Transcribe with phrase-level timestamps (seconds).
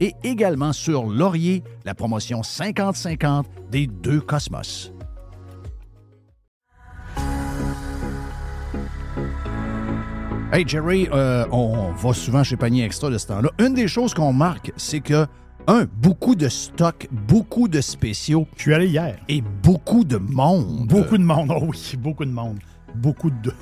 [0.00, 4.92] et également sur Laurier, la promotion 50-50 des deux Cosmos.
[10.52, 13.50] Hey Jerry, euh, on va souvent chez Panier Extra de ce temps-là.
[13.58, 15.26] Une des choses qu'on marque, c'est que,
[15.66, 18.46] un, beaucoup de stocks, beaucoup de spéciaux.
[18.56, 19.18] Je suis allé hier.
[19.28, 20.86] Et beaucoup de monde.
[20.86, 22.58] Beaucoup de monde, oh oui, beaucoup de monde.
[22.94, 23.52] Beaucoup de.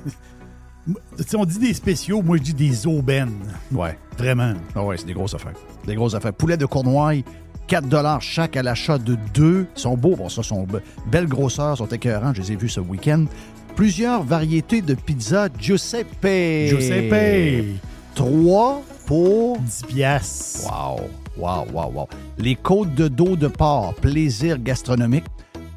[1.26, 3.38] Si on dit des spéciaux, moi je dis des aubaines.
[3.72, 3.98] Ouais.
[4.18, 4.52] Vraiment.
[4.74, 5.54] Ah ouais, c'est des grosses affaires.
[5.86, 6.32] Des grosses affaires.
[6.34, 7.22] Poulet de Cournoye,
[7.66, 9.66] 4 chaque à l'achat de deux.
[9.76, 10.80] Ils sont beaux, bon, ça, sont be-
[11.10, 12.34] belles grosseurs, sont écœurants.
[12.34, 13.24] Je les ai vus ce week-end.
[13.76, 16.68] Plusieurs variétés de pizza Giuseppe.
[16.68, 17.80] Giuseppe.
[18.14, 20.70] 3 pour 10 piastres.
[20.70, 21.00] Wow,
[21.38, 22.08] wow, wow, wow.
[22.38, 25.24] Les côtes de dos de porc, plaisir gastronomique,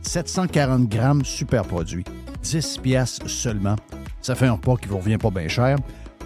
[0.01, 2.03] 740 grammes, super produit.
[2.43, 3.75] 10 piastres seulement.
[4.21, 5.77] Ça fait un repas qui vous revient pas bien cher.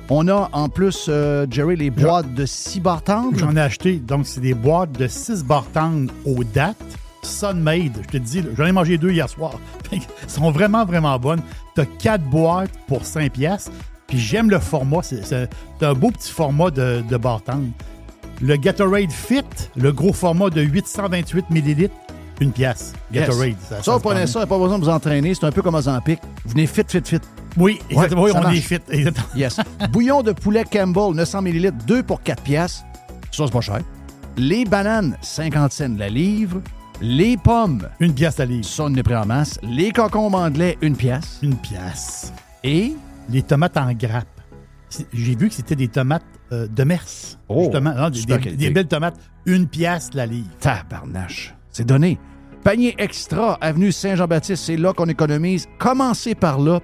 [0.10, 3.38] On a en plus, euh, Jerry, les boîtes de 6 bartendes.
[3.38, 3.96] J'en ai acheté.
[3.96, 6.76] Donc, c'est des boîtes de 6 bartendes aux dates.
[7.24, 9.54] Sunmade, je te dis, j'en ai mangé deux hier soir.
[9.94, 11.42] Elles sont vraiment, vraiment bonnes.
[11.76, 13.72] Tu as 4 boîtes pour 5 piastres.
[14.08, 15.02] Puis j'aime le format.
[15.02, 15.48] C'est
[15.82, 17.70] un beau petit format de, de bartende.
[18.42, 19.44] Le Gatorade Fit,
[19.78, 21.90] le gros format de 828 ml,
[22.42, 22.92] une pièce.
[23.14, 23.28] Yes.
[23.28, 23.56] Gatorade.
[23.70, 25.34] Ça, se vous prenez ça, pas besoin de vous entraîner.
[25.34, 26.20] C'est un peu comme Ozempic.
[26.44, 27.20] Vous venez fit, fit, fit.
[27.58, 28.24] Oui, exactement.
[28.24, 28.58] Ouais, oui, ça on marche.
[28.58, 28.80] est fit.
[28.90, 29.28] exactement.
[29.36, 29.60] Yes.
[29.92, 32.84] Bouillon de poulet Campbell, 900 ml, 2 pour 4 piastres.
[33.32, 33.80] Ça, c'est pas cher.
[34.38, 36.62] Les bananes, 50 cents la livre.
[37.00, 38.66] Les pommes, Une pièce à livre.
[38.66, 39.60] ça, on est pris en masse.
[39.64, 41.40] Les concombres anglais, une pièce.
[41.42, 42.32] Une pièce.
[42.64, 42.96] Et?
[43.30, 44.28] Les tomates en grappe.
[45.14, 47.06] J'ai vu que c'était des tomates euh, de Mers.
[47.50, 47.94] Oh, justement.
[47.96, 49.16] Non, des, des belles tomates.
[49.46, 50.50] Une pièce la livre.
[50.60, 51.56] tabarnache.
[51.72, 52.20] C'est donné.
[52.64, 55.68] Panier extra, avenue Saint-Jean-Baptiste, c'est là qu'on économise.
[55.80, 56.80] Commencez par là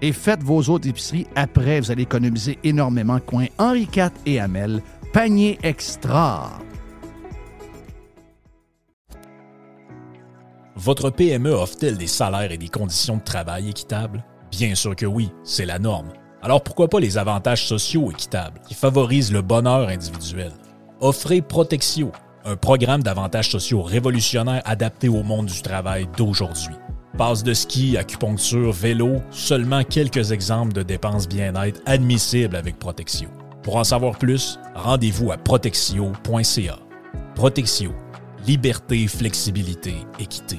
[0.00, 1.26] et faites vos autres épiceries.
[1.34, 3.18] Après, vous allez économiser énormément.
[3.18, 4.82] Coin Henri IV et Hamel.
[5.12, 6.60] Panier extra.
[10.76, 14.24] Votre PME offre-t-elle des salaires et des conditions de travail équitables?
[14.52, 16.12] Bien sûr que oui, c'est la norme.
[16.42, 20.52] Alors pourquoi pas les avantages sociaux équitables qui favorisent le bonheur individuel?
[21.00, 22.12] Offrez Protexio,
[22.46, 26.74] un programme d'avantages sociaux révolutionnaire adapté au monde du travail d'aujourd'hui.
[27.18, 33.28] Passe de ski, acupuncture, vélo, seulement quelques exemples de dépenses bien-être admissibles avec Protexio.
[33.62, 36.78] Pour en savoir plus, rendez-vous à protexio.ca.
[37.34, 37.92] Protexio,
[38.46, 40.58] liberté, flexibilité, équité.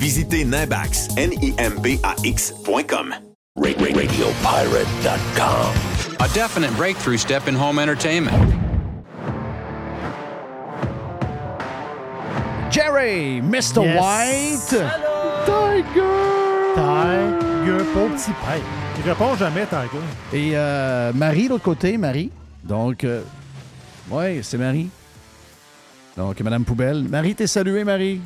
[0.00, 3.14] Visitez Nimbax, N-I-M-B-A-X.com.
[3.58, 5.74] RadioPirate.com.
[6.20, 8.34] A definite breakthrough step in home entertainment.
[12.70, 13.84] Jerry, Mr.
[13.84, 14.00] Yes.
[14.00, 14.70] White.
[15.44, 16.72] Tiger.
[16.74, 18.62] Tiger, pauvre petit père.
[18.96, 20.00] Il répond jamais, Tiger.
[20.32, 22.30] Et euh, Marie, de l'autre côté, Marie.
[22.64, 23.20] Donc, euh,
[24.10, 24.88] ouais, c'est Marie.
[26.16, 27.02] Donc, Madame Poubelle.
[27.02, 28.22] Marie, t'es saluée, Marie.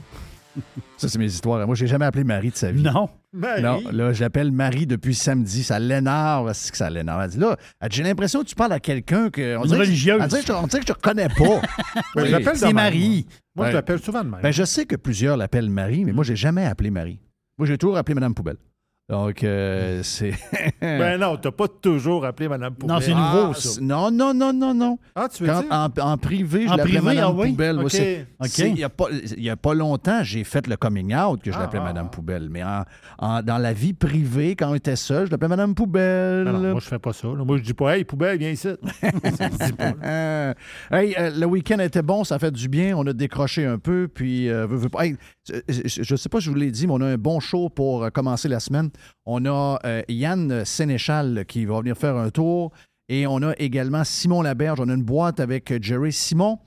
[0.96, 1.66] Ça, c'est mes histoires.
[1.66, 2.82] Moi, j'ai jamais appelé Marie de sa vie.
[2.82, 3.08] Non.
[3.32, 3.62] Marie?
[3.62, 5.64] Non, là, j'appelle Marie depuis samedi.
[5.64, 6.52] Ça l'énerve.
[6.54, 7.20] C'est que ça l'énerve.
[7.22, 7.56] Elle dit là,
[7.90, 9.56] j'ai l'impression que tu parles à quelqu'un que.
[9.56, 10.20] On Une que- religieuse.
[10.22, 11.34] elle dit que je- on dirait que je te reconnais pas.
[12.16, 12.28] Oui.
[12.30, 13.26] je C'est Marie.
[13.26, 13.70] Moi, Moi, Ouais.
[13.72, 14.40] je l'appelle souvent de même.
[14.42, 17.18] Ben, je sais que plusieurs l'appellent Marie, mais moi, j'ai jamais appelé Marie.
[17.58, 18.56] Moi, j'ai toujours appelé Madame Poubelle.
[19.10, 20.32] Donc, euh, c'est.
[20.80, 22.94] Ben non, t'as pas toujours appelé Madame Poubelle.
[22.96, 23.68] Non, c'est Ah, nouveau, ça.
[23.68, 24.98] c'est- Non, non, non, non, non.
[25.14, 25.70] Ah, tu veux Quand- dire?
[25.70, 27.50] en, en privé, je En l'appelais privé, Madame ah oui?
[27.50, 27.78] Poubelle.
[27.80, 27.94] OK.
[28.58, 31.50] Il n'y a, pas- il y a pas longtemps, j'ai fait le coming out que
[31.52, 32.14] je Ah, l'appelais ah, Madame ah.
[32.14, 32.48] Poubelle.
[32.50, 32.84] Mais en-
[33.18, 36.44] en- dans la vie privée, quand on était seul, je l'appelais Madame Poubelle.
[36.44, 37.28] Non, non, moi, je fais pas ça.
[37.28, 38.68] Moi, je dis pas, hey, Poubelle, viens ici.
[39.38, 40.54] ça pas.
[40.98, 42.96] hey, euh, le week-end était bon, ça fait du bien.
[42.96, 45.16] On a décroché un peu, puis euh, veux, veux pas- hey,
[45.68, 47.68] je ne sais pas si je vous l'ai dit, mais on a un bon show
[47.68, 48.88] pour euh, commencer la semaine.
[49.26, 52.72] On a euh, Yann Sénéchal qui va venir faire un tour,
[53.08, 54.80] et on a également Simon Laberge.
[54.80, 56.12] On a une boîte avec Jerry.
[56.12, 56.58] Simon,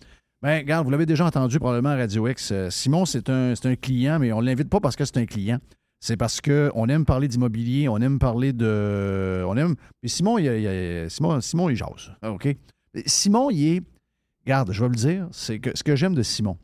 [0.42, 2.52] Ben, regarde, vous l'avez déjà entendu probablement à Radio X.
[2.52, 5.60] Euh, Simon, c'est un, client, mais on ne l'invite pas parce que c'est un client.
[6.00, 9.44] C'est parce qu'on aime parler d'immobilier, on aime parler de.
[9.48, 9.76] On aime.
[10.06, 12.12] Simon, il, il Simon, Simon, il jase.
[12.22, 12.56] Ah, OK?
[13.08, 13.84] Simon, il est.
[14.46, 16.58] Regarde, je vais le dire, c'est ce que j'aime de Simon,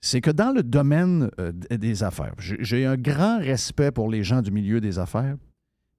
[0.00, 4.42] c'est que dans le domaine euh, des affaires, j'ai un grand respect pour les gens
[4.42, 5.36] du milieu des affaires,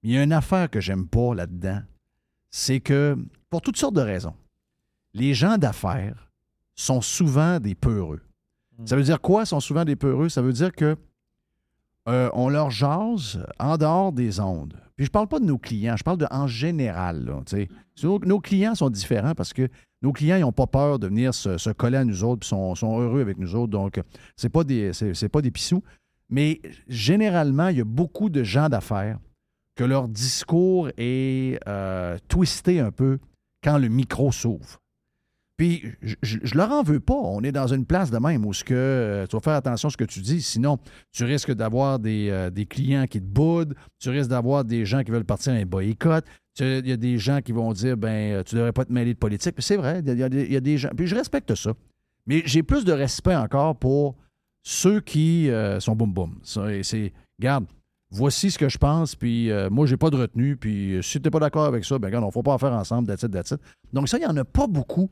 [0.02, 1.82] mais il y a une affaire que j'aime pas là-dedans,
[2.50, 3.16] c'est que,
[3.50, 4.34] pour toutes sortes de raisons,
[5.12, 6.30] les gens d'affaires
[6.74, 8.20] sont souvent des peureux.
[8.86, 10.30] Ça veut dire quoi, sont souvent des peureux?
[10.30, 10.96] Ça veut dire que
[12.08, 14.74] euh, on leur jase en dehors des ondes.
[14.96, 17.24] Puis je parle pas de nos clients, je parle de en général.
[17.24, 19.68] là, nos clients sont différents parce que
[20.02, 23.00] nos clients, ils n'ont pas peur de venir se, coller à nous autres, puis sont,
[23.00, 23.70] heureux avec nous autres.
[23.70, 24.00] Donc,
[24.36, 24.50] c'est,
[25.14, 25.82] c'est pas des pissous.
[26.30, 29.18] Mais généralement, il y a beaucoup de gens d'affaires
[29.74, 33.18] que leur discours est euh, twisté un peu
[33.62, 34.79] quand le micro s'ouvre.
[35.60, 37.12] Puis, je, je leur en veux pas.
[37.12, 39.90] On est dans une place de même où que, euh, tu vas faire attention à
[39.90, 40.40] ce que tu dis.
[40.40, 40.78] Sinon,
[41.12, 43.74] tu risques d'avoir des, euh, des clients qui te boudent.
[43.98, 46.24] Tu risques d'avoir des gens qui veulent partir à un boycott.
[46.60, 49.12] Il y a des gens qui vont dire, ben, euh, tu devrais pas te mêler
[49.12, 49.54] de politique.
[49.54, 50.88] Puis c'est vrai, il y, a, des- gens.
[50.96, 51.74] Puis je respecte ça.
[52.26, 54.16] Mais j'ai plus de respect encore pour
[54.62, 56.38] ceux qui sont boum boum.
[56.42, 57.66] C'est, regarde,
[58.10, 61.26] voici ce que je pense, puis euh, moi, j'ai pas de retenue, puis si tu
[61.26, 63.22] n'es pas d'accord avec ça, ben regarde, on ne faut pas en faire ensemble, that's
[63.22, 63.60] it.
[63.92, 65.10] Donc ça, il n'y en a pas beaucoup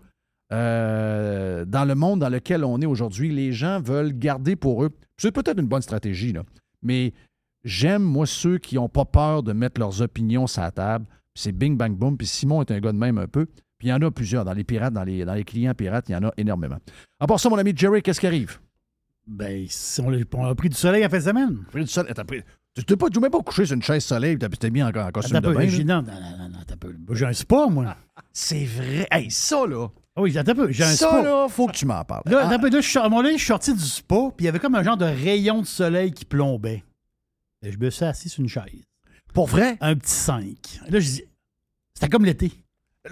[0.53, 3.33] euh, dans le monde dans lequel on est aujourd'hui.
[3.35, 6.43] Les gens veulent garder pour eux, c'est peut-être une bonne stratégie, là,
[6.83, 7.13] mais
[7.65, 11.07] j'aime, moi, ceux qui n'ont pas peur de mettre leurs opinions sur la table.
[11.35, 13.47] C'est bing, bang, boom, puis Simon est un gars de même un peu.
[13.79, 14.45] Puis il y en a plusieurs.
[14.45, 16.79] Dans les pirates, dans les, dans les clients pirates, il y en a énormément.
[17.21, 18.59] À part ça, mon ami Jerry, qu'est-ce qui arrive?
[19.25, 21.59] Ben, si on, a, on a pris du soleil à fin de semaine.
[21.71, 22.13] Pris du soleil.
[22.13, 22.43] T'as pris-
[22.75, 24.89] Tu t'es pas, tu m'es pas couché sur une chaise soleil, puis t'es mis en,
[24.89, 25.61] en costume de bain.
[26.03, 27.15] non, non, non, non.
[27.15, 27.97] J'ai un spa, moi.
[28.33, 29.07] C'est vrai.
[29.13, 29.87] Hey, ça, là.
[30.19, 31.23] Ah oui, attends un peu, j'ai un Ça, spa.
[31.23, 32.23] là, faut que tu m'en parles.
[32.27, 34.45] Là, Ah, attends un peu, là, je suis, à je suis sorti du spa, puis
[34.45, 36.83] il y avait comme un genre de rayon de soleil qui plombait.
[37.65, 38.65] Et je me suis assis sur une chaise.
[39.33, 39.77] pour vrai?
[39.81, 40.45] Un petit 5.
[40.89, 41.23] Là, je dis,
[41.95, 42.51] c'était comme l'été.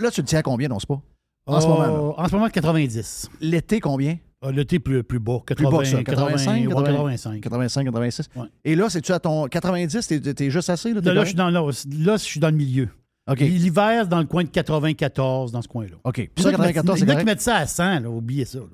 [0.00, 1.00] Là, tu le tiens à combien dans ce pas?
[1.46, 1.92] En ce moment, là.
[1.92, 3.30] Oh, En ce moment, 90.
[3.40, 4.18] L'été, combien?
[4.42, 6.02] Ah, l'été plus, plus bas, 80, Plus bas que ça.
[6.02, 7.40] 85, 80, 85.
[7.40, 8.28] 85, 86.
[8.34, 8.46] Ouais.
[8.64, 10.06] Et là, c'est-tu à ton 90?
[10.08, 10.92] T'es, t'es juste assez?
[10.92, 12.88] Là, t'es Là, je suis dans, là, là, je suis dans le milieu.
[13.28, 13.40] OK.
[13.40, 15.96] L'hiver, dans le coin de 94, dans ce coin-là.
[16.04, 16.14] OK.
[16.14, 17.24] Puis Il y ça, en a qui mettent- 94, il c'est y en a qui
[17.26, 18.08] mettent ça à 100, là.
[18.10, 18.58] Oubliez ça.
[18.58, 18.64] Là.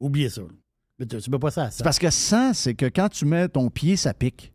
[0.00, 0.40] Oubliez ça.
[0.42, 0.48] là.
[0.98, 1.76] Mais Tu mets pas ça à 100.
[1.78, 4.52] C'est parce que 100, c'est que quand tu mets ton pied, ça pique.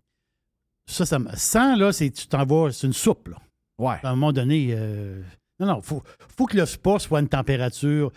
[0.88, 3.38] Ça, ça me- 100, là, c'est tu t'en vas, c'est une soupe, là.
[3.78, 3.96] Ouais.
[4.04, 5.22] À un moment donné, euh,
[5.60, 6.04] non, non, faut,
[6.38, 8.12] faut que le spa soit une température.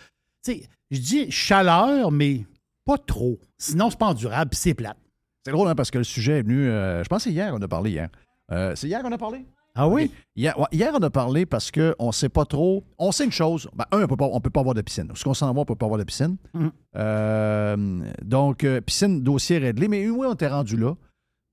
[0.44, 2.44] Tu sais, je dis chaleur, mais
[2.84, 3.38] pas trop.
[3.58, 4.96] Sinon, c'est pas endurable, puis c'est plate.
[5.44, 6.68] C'est drôle, hein, parce que le sujet est venu.
[6.68, 8.08] euh, je pense que c'est hier qu'on a parlé hier.
[8.50, 9.44] Euh, c'est hier qu'on a parlé?
[9.74, 10.10] Ah oui?
[10.36, 12.84] Hier, ouais, hier, on a parlé parce qu'on ne sait pas trop.
[12.98, 13.68] On sait une chose.
[13.74, 15.08] Ben, un, on peut pas- on peut pas avoir de piscine.
[15.14, 16.36] Ce qu'on s'en va, on ne peut pas avoir de piscine.
[16.52, 16.70] Mhm.
[16.96, 19.88] Euh, donc, euh, piscine, dossier réglé.
[19.88, 20.94] Mais oui, on t'est rendu là.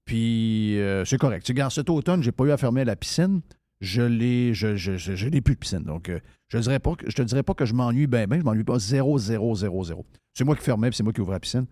[0.06, 1.46] Puis, euh, c'est correct.
[1.46, 3.42] Tu regardes, cet automne, j'ai pas eu à fermer la piscine.
[3.80, 5.84] Je l'ai, je, je, je, plus de piscine.
[5.84, 6.20] Donc, euh,
[6.50, 8.40] je ne dirais pas, que- je te dirais pas que je m'ennuie bien, bien.
[8.40, 10.06] Je m'ennuie pas 0, 0, 0, 0.
[10.34, 11.66] C'est moi qui fermais, puis c'est moi qui ouvrais la piscine.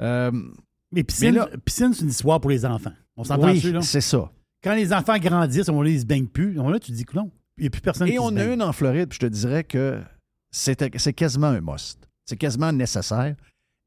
[0.00, 2.92] Mais piscine, piscine, c'est une histoire pour les enfants.
[3.16, 3.82] On s'entend oui, dessus, là?
[3.82, 4.30] c'est ça.
[4.64, 6.58] Quand les enfants grandissent, on les se baigne plus.
[6.58, 7.30] On, là, tu te dis que non.
[7.58, 9.26] Il n'y a plus personne Et qui se on a une en Floride, puis je
[9.26, 10.02] te dirais que
[10.50, 11.98] c'est quasiment un must.
[12.24, 13.36] C'est quasiment nécessaire.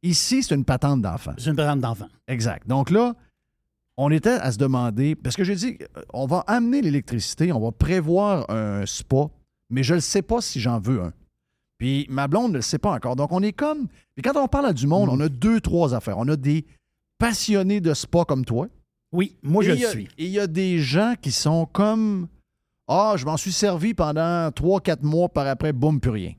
[0.04, 1.34] Ici, c'est une patente d'enfant.
[1.38, 2.10] C'est une parente d'enfants.
[2.28, 2.68] Exact.
[2.68, 3.16] Donc là,
[3.98, 7.60] on était à se demander, parce que j'ai dit, euh, on va amener l'électricité, on
[7.60, 9.30] va prévoir un spa,
[9.72, 11.14] mais je ne sais pas si j'en veux un.
[11.80, 13.16] Puis ma blonde ne le sait pas encore.
[13.16, 13.88] Donc on est comme.
[14.16, 16.18] Puis quand on parle à du monde, on a deux, trois affaires.
[16.18, 16.66] On a des
[17.18, 18.68] passionnés de spa comme toi.
[19.11, 20.07] Oui, moi, je le il y a- suis.
[20.18, 22.28] Et il y a des gens qui sont comme
[22.90, 26.33] Ah, je m'en suis servi pendant 3-4 mois, par après, boum, plus rien.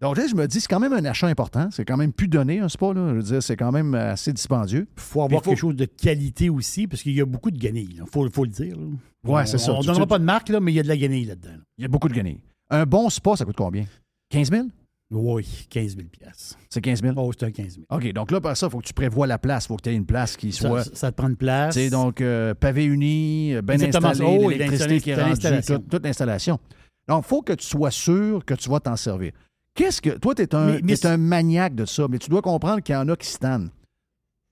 [0.00, 1.70] Donc là, je me dis, c'est quand même un achat important.
[1.72, 2.92] C'est quand même plus donné, un spa.
[2.92, 3.08] Là.
[3.10, 4.86] Je veux dire, c'est quand même assez dispendieux.
[4.96, 7.58] Il faut avoir faut- quelque chose de qualité aussi, parce qu'il y a beaucoup de
[7.58, 7.96] guenilles.
[8.00, 8.76] Il faut, faut le dire.
[9.24, 9.72] On- c'est ça.
[9.72, 11.24] On ne donnera tu- pas de marque, là, mais il y a de la guenille
[11.24, 11.50] là-dedans.
[11.50, 11.62] là.
[11.78, 12.40] Il y a beaucoup de guenilles.
[12.70, 13.86] Un bon spa, ça coûte combien?
[14.28, 14.68] 15 000?
[15.10, 16.56] Oui, 15 000 piastres.
[16.68, 17.14] C'est 15 000?
[17.16, 17.86] Oh, c'est un 15 000.
[17.88, 19.64] OK, donc là, par ça, il faut que tu prévois la place.
[19.64, 20.82] Il faut que tu aies une place qui soit.
[20.82, 21.74] ça- ça te prend une place.
[21.74, 24.24] Tu sais, donc, euh, pavé uni, euh, bien installé.
[24.24, 25.76] Oh, l'électricité qui est rendue, l'installation.
[25.76, 26.58] toute, toute l'installation.
[27.06, 29.30] Donc, il faut que tu sois sûr que tu vas t'en servir.
[29.74, 30.10] Qu'est-ce que.
[30.18, 32.80] Toi, tu es, un, Mais- mais t'es un maniaque de ça, mais tu dois comprendre
[32.82, 33.70] qu'il y en a qui se tannent.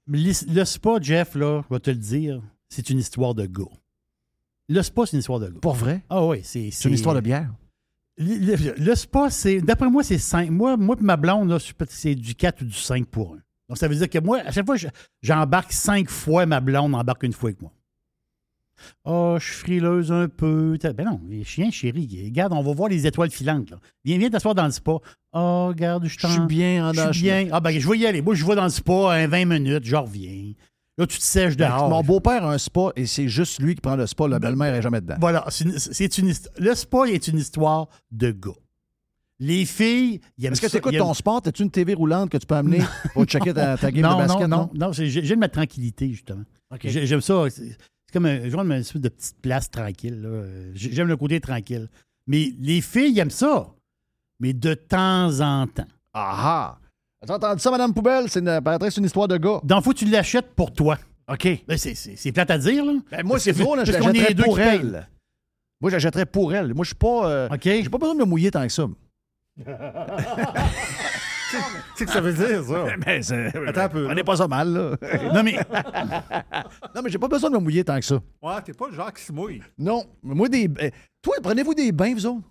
[0.07, 3.65] Le spa, Jeff, là, je vais te le dire, c'est une histoire de gars.
[4.69, 5.59] Le spa, c'est une histoire de gars.
[5.61, 6.05] Pour vrai?
[6.11, 6.71] Ah oui, c'est.
[6.71, 7.51] C'est une histoire de bière?
[8.17, 9.61] Le, spa, c'est.
[9.61, 10.51] D'après moi, c'est 5.
[10.51, 13.39] Moi, moi et ma blonde, là, c'est du 4 ou du 5 pour 1.
[13.69, 14.89] Donc, ça veut dire que moi, à chaque fois, je-
[15.23, 17.73] j'embarque 5 fois, ma blonde embarque une fois avec moi.
[19.05, 20.77] Oh, je suis frileuse un peu.
[20.97, 22.23] Ben non, les chiens, chérie.
[22.27, 23.71] Regarde, on va voir les étoiles filantes.
[23.71, 23.79] Là.
[24.05, 24.93] Viens, viens t'asseoir dans le spa.
[25.33, 27.49] Oh, regarde, je Je suis bien en Je suis bien.
[27.53, 28.21] Ah, ben, je vais y aller.
[28.21, 30.53] Moi, je vais dans le spa, hein, 20 minutes, je reviens.
[30.97, 31.89] Là, tu te sèches dehors.
[31.91, 34.29] Mon beau-père a un spa et c'est juste lui qui prend le spa.
[34.29, 35.17] La belle-mère n'est jamais dedans.
[35.21, 38.51] Voilà, c'est une- le spa est une histoire de gars.
[39.41, 41.43] Les filles, aiment Est-ce que tu écoutes ton sport?
[41.45, 42.81] As-tu une TV roulante que tu peux amener
[43.13, 44.47] pour checker ta, ta game non, de basket?
[44.49, 46.45] non, non, non, j'aime ma tranquillité, justement.
[46.83, 47.43] J'ai- J'aime ça.
[47.51, 47.77] C'est
[48.13, 50.71] comme un, genre une espèce de petite place tranquille.
[50.75, 51.89] J'aime le côté tranquille.
[52.29, 53.67] Mais les filles aiment ça.
[54.39, 55.87] Mais de temps en temps.
[56.13, 56.79] Ah ah!
[57.25, 58.29] As-tu entendu ça, Madame Poubelle?
[58.29, 58.49] C'est une,
[58.99, 59.61] une histoire de gars.
[59.83, 60.99] Faut que tu l'achètes pour toi.
[61.27, 61.49] OK.
[61.67, 62.93] Ben, c'est- c'est c'est plate à dire, là.
[63.11, 63.85] Ben, moi, c'est faux, là.
[63.85, 65.09] Je qu'on est l'achèterais pour elle.
[65.81, 66.75] Moi, j'achèterais pour elle.
[66.75, 67.31] Moi, je suis pas.
[67.31, 67.63] euh, OK?
[67.65, 68.87] J'ai pas besoin de me mouiller tant que ça.
[71.97, 72.85] C'est que ça veut dire, ça?
[73.07, 74.07] Mais c'est- Attends un peu.
[74.11, 74.97] On n'est pas ça mal, là.
[75.33, 75.57] Non, mais
[76.95, 78.21] non, mais j'ai pas besoin de me mouiller tant que ça.
[78.43, 79.63] Ouais, t'es pas le genre qui se mouille.
[79.79, 80.05] Non.
[80.23, 80.69] mais Moi, des.
[81.23, 82.43] Toi, prenez-vous des bains, vous autres?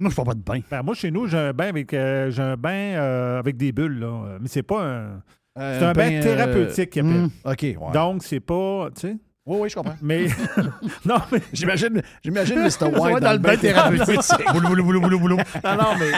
[0.00, 0.60] Moi, je fais pas de bain.
[0.70, 3.72] Ben, moi, chez nous, j'ai un bain avec, euh, j'ai un bain, euh, avec des
[3.72, 4.06] bulles, là.
[4.06, 5.22] Euh, Mais c'est pas un.
[5.56, 7.28] C'est un bain, euh, thérapeutique hmm.
[7.44, 7.92] OK, ouais.
[7.92, 8.88] Donc, c'est pas.
[8.94, 9.16] Tu sais.
[9.46, 9.96] Oui, oui, je comprends.
[10.00, 10.26] Mais.
[11.04, 11.40] non, mais.
[11.52, 12.86] J'imagine, j'imagine Mr.
[12.98, 14.20] White dans le bain thérapeutique.
[14.52, 15.36] boulou, boulou, boulou, boulou, boulou.
[15.36, 16.12] Non, non, mais.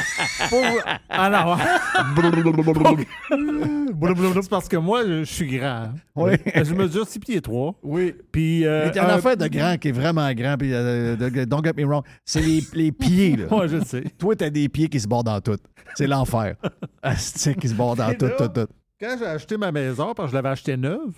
[0.48, 0.62] Pour...
[1.08, 1.56] Ah non.
[4.42, 5.90] c'est parce que moi, je suis grand.
[6.14, 6.32] Oui.
[6.54, 7.74] Je mesure 6 pieds 3.
[7.82, 8.14] Oui.
[8.30, 8.64] Puis.
[8.64, 11.72] euh, Mais un- affaire de grand qui est vraiment grand, puis euh, de- don't get
[11.76, 13.46] me wrong, c'est les, les pieds, là.
[13.56, 14.04] Ouais, je sais.
[14.18, 15.56] Toi, t'as des pieds qui se bordent dans tout.
[15.94, 16.56] C'est l'enfer.
[17.02, 18.66] Asti qui se bordent dans tout, tout, tout.
[19.00, 21.12] Quand j'ai acheté ma maison, parce que je l'avais acheté neuve,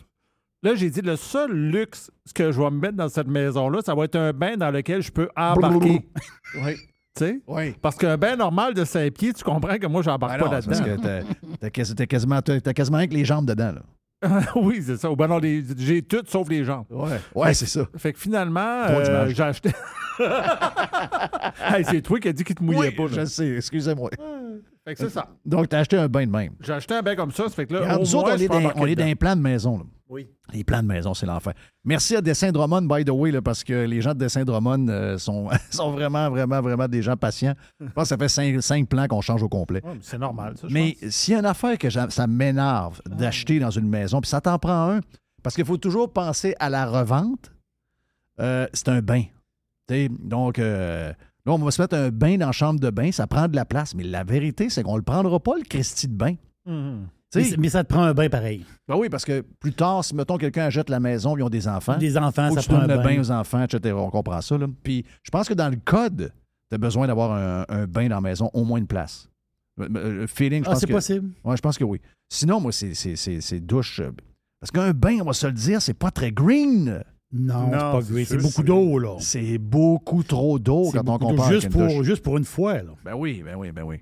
[0.62, 3.95] là, j'ai dit le seul luxe que je vais me mettre dans cette maison-là, ça
[3.95, 6.03] va être un bain dans lequel je peux embarquer.
[6.65, 6.77] Oui.
[7.17, 7.41] Tu sais?
[7.49, 7.75] Oui.
[7.83, 10.69] Parce qu'un bain normal de 5 pieds, tu comprends que moi, j'embarque Ben pas c'est
[10.69, 11.03] parce là-dedans.
[11.03, 12.41] que t'as- t'as quasi- t'as quasiment,
[12.75, 13.83] quasiment avec les jambes dedans, là.
[14.57, 15.09] oui, c'est ça.
[15.15, 16.87] Ben non, j'ai tout sauf les jambes.
[16.91, 17.21] Ouais.
[17.35, 17.87] Ouais, c'est ça.
[17.97, 19.71] Fait que finalement, euh, j'ai acheté.
[20.21, 23.05] hey, c'est toi qui as dit qu'il te mouillait Oui, pas.
[23.05, 23.09] là.
[23.21, 24.11] je sais, excusez-moi.
[24.88, 25.28] Fait que c'est ça.
[25.45, 26.52] Donc, t'as acheté un bain de même.
[26.61, 28.38] J'ai acheté un bain comme ça, ça fait que là, au nous autres, moins, on
[28.38, 29.07] je est peux dans, embarquer on est dans dedans.
[29.09, 29.85] les plans de maison, là.
[30.09, 30.26] Oui.
[30.54, 31.52] Les plans de maison, c'est l'enfer.
[31.85, 34.88] Merci à Dessin Drummond, by the way, là, parce que les gens de Dessin Drummond
[34.88, 37.52] euh, sont, sont vraiment, vraiment, vraiment des gens patients.
[37.78, 39.83] Je pense que ça fait cinq, cinq plans qu'on change au complet.
[39.85, 40.66] Ouais, mais c'est normal, ça.
[40.66, 41.11] je Mais pense.
[41.11, 44.40] s'il y a une affaire que j'a- ça m'énerve d'acheter dans une maison, puis ça
[44.40, 45.00] t'en prend un,
[45.42, 47.52] parce qu'il faut toujours penser à la revente,
[48.40, 49.25] euh, c'est un bain.
[49.87, 51.12] T'sais, donc, euh,
[51.49, 53.57] là, on va se mettre un bain dans la chambre de bain, ça prend de
[53.57, 53.95] la place.
[53.95, 56.35] Mais la vérité, c'est qu'on ne le prendra pas, le Christy de bain.
[56.67, 57.07] Mhm.
[57.35, 58.64] Mais, mais ça te prend un bain pareil.
[58.87, 61.69] ben oui, parce que plus tard, si, mettons, quelqu'un achète la maison, ils ont des
[61.69, 63.02] enfants, Des enfants, faut que ça tu prend un le bain.
[63.05, 63.95] bain aux enfants, etc.
[63.99, 64.57] On comprend ça.
[64.57, 64.67] Là.
[64.83, 66.33] Puis, je pense que dans le code,
[66.71, 69.28] tu as besoin d'avoir un, un bain dans la maison, au moins une place.
[69.76, 69.88] Le-
[70.21, 70.93] Le feeling, je Ah, pense c'est que...
[70.93, 71.31] possible.
[71.45, 72.00] Ouais, je pense que oui.
[72.31, 74.00] Sinon, moi, c'est douche.
[74.00, 74.11] euh,
[74.61, 77.05] Parce qu'un bain, on va se le dire, c'est pas très green.
[77.33, 79.17] Non, Non, c'est pas beaucoup d'eau, là.
[79.21, 82.93] C'est beaucoup trop d'eau quand on compare juste pour, juste pour une fois, là.
[83.05, 84.01] Ben oui, ben oui, ben oui.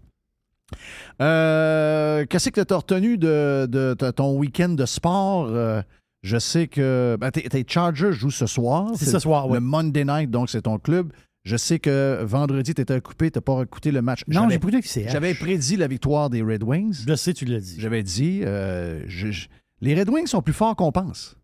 [1.21, 5.47] Euh, qu'est-ce que tu as retenu de, de- de ton week-end de sport?
[5.49, 5.83] Euh,
[6.23, 8.91] je sais que ben, tes, Chargers jouent ce soir.
[8.97, 9.55] C'est ce soir, oui.
[9.55, 11.13] Le Monday night, donc c'est ton club.
[11.45, 14.23] Je sais que vendredi, tu étais occupé, tu n'as pas écouté le match.
[14.27, 15.09] Non, j'ai écouté que c'est.
[15.09, 17.05] J'avais prédit la victoire des Red Wings.
[17.07, 17.77] Je sais, tu l'as dit.
[17.79, 19.47] J'avais dit, euh, je- je-
[19.81, 21.37] les Red Wings sont plus forts qu'on pense.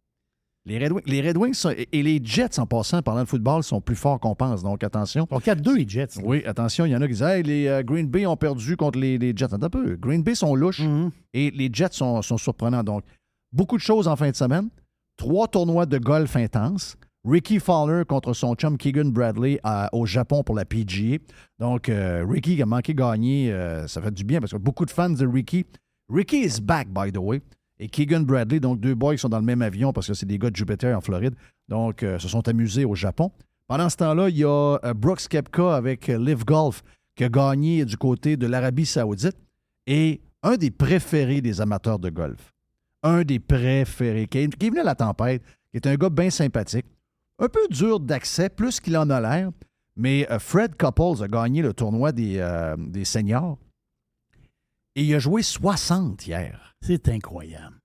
[0.64, 3.64] Les Red, Wings, les Red Wings sont- et les Jets, en passant, parlant de football,
[3.64, 4.62] sont plus forts qu'on pense.
[4.62, 5.26] Donc, attention.
[5.28, 6.16] Sont 4-2, les Jets.
[6.16, 6.23] là.
[6.25, 8.76] Oui, attention, il y en a qui disent Hey, les euh, Green Bay ont perdu
[8.76, 9.47] contre les, les Jets.
[9.52, 9.97] Attends un peu.
[9.97, 11.11] Green Bay sont louches Mhm.
[11.35, 12.85] et les Jets sont, sont surprenants.
[12.85, 13.02] Donc,
[13.52, 14.69] beaucoup de choses en fin de semaine.
[15.16, 16.97] Trois tournois de golf intenses.
[17.25, 21.19] Ricky Fowler contre son chum Keegan Bradley à- au Japon pour la PGA.
[21.59, 24.85] Donc, euh, Ricky qui a manqué gagner, euh, ça fait du bien parce que beaucoup
[24.85, 25.64] de fans de Ricky.
[26.09, 27.40] Ricky is back, by the way.
[27.83, 30.25] Et Keegan Bradley, donc deux boys qui sont dans le même avion parce que c'est
[30.25, 31.35] des gars de Jupiter en Floride.
[31.69, 33.33] Donc, euh, se sont amusés au Japon.
[33.67, 36.85] Pendant ce temps-là, il y a euh, Brooks Kepka avec euh, Live Golf
[37.17, 39.37] qui a gagné du côté de l'Arabie Saoudite.
[39.89, 42.53] Et un des préférés des amateurs de golf.
[43.03, 44.29] Un des préférés.
[44.29, 46.87] Qui qui venu à la tempête, qui est un gars bien sympathique.
[47.41, 49.51] Un peu dur d'accès, plus qu'il en a l'air.
[49.97, 53.59] Mais Fred Couples a gagné le tournoi des seniors.
[54.94, 56.75] Et il a joué 60 hier.
[56.82, 57.78] C'est incroyable.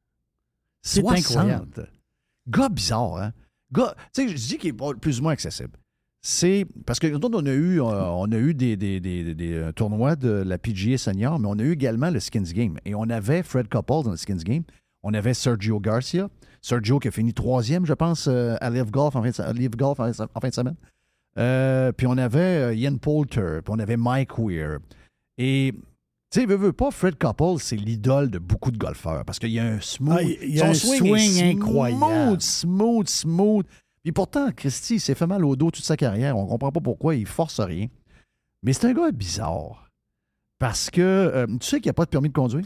[0.82, 1.18] C'est 60.
[1.38, 1.90] incroyable.
[2.48, 3.34] Gars bizarre, hein?
[3.72, 5.78] Gars, tu sais, je dis qu'il est plus ou moins accessible.
[6.22, 9.72] C'est parce que on a eu, euh, on a eu des, des- des- des- euh,
[9.72, 12.78] tournois de la PGA Senior, mais on a eu également le Skins Game.
[12.86, 14.64] Et on avait Fred Couples dans le Skins Game.
[15.04, 16.28] On avait Sergio Garcia.
[16.62, 20.00] Sergio qui a fini troisième, je pense, euh, à Live Golf en fin de, Golf
[20.00, 20.76] en, fin de semaine.
[21.38, 24.80] Euh, puis on avait Ian Poulter, puis on avait Mike Weir.
[25.38, 25.74] Et,
[26.32, 29.52] tu sais, veut, veut pas, Fred Couples, c'est l'idole de beaucoup de golfeurs parce qu'il
[29.52, 30.18] y a un smooth.
[30.20, 32.42] Ah, il y a son un swing, est incroyable.
[32.42, 33.66] Smooth, smooth, smooth.
[34.04, 36.38] Puis pourtant, Christy, il s'est fait mal au dos toute sa carrière.
[36.38, 37.88] On comprend pas pourquoi, il force rien.
[38.64, 39.90] Mais c'est un gars bizarre.
[40.60, 42.66] Parce que euh, tu sais qu'il n'y a pas de permis de conduire?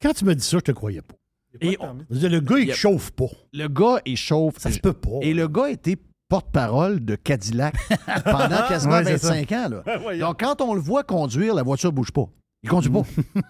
[0.00, 1.14] Quand tu me dis ça, je te croyais pas.
[1.60, 1.78] Et
[2.08, 3.26] veux Le gars, il Il chauffe pas.
[3.52, 4.58] le gars, il chauffe.
[4.58, 5.18] Ça se peut pas.
[5.22, 5.96] Et le gars était
[6.28, 7.74] porte-parole de Cadillac
[8.24, 9.34] pendant quasiment Ouais, c'est ça.
[9.34, 9.68] 25 ans.
[9.68, 10.16] là.
[10.18, 12.26] Donc, quand on le voit conduire, la voiture ne bouge pas.
[12.62, 13.02] Il conduit pas.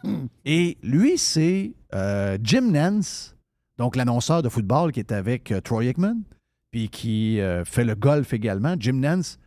[0.44, 3.36] Et lui, c'est euh, Jim Nance,
[3.78, 6.22] donc l'annonceur de football qui est avec euh, Troy Aikman,
[6.70, 8.74] puis qui euh, fait le golf également.
[8.78, 9.38] Jim Nance,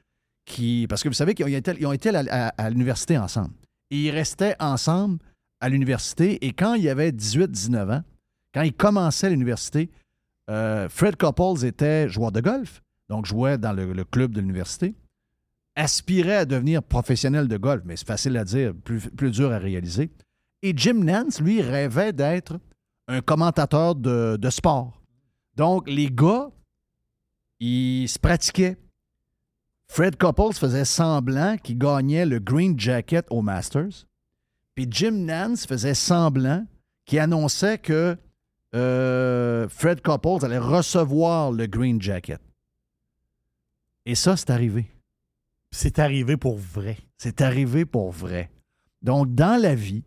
[0.46, 0.86] qui.
[0.88, 3.54] Parce que vous savez qu'ils ont été, ils ont été à, à- à l'université ensemble.
[3.92, 5.18] Et ils restaient ensemble
[5.62, 6.46] à l'université.
[6.46, 8.04] Et quand il avait 18-19 ans,
[8.54, 9.90] quand il commençait l'université,
[10.48, 14.94] Fred Couples était joueur de golf, donc jouait dans le, le club de l'université,
[15.76, 20.12] aspirait à devenir professionnel de golf, mais c'est facile à dire, plus, dur à réaliser.
[20.62, 22.60] Et Jim Nance, lui, rêvait d'être
[23.08, 25.02] un commentateur de, de sport.
[25.56, 26.50] Donc, les gars,
[27.60, 28.78] ils se pratiquaient.
[29.88, 34.08] Fred Couples faisait semblant qu'il gagnait le Green Jacket au Masters.
[34.74, 36.66] Puis Jim Nance faisait semblant
[37.06, 38.18] qu'il annonçait que
[38.74, 42.42] euh, Fred Couples allait recevoir le Green Jacket.
[44.06, 44.92] Et ça, c'est arrivé.
[45.76, 46.98] C'est arrivé pour vrai.
[47.18, 48.50] C'est arrivé pour vrai.
[49.02, 50.04] Donc, dans la vie,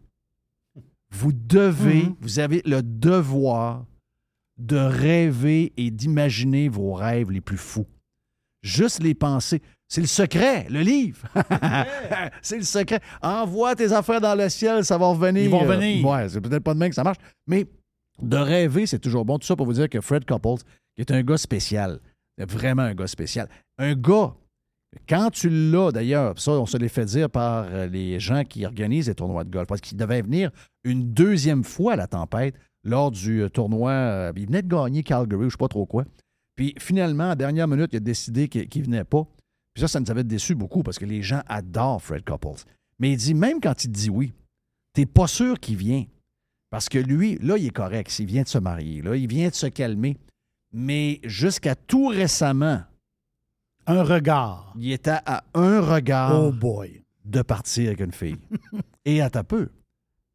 [1.11, 2.17] vous devez, Mhm.
[2.21, 3.85] vous avez le devoir
[4.59, 7.87] de rêver et d'imaginer vos rêves les plus fous.
[8.63, 9.61] Juste les penser.
[9.89, 11.29] C'est le secret, le livre.
[12.43, 13.01] c'est le secret.
[13.23, 15.45] Envoie tes affaires dans le ciel, ça va revenir.
[15.45, 16.05] Ils vont revenir.
[16.05, 17.67] Ouais, c'est peut-être pas demain que ça marche, mais
[18.23, 19.39] de rêver, c'est toujours bon.
[19.39, 20.63] Tout ça pour vous dire que Fred Couples,
[20.97, 22.01] qui est un gars spécial,
[22.39, 23.49] vraiment un gars spécial,
[23.79, 24.35] un gars
[25.09, 28.65] quand tu l'as, d'ailleurs, ça, on se l'est fait dire par euh, les gens qui
[28.65, 30.51] organisent les tournois de golf, parce qu'il devait venir
[30.85, 32.55] une deuxième fois à la tempête
[32.85, 33.91] lors du euh, tournoi.
[33.91, 36.05] euh, il venait de gagner Calgary, ou je ne sais pas trop quoi.
[36.57, 39.25] Puis finalement, à dernière minute, il a décidé qu'il ne venait pas.
[39.75, 42.65] Puis ça, ça nous avait déçu beaucoup parce que les gens adorent Fred Couples.
[42.99, 44.33] Mais il dit, même quand il dit oui,
[44.95, 46.05] tu n'es pas sûr qu'il vient.
[46.71, 48.11] Parce que lui, là, il est correct.
[48.11, 50.17] S'il vient de se marier, là, il vient de se calmer.
[50.73, 52.83] Mais jusqu'à tout récemment,
[53.89, 54.73] Un regard.
[54.79, 57.03] il était à un regard Oh boy.
[57.25, 58.39] de partir avec une fille.
[59.05, 59.71] Et à ta peu,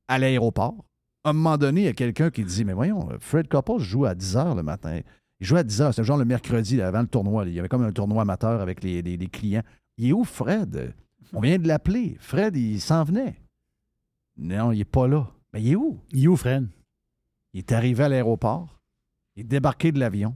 [0.07, 0.85] à l'aéroport,
[1.23, 4.05] à un moment donné, il y a quelqu'un qui dit Mais voyons, Fred Couples joue
[4.05, 4.99] à 10 h le matin.
[5.39, 7.45] Il joue à 10 h, c'est genre le mercredi avant le tournoi.
[7.45, 9.63] Il y avait comme un tournoi amateur avec les, les- les clients.
[9.97, 10.93] Il est où, Fred?
[11.31, 12.17] On vient de l'appeler.
[12.19, 13.35] Fred, il s'en venait.
[14.37, 15.27] Non, il n'est pas là.
[15.53, 15.99] Mais il est où?
[16.11, 16.67] Il est où, Fred?
[17.53, 18.79] Il est arrivé à l'aéroport.
[19.35, 20.35] Il est débarqué de l'avion.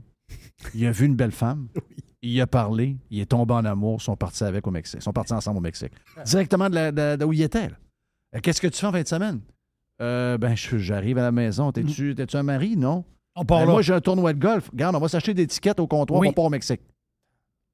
[0.74, 1.68] Il a vu une belle femme.
[2.22, 2.96] Il a parlé.
[3.10, 3.98] Il est tombé en amour.
[4.00, 5.00] Ils sont partis avec au Mexique.
[5.00, 5.92] Ils sont partis ensemble au Mexique.
[6.24, 7.70] Directement de, la- de- de où il était.
[8.34, 9.40] Euh, Qu'est-ce que tu fais en fin de semaine?
[10.00, 11.70] Euh, ben, j'arrive à la maison.
[11.72, 12.76] T'es-tu t'es-tu un mari?
[12.76, 13.04] Non.
[13.36, 13.72] On part Ben, là.
[13.72, 14.68] moi, j'ai un tournoi de golf.
[14.70, 16.28] Regarde, on va s'acheter des tickets au comptoir, Oui.
[16.28, 16.80] on part au Mexique.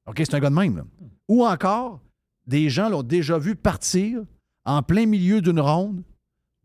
[0.07, 0.77] OK, c'est un gars de même.
[0.77, 0.83] là.
[1.27, 1.99] Ou encore,
[2.45, 4.19] des gens l'ont déjà vu partir
[4.65, 6.03] en plein milieu d'une ronde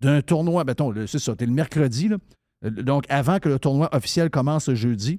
[0.00, 0.64] d'un tournoi.
[0.64, 2.08] Le- c'est ça, t'es le mercredi.
[2.08, 2.16] là.
[2.66, 5.18] Euh, Donc, avant que le tournoi officiel commence le jeudi,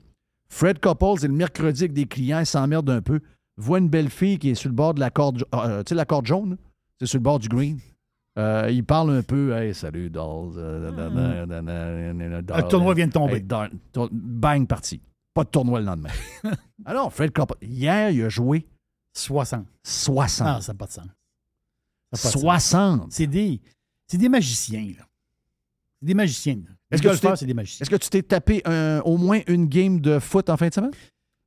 [0.52, 3.22] Fred Couples est le mercredi avec des clients, il s'emmerde un peu,
[3.58, 5.90] voit une belle fille qui est sur le bord de la corde, ja- euh, tu
[5.90, 6.58] sais, la corde jaune,
[7.00, 7.80] c'est sur le bord du green.
[8.38, 10.54] Euh, il parle un peu, hey, salut, dolls.
[10.58, 10.92] euh,
[12.58, 13.36] Le tournoi vient de tomber.
[13.36, 15.02] Hey, darn, tour- bang, parti.
[15.34, 16.10] Pas de tournoi le lendemain.
[16.86, 18.68] Alors, Fred Couples, hier, il a joué
[19.14, 19.66] 60.
[19.84, 20.48] 60.
[20.48, 21.06] Ah, ça n'a pas de sens.
[21.06, 21.12] Ça n'a
[22.12, 22.42] pas de sens.
[22.42, 23.12] 60.
[23.12, 23.62] C'est des,
[24.08, 25.06] c'est des magiciens, là.
[26.00, 26.56] C'est des magiciens.
[26.56, 26.76] là.
[26.92, 27.84] Est-ce que tu t'es- c'est des magiciens.
[27.84, 30.74] Est-ce que tu t'es tapé un- au moins une game de foot en fin de
[30.74, 30.92] semaine?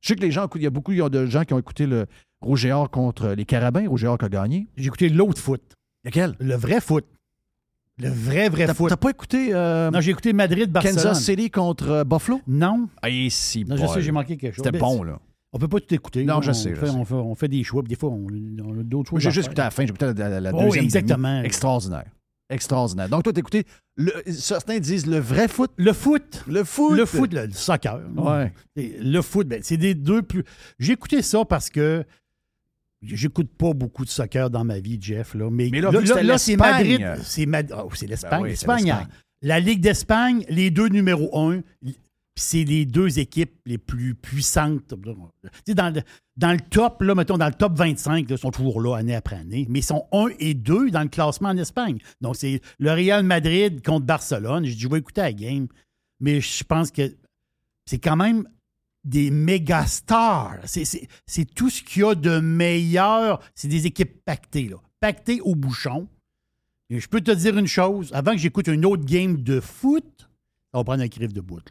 [0.01, 2.05] Je sais que les gens, il y a beaucoup de gens qui ont écouté le
[2.41, 3.87] Rouge et Or contre les Carabins.
[3.87, 4.67] Rouge et Or qui a gagné.
[4.77, 5.61] J'ai écouté l'autre foot.
[6.03, 6.35] Lequel?
[6.39, 7.05] Le vrai foot.
[7.97, 8.89] Le vrai, vrai T'as foot.
[8.89, 10.95] t'as pas écouté euh, Non, j'ai écouté Madrid-Barcelone.
[10.97, 12.41] Kansas City contre euh, Buffalo?
[12.45, 12.89] Non.
[13.01, 14.65] Ah, si, Non, je sais, j'ai manqué quelque chose.
[14.65, 15.17] C'était bon, là.
[15.53, 16.25] On peut pas tout écouter.
[16.25, 16.41] Non, là.
[16.41, 16.91] je on sais, je Fait, sais.
[16.91, 19.21] On, fait, on fait des choix, puis des fois, on, on a d'autres choses.
[19.21, 19.83] J'ai juste écouté à la fin.
[19.83, 20.83] J'ai écouté la, la- la Oh, deuxième.
[20.83, 21.35] exactement.
[21.37, 21.45] demi.
[21.45, 22.03] Extraordinaire.
[22.49, 23.09] Extraordinaire.
[23.09, 23.33] Donc, toi,
[23.97, 25.71] le- certains disent le vrai foot.
[25.77, 26.43] Le foot.
[26.47, 26.95] Le foot.
[26.95, 27.99] Le foot, le, le soccer.
[28.15, 28.53] Ouais.
[28.75, 30.43] Le foot, ben, c'est des deux plus.
[30.77, 32.03] J'ai écouté ça parce que
[33.01, 35.33] j'écoute pas beaucoup de soccer dans ma vie, Jeff.
[35.33, 36.55] Là, mais, Mais là, c'est.
[36.55, 37.01] Madrid.
[37.23, 38.29] C'est Mad- oh, l'Espagne.
[38.31, 39.07] Ben oui, c'est L'Espagne, l'Espagne.
[39.41, 41.61] La Ligue d'Espagne, les deux numéros un,
[42.35, 44.93] c'est les deux équipes les plus puissantes.
[45.67, 46.01] Dans, le,
[46.37, 49.15] dans le top, là, mettons, dans le top 25, là, ils sont toujours là année
[49.15, 51.97] après année, mais ils sont 1 et 2 dans le classement en Espagne.
[52.21, 54.65] Donc, c'est le Real Madrid contre Barcelone.
[54.65, 55.67] Je dis, je vais écouter la game,
[56.19, 57.15] mais je pense que
[57.85, 58.47] c'est quand même
[59.05, 60.57] des méga stars.
[60.65, 61.07] C'est-
[61.55, 63.39] tout ce qu'il y a de meilleur.
[63.53, 64.77] C'est des équipes pactées, là.
[64.99, 66.07] Pactées au bouchon.
[66.89, 70.05] Je peux te dire une chose, avant que j'écoute une autre game de foot,
[70.71, 71.61] ça va prendre un crif de bout.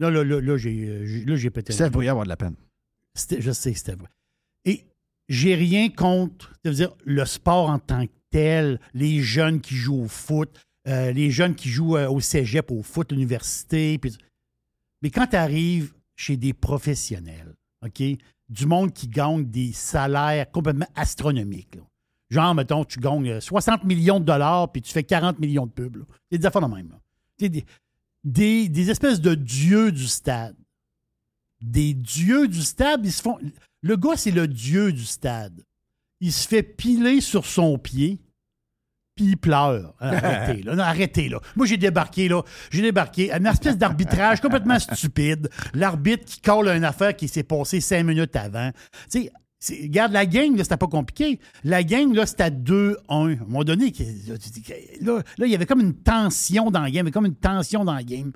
[0.00, 1.72] Là, là, là, là, j'ai euh, j'ai- là, j'ai pété.
[1.72, 2.56] Steph Brouillard avoir de la peine.
[3.16, 4.08] Je sais que c'était vrai.
[4.64, 4.84] Et
[5.28, 9.74] j'ai rien contre ça veut dire, le sport en tant que tel, les jeunes qui
[9.74, 14.00] jouent au foot, euh, les jeunes qui jouent euh, au cégep, au foot, à l'université.
[15.02, 18.02] Mais quand tu arrives chez des professionnels, OK,
[18.48, 21.82] du monde qui gagne des salaires complètement astronomiques, là.
[22.30, 25.72] genre, mettons, tu gagnes euh, 60 millions de dollars puis tu fais 40 millions de
[25.72, 26.04] pubs.
[26.30, 26.90] C'est des affaires de même.
[26.90, 27.48] là.
[27.48, 27.64] Des,
[28.24, 30.56] des, des espèces de dieux du stade.
[31.60, 33.38] Des dieux du stade, ils se font.
[33.82, 35.64] Le gars, c'est le dieu du stade.
[36.20, 38.20] Il se fait piler sur son pied,
[39.16, 39.94] puis il pleure.
[40.00, 40.76] Arrêtez, là.
[40.76, 41.40] Non, arrêtez, là.
[41.56, 42.42] Moi, j'ai débarqué, là.
[42.70, 43.32] J'ai débarqué.
[43.32, 45.48] Une espèce d'arbitrage complètement stupide.
[45.74, 48.70] L'arbitre qui colle une affaire qui s'est passée cinq minutes avant.
[49.10, 49.32] Tu sais,
[49.82, 51.38] regarde, la game, là, c'était pas compliqué.
[51.64, 52.96] La game, là, c'était à 2-1.
[53.08, 55.80] À un moment donné, que- là, tu dis que- là, là, il y avait comme
[55.80, 56.94] une tension dans la game.
[56.94, 58.32] Il y avait comme une tension dans la game.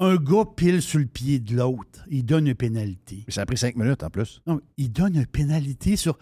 [0.00, 2.04] Un gars pile sur le pied de l'autre.
[2.08, 3.24] Il donne une pénalité.
[3.28, 4.40] Ça a pris cinq minutes en plus.
[4.46, 6.18] Non, il donne une pénalité sur.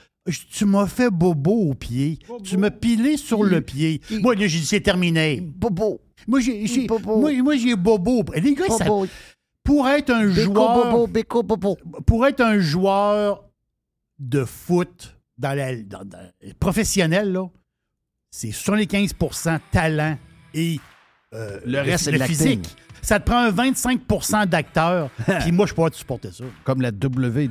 [0.51, 2.19] Tu m'as fait bobo au pied.
[2.43, 4.01] Tu m'as pilé sur le pied.
[4.23, 5.41] Moi, là, j'ai dit, c'est terminé.
[5.41, 6.01] Bobo.
[6.27, 7.21] Moi, j'ai, j'ai- Bobo.
[7.21, 8.25] moi, moi, j'ai bobo.
[8.35, 8.85] Les gars, ça-
[9.63, 11.07] pour être un joueur.
[11.09, 11.77] béco, bobo.
[12.07, 13.45] Pour être un joueur
[14.19, 17.47] de foot dans la, dans- dans- professionnel, là,
[18.31, 20.17] c'est 75% talent
[20.55, 20.79] et
[21.35, 22.37] euh, Le reste, c'est de l'acting.
[22.37, 22.77] physique.
[23.03, 25.11] Ça te prend un 25% d'acteur.
[25.41, 26.45] Puis moi, je peux pas te supporter ça.
[26.65, 27.51] Comme la WWE.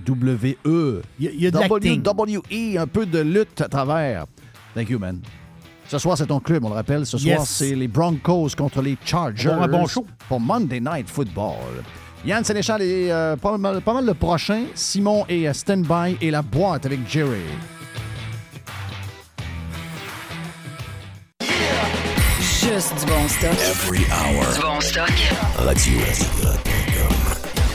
[1.20, 2.04] Il y a, il y a de l'acting.
[2.06, 4.26] WWE, un peu de lutte à travers.
[4.74, 5.22] Thank you, man.
[5.88, 7.06] Ce soir, c'est ton club, on le rappelle.
[7.06, 9.50] Ce soir, c'est les Broncos contre les Chargers.
[9.50, 10.06] Bon, un bon show.
[10.28, 11.56] Pour Monday Night Football.
[12.26, 14.64] Yann Sénéchal est euh, pas, mal, pas mal le prochain.
[14.74, 17.44] Simon est à stand-by et la boîte avec Jerry.
[22.40, 23.52] Juste du bon stock.
[23.54, 24.54] Every hour.
[24.56, 25.12] Du bon stock.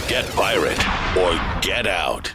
[0.09, 0.85] Get pirate
[1.17, 2.35] or get out.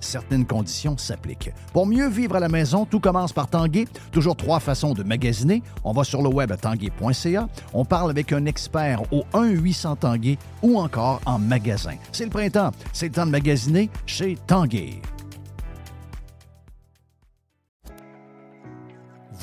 [0.00, 1.52] Certaines conditions s'appliquent.
[1.72, 3.86] Pour mieux vivre à la maison, tout commence par Tanguay.
[4.12, 5.62] Toujours trois façons de magasiner.
[5.84, 7.48] On va sur le web à tanguay.ca.
[7.72, 11.94] On parle avec un expert au 1-800 Tanguay ou encore en magasin.
[12.12, 12.70] C'est le printemps.
[12.92, 15.00] C'est le temps de magasiner chez Tanguay.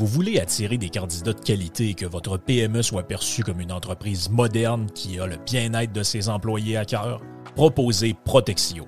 [0.02, 3.72] Vous voulez attirer des candidats de qualité et que votre PME soit perçue comme une
[3.72, 7.22] entreprise moderne qui a le bien-être de ses employés à cœur?
[7.56, 8.88] Proposez Protexio,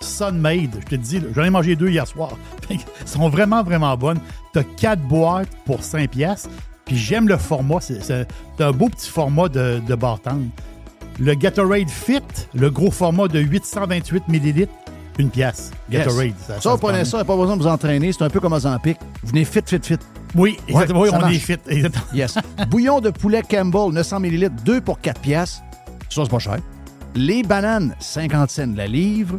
[0.00, 2.30] Sunmade, je te dis, j'en ai mangé deux hier soir.
[2.70, 4.20] Elles sont vraiment, vraiment bonnes.
[4.52, 6.50] Tu as 4 boîtes pour 5 piastres.
[6.84, 7.80] Puis j'aime le format.
[7.80, 8.26] C'est
[8.60, 9.96] un beau petit format de, de.
[11.20, 12.22] Le Gatorade Fit,
[12.54, 14.72] le gros format de 828 millilitres,
[15.18, 15.70] une pièce.
[15.90, 16.06] Yes.
[16.06, 16.34] Gatorade.
[16.46, 18.12] Ça, se vous prenez ça, pas besoin de vous entraîner.
[18.12, 18.96] C'est un peu comme Ozempic.
[19.22, 19.98] Vous venez fit, fit, fit.
[20.34, 21.00] Oui, exactement.
[21.00, 21.34] oui, ça on marche.
[21.34, 21.58] est fit.
[21.66, 22.04] Exactement.
[22.14, 22.34] Yes.
[22.70, 25.62] Bouillon de poulet Campbell, 900 ml, 2 pour 4 piastres.
[26.08, 26.58] Ça, c'est pas cher.
[27.14, 29.38] Les bananes, 50 cents la livre.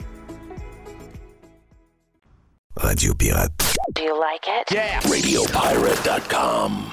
[2.77, 3.51] Radio Pirate.
[3.93, 4.67] Do you like it?
[5.05, 6.91] RadioPirate.com.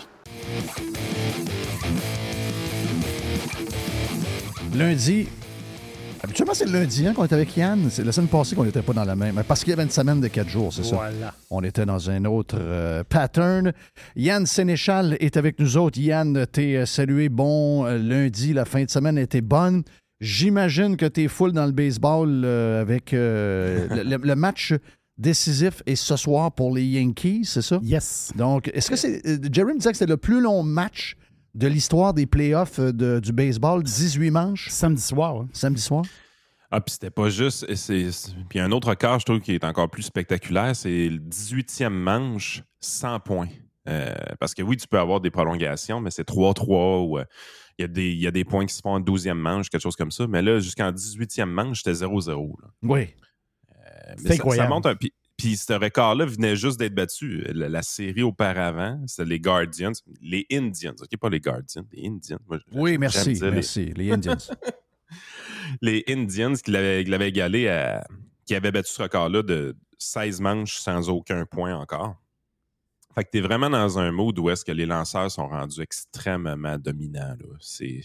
[4.75, 5.29] Lundi.
[6.23, 7.89] Habituellement, c'est le lundi hein, qu'on est avec Yann.
[7.91, 9.41] C'est la semaine passée qu'on n'était pas dans la même.
[9.47, 10.97] Parce qu'il y avait une semaine de quatre jours, c'est ça?
[10.97, 11.33] Voilà.
[11.51, 13.73] On était dans un autre euh, pattern.
[14.17, 15.99] Yann Sénéchal est avec nous autres.
[16.01, 17.29] Yann, t'es euh, salué.
[17.29, 19.85] Bon euh, lundi, la fin de semaine était bonne.
[20.21, 24.75] J'imagine que t'es full dans le baseball euh, avec euh, le, le- le match
[25.19, 27.79] décisif est ce soir pour les Yankees, c'est ça?
[27.83, 28.33] Yes.
[28.37, 29.27] Donc, est-ce que c'est.
[29.27, 31.17] euh, Jerry me disait que c'était le plus long match
[31.55, 35.37] de l'histoire des playoffs euh, de- du baseball, 18 manches, Samedi soir.
[35.43, 35.49] hein.
[35.53, 36.05] samedi soir?
[36.71, 37.65] Ah, puis c'était pas juste.
[37.69, 41.09] et c'est- c'est- Puis un autre record, je trouve, qui est encore plus spectaculaire, c'est
[41.09, 43.49] le 18e manche, 100 points.
[43.89, 47.25] Euh, parce que oui, tu peux avoir des prolongations, mais c'est 3-3 ou euh,
[47.79, 49.71] il y, a des- il y a des points qui se font en 12e manche,
[49.71, 50.27] quelque chose comme ça.
[50.27, 52.59] Mais là, jusqu'en 18e manche, c'était 0-0.
[52.63, 52.69] là.
[52.83, 53.09] Oui.
[54.09, 54.67] Euh, C'est incroyable.
[54.69, 54.95] Ça, monte un.
[54.97, 57.45] Puis, puis ce record-là venait juste d'être battu.
[57.55, 62.39] La, la série auparavant, c'était les Guardians, les Indians, OK, pas les Guardians, les Indians.
[62.49, 63.35] Moi, Oui, merci.
[63.35, 63.93] les- Merci.
[63.95, 64.37] Les Indians.
[65.83, 68.07] les Indians qui l'avaient égalé à.
[68.47, 72.17] qui avaient battu ce record-là de 16 manches sans aucun point encore.
[73.15, 76.79] Fait que t'es vraiment dans un mode où est-ce que les lanceurs sont rendus extrêmement
[76.79, 77.37] dominants.
[77.39, 77.57] là.
[77.61, 78.03] C'est.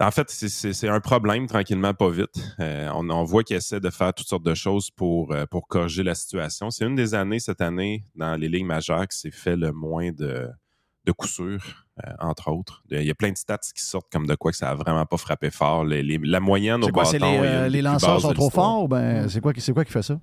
[0.00, 2.30] En fait, c'est- un problème tranquillement, pas vite.
[2.60, 5.66] Euh, on, on voit qu'ils essaient de faire toutes sortes de choses pour, euh, pour
[5.66, 6.70] corriger la situation.
[6.70, 10.12] C'est une des années, cette année, dans les ligues majeures, qui s'est fait le moins
[10.12, 10.48] de,
[11.04, 12.84] de coups sûrs, euh, entre autres.
[12.90, 15.04] Il y a plein de stats qui sortent comme de quoi que ça a vraiment
[15.04, 15.84] pas frappé fort.
[15.84, 17.42] Les- les- la moyenne au C'est quoi, c'est bâton...
[17.42, 18.84] les, euh, les lanceurs sont trop forts?
[18.84, 20.20] Ou ben, c'est quoi, qui- c'est quoi qui fait ça?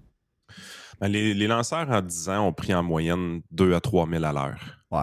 [1.01, 4.23] Ben, les, les lanceurs en 10 ans ont pris en moyenne 2 à 3 000
[4.23, 4.79] à l'heure.
[4.91, 4.99] Ouais.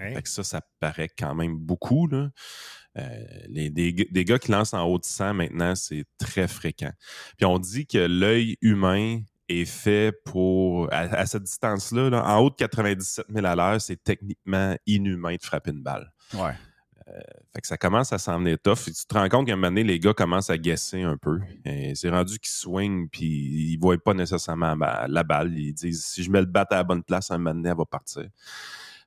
[0.00, 2.08] Euh, fait que ça, ça paraît quand même beaucoup.
[2.08, 2.30] Là.
[3.00, 6.92] Euh, les, des, gars qui lancent en haut de 100 maintenant, c'est très fréquent.
[7.36, 12.40] Puis on dit que l'œil humain est fait pour, à, à cette distance-là, là, en
[12.40, 16.12] haut de 97 000 à l'heure, c'est techniquement inhumain de frapper une balle.
[16.34, 16.52] Ouais.
[17.52, 18.86] Fait que ça commence à s'en venir tough.
[18.86, 21.16] Et tu te rends compte qu'à un moment donné, les gars commencent à guesser un
[21.16, 21.40] peu.
[21.94, 24.76] C'est rendu qu'ils swingent, puis ils voient pas nécessairement
[25.08, 25.56] la balle.
[25.56, 27.76] Ils disent si je mets le bat à la bonne place, un moment donné, elle
[27.76, 28.28] va partir.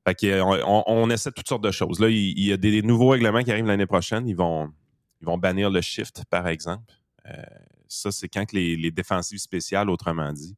[0.05, 1.99] Fait euh, on, on essaie toutes sortes de choses.
[1.99, 4.27] Là, il, y a des, nouveaux règlements qui arrivent l'année prochaine.
[4.27, 4.71] Ils vont,
[5.21, 6.93] bannir le shift, par exemple.
[7.25, 7.41] Euh,
[7.87, 10.57] ça, c'est quand les, défensives spéciales, autrement dit,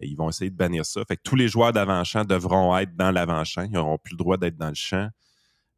[0.00, 1.02] ils vont essayer de bannir ça.
[1.06, 3.62] Fait que tous les joueurs d'avant-champ devront être dans l'avant-champ.
[3.62, 5.08] Ils n'auront plus le droit d'être dans le champ.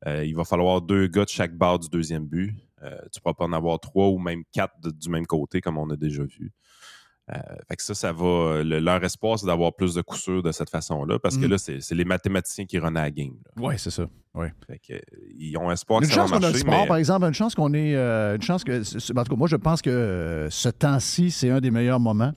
[0.06, 2.54] Euh, il va falloir deux gars de chaque barre du deuxième but.
[2.80, 5.88] Tu ne pourras pas en avoir trois ou même quatre du même côté, comme on
[5.90, 6.52] a déjà vu.
[7.32, 8.62] Euh, fait que ça, ça va.
[8.62, 11.50] le- leur espoir, c'est d'avoir plus de coups sûrs de cette façon-là, parce que Mm.
[11.50, 13.34] là, c'est c'est les mathématiciens qui runnent à la game.
[13.56, 14.06] Oui, c'est ça.
[14.34, 14.52] Ouais.
[14.68, 15.00] Fait que, euh,
[15.36, 16.96] ils ont espoir que Une ça va chance qu'on a le marcher, sport, mais- par
[16.98, 17.96] exemple, une chance qu'on ait.
[17.96, 18.80] euh, une chance que.
[19.18, 22.32] En tout cas, moi, je pense que euh, ce temps-ci, c'est un des meilleurs moments.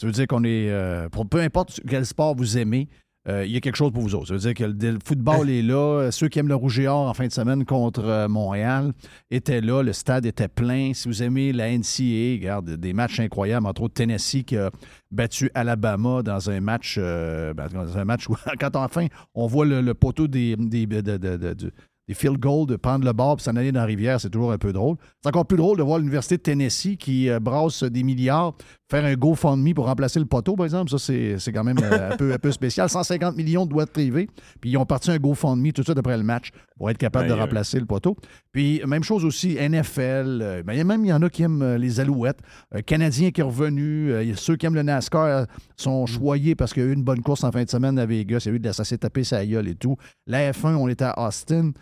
[0.00, 0.68] Ça veut dire qu'on est.
[0.70, 2.88] euh, pour peu importe quel sport vous aimez,
[3.28, 4.26] euh, il y a quelque chose pour vous autres.
[4.28, 6.10] Ça veut dire que le, le football est là.
[6.10, 8.92] Ceux qui aiment le rouge et or en fin de semaine contre euh, Montréal
[9.30, 9.82] étaient là.
[9.82, 10.92] Le stade était plein.
[10.94, 14.70] Si vous aimez la NCAA, regarde, des matchs incroyables, entre autres Tennessee qui a
[15.10, 19.66] battu Alabama dans un match, euh, ben, dans un match où, quand enfin on voit
[19.66, 21.72] le, le poteau des, des, de- de- de- de-
[22.08, 24.50] des field goals, de prendre le bord et s'en aller dans la rivière, c'est toujours
[24.50, 24.96] un peu drôle.
[25.22, 28.54] C'est encore plus drôle de voir l'Université de Tennessee qui euh, brasse des milliards
[28.92, 30.90] faire un GoFundMe pour remplacer le poteau, par exemple.
[30.90, 32.88] Ça, c'est quand même euh, un, peu, un peu spécial.
[32.88, 34.28] 150 millions de boîtes privées.
[34.60, 37.28] Puis ils ont parti un GoFundMe tout de suite après le match pour être capable
[37.28, 38.16] de remplacer le poteau.
[38.52, 40.40] Puis même chose aussi, NFL.
[40.42, 42.40] euh, ben, il y a même il y en a qui aiment euh, les Alouettes.
[42.70, 44.12] Un Canadien qui est revenu.
[44.12, 47.22] euh, ceux qui aiment le NASCAR sont choyés parce qu'il y a eu une bonne
[47.22, 48.42] course en fin de semaine à Vegas.
[48.44, 49.96] Il y a eu de la s'est tapé sa gueule et tout.
[50.26, 51.72] La F1, on était à Austin.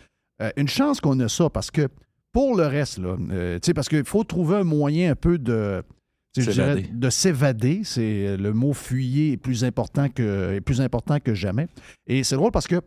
[0.40, 1.88] Euh, une chance qu'on a ça parce que
[2.32, 5.38] pour le reste, là, euh, tu sais, parce qu'il faut trouver un moyen un peu
[5.38, 5.82] de.
[6.36, 10.80] Je dirais, de s'évader, c'est euh, le mot fuyer est plus important que est plus
[10.80, 11.66] important que jamais.
[12.06, 12.80] Et c'est drôle parce que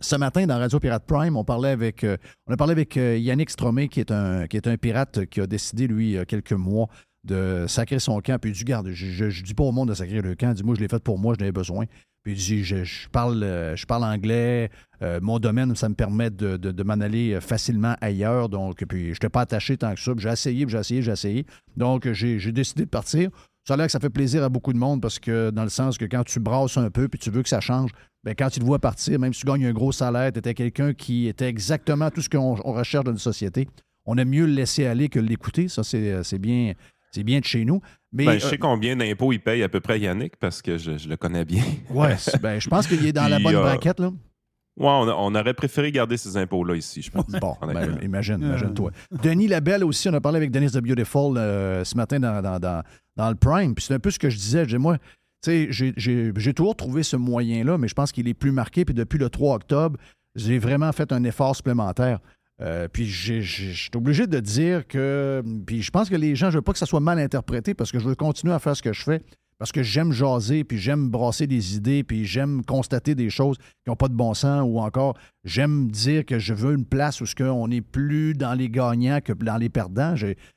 [0.00, 2.16] ce matin dans Radio Pirate Prime, on parlait avec euh,
[2.46, 5.40] on a parlé avec euh, Yannick Stromé qui est un qui est un pirate qui
[5.40, 6.88] a décidé lui il y a quelques mois
[7.24, 9.90] de sacrer son camp puis il dit garde je, je, je dis pas au monde
[9.90, 11.84] de sacrer le camp, dis moi je l'ai fait pour moi, je n'avais besoin.
[12.22, 14.70] Puis il dit je, parle euh, je parle anglais,
[15.02, 19.10] euh, mon domaine ça me permet de, m'en aller euh, facilement ailleurs donc puis je
[19.12, 21.46] n'étais pas attaché tant que ça, j'ai essayé, j'ai essayé, j'ai essayé.
[21.76, 23.30] Donc j'ai décidé de partir.
[23.66, 25.68] Ça a l'air que ça fait plaisir à beaucoup de monde parce que, dans le
[25.68, 27.90] sens que quand tu brasses un peu puis tu veux que ça change,
[28.24, 30.54] ben quand tu te vois partir, même si tu gagnes un gros salaire, tu étais
[30.54, 33.68] quelqu'un qui était exactement tout ce qu'on on recherche dans une société.
[34.06, 35.68] On aime mieux le laisser aller que l'écouter.
[35.68, 36.72] Ça, c'est bien,
[37.10, 37.80] c'est bien de chez nous.
[38.12, 40.78] Mais, Ben, je euh, sais combien d'impôts il paye à peu près Yannick parce que
[40.78, 41.62] je, je le connais bien.
[41.90, 44.00] ouais, c'est- ben, je pense qu'il est dans la bonne euh, braquette.
[44.00, 44.08] Là.
[44.76, 47.26] Ouais, on, a- on aurait préféré garder ces impôts-là ici, je pense.
[47.40, 48.90] Bon, ben, imagine, imagine-toi.
[49.22, 52.58] Denis Labelle aussi, on a parlé avec Denis de Beautiful euh, ce matin dans, dans,
[52.58, 52.82] dans-
[53.16, 53.74] dans le Prime.
[53.74, 54.64] Puis c'est un peu ce que je disais.
[54.64, 55.04] Je dis, moi, tu
[55.50, 58.84] sais, j'ai- j'ai j'ai toujours trouvé ce moyen-là, mais je pense qu'il est plus marqué.
[58.84, 59.98] Puis depuis le 3 octobre,
[60.34, 62.20] j'ai vraiment fait un effort supplémentaire.
[62.62, 65.42] Euh, puis je suis obligé de dire que.
[65.66, 67.90] Puis je pense que les gens, je veux pas que ça soit mal interprété parce
[67.90, 69.22] que je veux continuer à faire ce que je fais.
[69.58, 73.88] Parce que j'aime jaser, puis j'aime brasser des idées, puis j'aime constater des choses qui
[73.90, 77.26] n'ont pas de bon sens, ou encore j'aime dire que je veux une place où
[77.26, 80.14] ce qu'on n'est plus dans les gagnants que dans les perdants.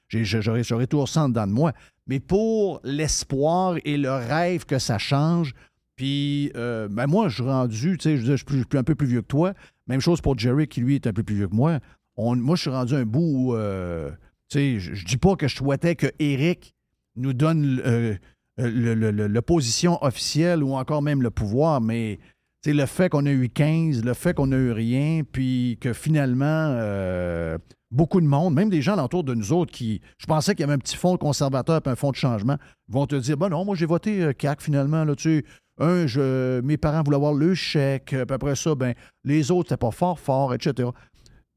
[0.08, 1.74] J'aurais toujours ça dedans de moi.
[2.08, 5.54] Mais pour l'espoir et le rêve que ça change,
[5.96, 9.08] puis euh, ben moi, je suis rendu, tu sais, je je suis un peu plus
[9.08, 9.54] vieux que toi.
[9.88, 11.80] Même chose pour Jerry, qui lui est un peu plus vieux que moi.
[12.18, 14.12] Moi, je suis rendu un bout où, euh,
[14.50, 16.76] tu sais, je, je dis pas que je souhaitais que Eric
[17.16, 18.16] nous donne euh,
[18.58, 22.20] l'opposition officielle ou encore même le pouvoir, mais
[22.64, 25.94] sais, le fait qu'on a eu 15, le fait qu'on a eu rien, puis que
[25.94, 27.58] finalement, euh,
[27.92, 30.64] beaucoup de monde, même des gens autour de nous autres qui, je pensais qu'il y
[30.64, 33.66] avait un petit fonds conservateur puis un fonds de changement, vont te dire, ben non,
[33.66, 35.46] moi j'ai voté CAC finalement, là, tu
[35.80, 39.80] un, je, mes parents voulaient avoir le chèque, puis après ça, ben, les autres, c'était
[39.80, 40.90] pas fort, fort, etc.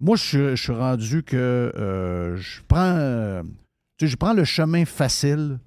[0.00, 1.37] Moi, je, je suis rendu que
[1.76, 3.42] euh, je prends euh,
[4.00, 5.59] je prends le chemin facile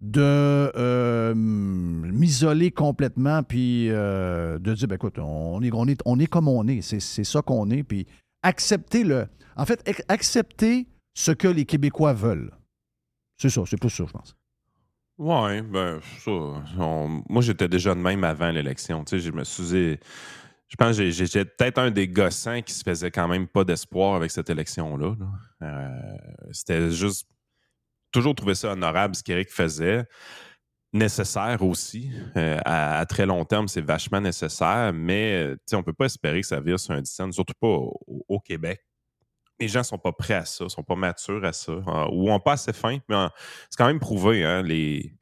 [0.00, 6.18] de euh, m'isoler complètement puis euh, de dire ben écoute, on est, on est, on
[6.20, 8.06] est comme on est, c'est, ça qu'on est, puis
[8.42, 9.26] accepter le.
[9.56, 12.52] En fait, ac- accepter ce que les Québécois veulent.
[13.40, 14.36] C'est ça, c'est plus ça, je pense.
[15.18, 16.30] Ouais, ben, ça.
[16.30, 19.04] on- moi, j'étais déjà de même avant l'élection.
[19.04, 19.98] Tu sais, je me suis.
[20.68, 24.14] Je pense que j'étais peut-être un des gossins qui se faisait quand même pas d'espoir
[24.14, 25.16] avec cette élection-là.
[25.18, 25.26] là.
[25.66, 26.16] Euh,
[26.52, 27.28] C'était juste.
[28.12, 30.06] Toujours trouvé ça honorable ce qu'Éric faisait.
[30.94, 32.10] Nécessaire aussi.
[32.36, 36.06] Euh, à, très long terme, c'est vachement nécessaire, mais euh, tu sais, on peut pas
[36.06, 38.80] espérer que ça vire sur un dizaine, surtout pas au Québec.
[39.60, 42.40] Les gens sont pas prêts à ça, sont pas matures à ça, euh, ou ont
[42.40, 42.98] pas assez faim.
[43.08, 43.16] Mais
[43.68, 45.12] c'est quand même prouvé, hein, les,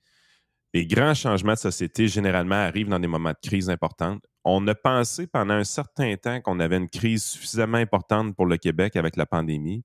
[0.74, 4.22] les grands changements de société, généralement, arrivent dans des moments de crise importante.
[4.44, 8.56] On a pensé pendant un certain temps qu'on avait une crise suffisamment importante pour le
[8.58, 9.82] Québec avec la pandémie.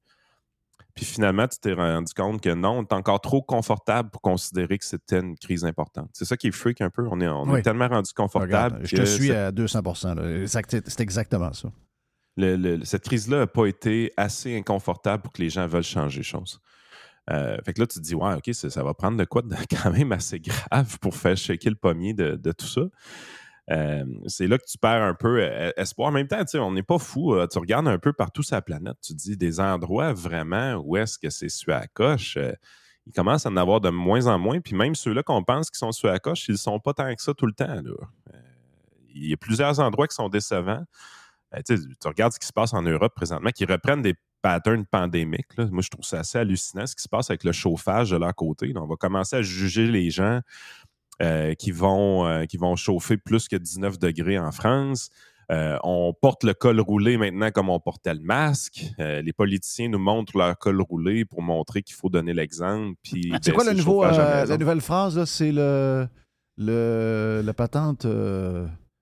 [0.93, 4.77] Puis finalement, tu t'es rendu compte que non, on est encore trop confortable pour considérer
[4.77, 6.09] que c'était une crise importante.
[6.11, 7.07] C'est ça qui est freak un peu.
[7.09, 7.59] On est, on Oui.
[7.59, 8.53] est tellement rendu confortable.
[8.53, 9.81] Regarde, je te suis à 200
[10.15, 10.41] là.
[10.41, 11.69] Exact- C'est exactement ça.
[12.37, 16.61] Cette crise-là n'a pas été assez inconfortable pour que les gens veulent changer les choses.
[17.29, 19.55] Euh, fait que là, tu te dis, ouais, OK, ça, va prendre de quoi de
[19.83, 22.81] quand même assez grave pour faire shaker le pommier de, tout ça.
[23.69, 26.09] Euh, c'est là que tu perds un peu euh, espoir.
[26.09, 27.35] En même temps, on n'est pas fou.
[27.47, 30.97] tu regardes un peu partout sur la planète, tu te dis des endroits vraiment où
[30.97, 32.37] est-ce que c'est su à la coche.
[32.37, 32.53] euh,
[33.07, 34.59] il commence à en avoir de moins en moins.
[34.59, 37.13] Puis même ceux-là qu'on pense qui sont sur la coche, ils ne sont pas tant
[37.15, 37.81] que ça tout le temps.
[39.13, 40.83] il y a plusieurs endroits qui sont décevants.
[41.55, 45.57] Euh, tu regardes ce qui se passe en Europe présentement, qui reprennent des patterns pandémiques.
[45.57, 45.67] là.
[45.71, 48.33] Moi, je trouve ça assez hallucinant ce qui se passe avec le chauffage de leur
[48.33, 48.67] côté.
[48.67, 48.81] là.
[48.81, 50.41] On va commencer à juger les gens
[51.21, 55.09] euh, qui, vont, euh, qui vont chauffer plus que 19 degrés en France.
[55.51, 58.85] Euh, on porte le col roulé maintenant comme on portait le masque.
[58.97, 62.95] Les politiciens nous montrent leur col roulé pour montrer qu'il faut donner l'exemple.
[63.03, 65.23] puis C'est quoi le baisser nouveau, chauffage à la nouvelle phrase?
[65.25, 66.07] C'est le,
[66.57, 68.07] le, la patente.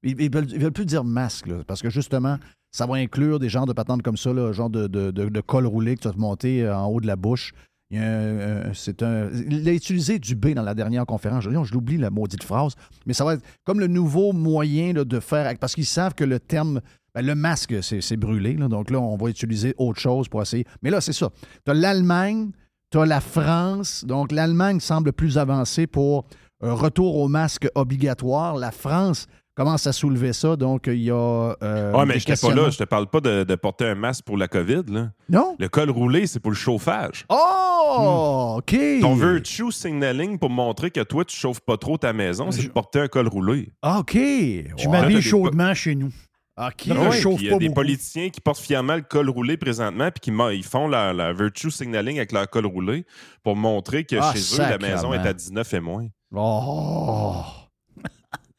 [0.06, 2.38] Euh, ils, veulent, plus dire masque, parce que justement,
[2.72, 5.66] ça va inclure des genres de patentes comme ça, là, genre de, de, de- col
[5.66, 7.52] roulé que tu vas te monter euh, en haut de la bouche.
[7.92, 11.44] Il, a un- un- c'est un, il a utilisé du B dans la dernière conférence.
[11.44, 12.74] Je, je l'oublie, la maudite phrase.
[13.08, 15.52] Mais ça va être comme le nouveau moyen là, de faire.
[15.60, 16.82] Parce qu'ils savent que le terme.
[17.16, 18.54] ben, le masque, c'est, c'est brûlé.
[18.54, 18.68] là.
[18.68, 20.66] donc là, on va utiliser autre chose pour essayer.
[20.84, 21.32] Mais là, c'est ça.
[21.66, 22.52] Tu as l'Allemagne,
[22.92, 24.06] tu as la France.
[24.06, 26.26] Donc, l'Allemagne semble plus avancée pour
[26.62, 28.56] un retour au masque obligatoire.
[28.58, 29.26] La France
[29.64, 30.56] commence à soulever ça.
[30.56, 31.54] Donc, il y a.
[31.62, 32.70] euh, Ah, mais je pas là.
[32.70, 34.84] Je te parle pas de, de porter un masque pour la COVID.
[34.88, 35.12] Là.
[35.30, 35.56] Non?
[35.60, 37.26] Le col roulé, c'est pour le chauffage.
[37.30, 38.76] Oh, OK.
[39.02, 42.70] Ton virtue signaling pour montrer que toi, tu chauffes pas trop ta maison, c'est de
[42.70, 43.72] porter un col roulé.
[43.82, 44.14] Ah, OK.
[44.16, 44.86] Je.
[44.86, 46.12] Là, m'habille chaudement chez nous.
[46.58, 46.88] OK.
[46.88, 47.76] Non, Ouais, je chauffe puis il y a des beaucoup.
[47.82, 51.72] politiciens qui portent fièrement le col roulé présentement, puis qui ils font la, la virtue
[51.72, 53.06] signaling avec leur col roulé
[53.44, 56.08] pour montrer que Ah, chez eux, la maison est à 19 et moins.
[56.36, 57.44] Oh.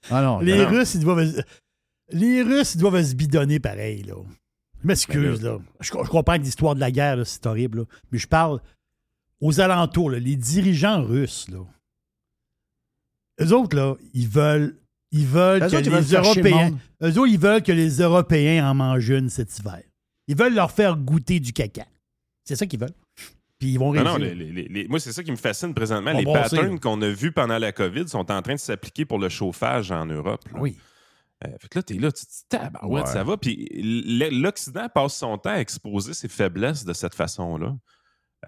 [0.09, 0.41] Ah non.
[0.41, 0.69] Les non.
[0.69, 1.45] Russes, ils doivent.
[2.13, 4.15] Les Russes, ils doivent se bidonner pareil, là.
[4.83, 5.59] Je m'excuse, là.
[5.81, 7.85] Je, je comprends que l'histoire de la guerre, c'est horrible, là.
[8.11, 8.61] Mais je parle
[9.41, 11.65] aux alentours, là, les dirigeants russes, là.
[13.41, 14.77] Eux autres, là, ils veulent.
[15.13, 16.79] Ils veulent que autres, ils veulent les le Européens.
[17.03, 19.83] Eux autres, ils veulent que les Européens en mangent une cet hiver.
[20.29, 21.85] Ils veulent leur faire goûter du caca.
[22.45, 22.95] C'est ça qu'ils veulent.
[23.61, 24.11] Puis ils vont Non, réussir.
[24.13, 26.13] non, les- les- les- les- moi, c'est ça qui me fascine présentement.
[26.13, 29.29] Les patterns qu'on a vus pendant la COVID sont en train de s'appliquer pour le
[29.29, 30.41] chauffage en Europe.
[30.53, 30.59] là.
[30.61, 30.77] Oui.
[31.47, 33.11] Euh, fait que là, t'es là, tu te dis, tabarouette, Ouais.
[33.13, 33.37] ça va.
[33.37, 33.69] Puis
[34.31, 37.77] l'Occident passe son temps à exposer ses faiblesses de cette façon-là.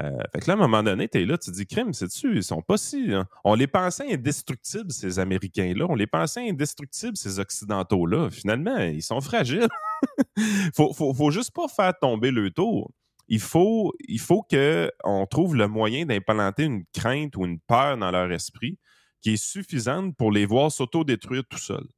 [0.00, 2.36] Euh, fait que là, à un moment donné, t'es là, tu te dis, crime, c'est-tu,
[2.36, 3.12] ils sont pas si.
[3.12, 3.26] hein.
[3.44, 5.84] On les pensait indestructibles, ces Américains-là.
[5.88, 8.30] On les pensait indestructibles, ces Occidentaux-là.
[8.30, 9.68] Finalement, ils sont fragiles.
[10.74, 12.90] faut, faut, faut juste pas faire tomber le tour.
[13.32, 18.10] Il faut, il faut qu'on trouve le moyen d'implanter une crainte ou une peur dans
[18.10, 18.78] leur esprit
[19.22, 21.88] qui est suffisante pour les voir s'autodétruire tout seuls.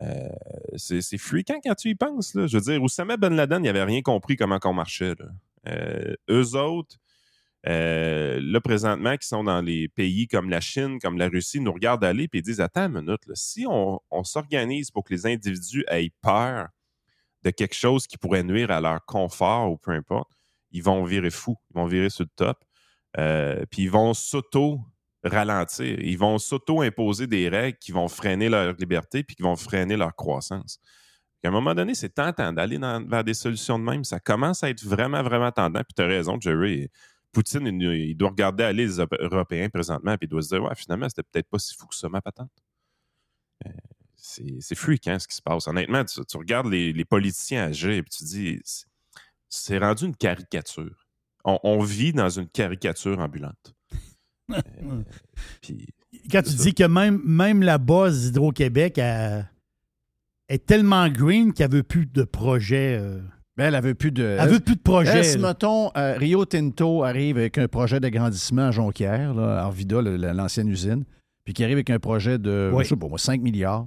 [0.00, 0.28] Euh,
[0.76, 2.30] c'est fréquent quand tu y penses.
[2.34, 5.16] Je veux dire, Oussama Ben Laden, il n'avait rien compris comment on marchait.
[5.66, 6.98] Euh, eux autres,
[7.66, 11.72] euh, là, présentement, qui sont dans les pays comme la Chine, comme la Russie, nous
[11.72, 15.84] regardent aller et disent Attends une minute, si on, on s'organise pour que les individus
[15.88, 16.68] aient peur
[17.42, 20.30] de quelque chose qui pourrait nuire à leur confort ou peu importe,
[20.72, 22.58] ils vont virer fous, ils vont virer sur le top,
[23.18, 29.22] euh, puis ils vont s'auto-ralentir, ils vont s'auto-imposer des règles qui vont freiner leur liberté
[29.24, 30.78] puis qui vont freiner leur croissance.
[31.42, 34.04] À un moment donné, c'est tentant d'aller vers des solutions de même.
[34.04, 35.80] Ça commence à être vraiment, vraiment tendant.
[35.80, 36.88] Puis tu as raison, Jerry.
[37.32, 40.74] Poutine, il, doit regarder aller les Euro- Européens présentement, puis il doit se dire, ouais,
[40.74, 42.50] finalement, c'était peut-être pas si fou que ça, ma patente.
[43.66, 43.70] Euh,
[44.16, 45.66] c'est fréquent ce qui se passe.
[45.66, 48.60] Honnêtement, tu, regardes les, politiciens agir et tu dis,
[49.50, 51.06] c'est- rendu une caricature.
[51.44, 53.74] On, on vit dans une caricature ambulante.
[54.52, 55.02] Euh,
[55.62, 55.86] puis,
[56.28, 56.64] Quand tu ça.
[56.64, 59.48] dis que même, même la base d'Hydro-Québec elle-
[60.48, 62.98] est tellement green qu'elle veut plus de projet.
[63.00, 63.20] euh,
[63.56, 64.24] Ben, elle veut plus de.
[64.40, 65.18] elle veut plus de projet.
[65.18, 65.48] Elle, si, là.
[65.48, 71.04] mettons, euh, Rio Tinto arrive avec un projet d'agrandissement à Jonquière, là, Arvida, l'ancienne usine,
[71.44, 72.82] puis qui arrive avec un projet de, Oui.
[72.82, 73.86] je sais pas moi, 5 milliards,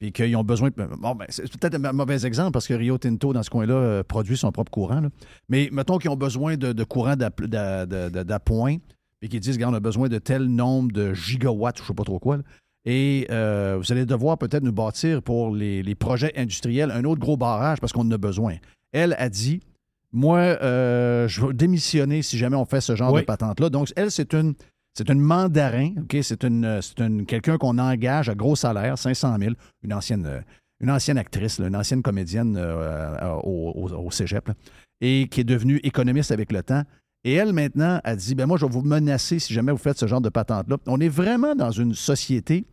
[0.00, 0.74] puis qu'ils ont besoin de...
[1.00, 4.02] Bon, ben, c'est peut-être un mauvais exemple parce que Rio Tinto, dans ce coin-là, euh,
[4.02, 5.00] produit son propre courant.
[5.00, 5.08] là.
[5.48, 8.76] Mais mettons qu'ils ont besoin de, de courant d'app- d'a- d'a- d'a- d'appoint,
[9.20, 12.04] puis qu'ils disent, regarde, on a besoin de tel nombre de gigawatts, je sais pas
[12.04, 12.42] trop quoi, là.
[12.86, 17.18] Et euh, vous allez devoir peut-être nous bâtir pour les, les projets industriels un autre
[17.20, 18.56] gros barrage parce qu'on en a besoin.
[18.92, 19.60] Elle a dit
[20.12, 23.22] moi, euh, je vais démissionner si jamais on fait ce genre Oui.
[23.22, 23.70] de patente-là.
[23.70, 24.54] Donc, elle, c'est une,
[24.94, 26.14] c'est une mandarin, OK?
[26.14, 30.40] Euh, c'est une, quelqu'un qu'on engage à gros salaire, 500 000, une ancienne, euh,
[30.80, 34.50] une ancienne actrice, une ancienne comédienne euh, au, cégep,
[35.00, 36.82] et qui est devenue économiste avec le temps.
[37.24, 39.98] Et elle, maintenant, a dit, ben moi, je vais vous menacer si jamais vous faites
[39.98, 40.76] ce genre de patente-là.
[40.86, 42.66] On est vraiment dans une société,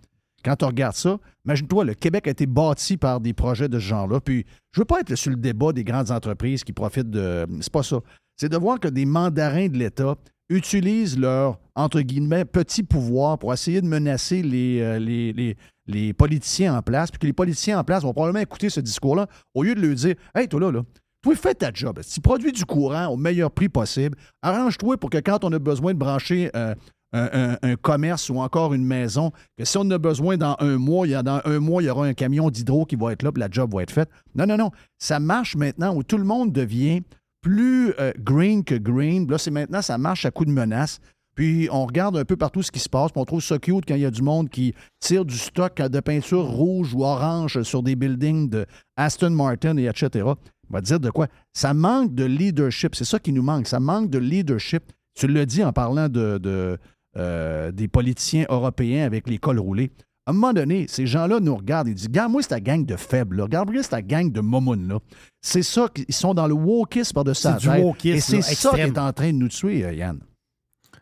[0.43, 3.86] quand on regarde ça, imagine-toi, le Québec a été bâti par des projets de ce
[3.86, 4.19] genre-là.
[4.19, 7.47] Puis, je veux pas être sur le débat des grandes entreprises qui profitent de...
[7.61, 7.99] C'est pas ça.
[8.36, 10.15] C'est de voir que des mandarins de l'État
[10.56, 16.14] utilisent leur, entre guillemets, petit pouvoir pour essayer de menacer les, euh, les, les- les
[16.14, 19.64] politiciens en place, puis que les politiciens en place vont probablement écouter ce discours-là, au
[19.64, 20.82] lieu de leur dire Hey, toi là, là,
[21.22, 21.99] toi, fais ta job.
[22.02, 25.60] Si tu produis du courant au meilleur prix possible, arrange-toi pour que quand on a
[25.60, 26.74] besoin de brancher euh,
[27.14, 31.06] un, un- commerce ou encore une maison, que si on a besoin dans un mois,
[31.08, 33.24] il y a, dans un mois, il y aura un camion d'hydro qui va être
[33.24, 34.10] là, puis la job va être faite.
[34.34, 34.72] Non, non, non.
[34.97, 37.02] Ça marche maintenant où tout le monde devient
[37.42, 39.30] plus euh, green que green.
[39.30, 41.00] Là, c'est maintenant, ça marche à coup de menace
[41.36, 43.86] Puis on regarde un peu partout ce qui se passe, puis on trouve ça cute
[43.88, 47.62] quand il y a du monde qui tire du stock de peinture rouge ou orange
[47.64, 48.66] sur des buildings de
[48.96, 50.26] Aston Martin et etc.
[50.26, 51.28] On va dire de quoi?
[51.54, 52.96] Ça manque de leadership.
[52.96, 53.68] C'est ça qui nous manque.
[53.68, 54.84] Ça manque de leadership.
[55.14, 56.78] Tu le dis en parlant de,
[57.18, 59.92] euh, des politiciens européens avec les cols roulés.
[60.28, 63.41] À un moment donné, ces gens-là nous regardent et disent Regarde-moi cette gang de faibles,
[63.41, 64.88] regarde-moi cette gang de momounes.
[64.88, 64.99] là.
[65.41, 67.84] C'est ça, qu'ils sont dans le wokisme par-dessus C'est la du tête.
[67.84, 70.19] wokisme, Et c'est ça qui est en train de nous tuer, euh, Yann.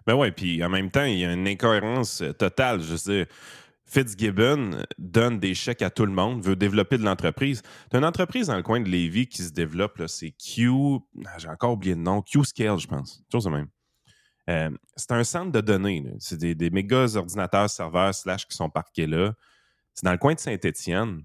[0.08, 2.82] Ben ouais, puis en même temps, il y a une incohérence euh, totale.
[2.82, 3.26] Je dire,
[3.86, 7.62] Fitzgibbon donne des chèques à tout le monde, veut développer de l'entreprise.
[7.92, 10.70] Tu une entreprise dans le coin de Lévis qui se développe, là, c'est Q.
[11.26, 12.22] ah, J'ai encore oublié le nom.
[12.22, 13.22] Q Scale, je pense.
[13.32, 13.68] Chose de même.
[14.50, 16.04] Euh, c'est un centre de données.
[16.20, 19.34] C'est des, des méga ordinateurs serveurs slash qui sont parqués là.
[19.94, 21.24] C'est dans le coin de Saint-Étienne.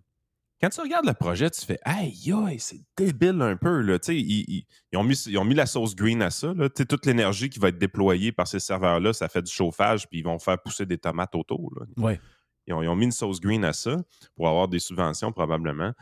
[0.60, 3.80] Quand tu regardes le projet, tu fais Aïe, aïe, c'est débile un peu.
[3.80, 3.98] Là.
[4.08, 6.52] Ils, ils- ils ont mis, ils ont mis la sauce green à ça.
[6.54, 6.68] Là.
[6.68, 10.24] Toute l'énergie qui va être déployée par ces serveurs-là, ça fait du chauffage, puis ils
[10.24, 11.72] vont faire pousser des tomates autour.
[11.78, 11.86] là.
[11.96, 12.20] Ouais.
[12.66, 13.96] Ils ont, ils ont mis une sauce green à ça
[14.36, 15.92] pour avoir des subventions probablement.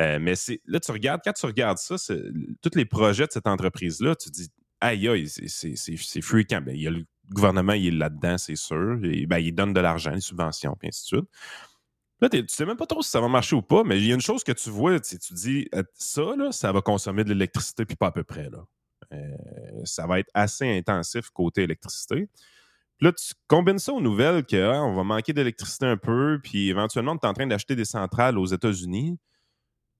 [0.00, 2.22] Euh, mais c'est là, tu regardes, quand tu regardes ça, c'est-
[2.62, 4.48] tous les projets de cette entreprise-là, tu dis
[4.80, 6.60] aïe c'est- fréquent.
[6.60, 8.96] Ben, il y a le gouvernement, il est là-dedans, c'est sûr.
[9.26, 11.30] Ben, il donne de l'argent, des subventions, puis ainsi de suite.
[12.20, 14.10] Là, tu sais même pas trop si ça va marcher ou pas, mais il y
[14.10, 17.28] a une chose que tu vois, tu dis euh, ça, là, ça va consommer de
[17.28, 18.50] l'électricité, puis pas à peu près.
[18.50, 18.64] Là.
[19.12, 19.36] Euh,
[19.84, 22.28] ça va être assez intensif côté électricité.
[23.00, 27.24] Là, tu combines ça aux nouvelles qu'on va manquer d'électricité un peu, puis éventuellement, tu
[27.24, 29.16] es en train d'acheter des centrales aux États-Unis.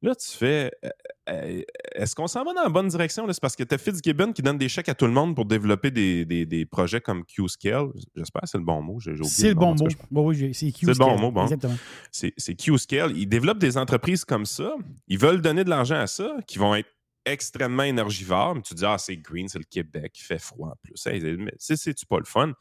[0.01, 0.71] Là, tu fais.
[0.85, 0.89] euh,
[1.31, 1.63] euh,
[1.95, 3.27] Est-ce qu'on s'en va dans la bonne direction?
[3.33, 5.45] C'est parce que tu as Fitzgibbon qui donne des chèques à tout le monde pour
[5.45, 7.89] développer des, des- des projets comme Q-Scale.
[8.15, 8.99] J'espère que c'est le bon mot.
[9.01, 9.89] C'est le bon mot.
[10.11, 11.43] Bon, oui, c'est Q C'est le bon mot, bon.
[11.43, 11.77] Exactement.
[12.13, 13.17] c'est Q-Scale.
[13.17, 14.75] Ils développent des entreprises comme ça.
[15.09, 16.89] Ils veulent donner de l'argent à ça, qui vont être
[17.25, 18.55] extrêmement énergivores.
[18.55, 21.05] Mais tu dis, ah, c'est green, c'est le Québec, il fait froid en plus.
[21.07, 21.21] Hey,
[21.59, 22.53] C'est-tu pas le fun?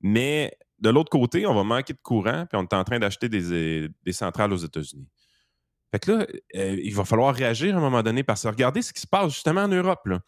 [0.00, 3.28] Mais de l'autre côté, on va manquer de courant, puis on est en train d'acheter
[3.28, 5.06] des, des centrales aux États-Unis.
[5.92, 6.26] Fait que là,
[6.56, 9.06] euh, il va falloir réagir à un moment donné parce que regardez ce qui se
[9.06, 10.00] passe justement en Europe.
[10.06, 10.20] là.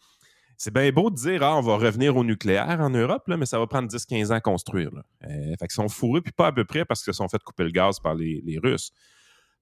[0.57, 3.45] C'est bien beau de dire, ah, on va revenir au nucléaire en Europe, là, mais
[3.45, 4.89] ça va prendre 10-15 ans à construire.
[4.93, 5.03] Là.
[5.25, 7.65] Euh, fait qu'ils sont fourrés, puis pas à peu près parce qu'ils sont fait couper
[7.65, 8.91] le gaz par les, les Russes.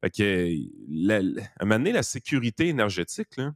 [0.01, 0.55] Fait que, euh,
[0.89, 3.53] la- à un moment donné, la sécurité énergétique, là,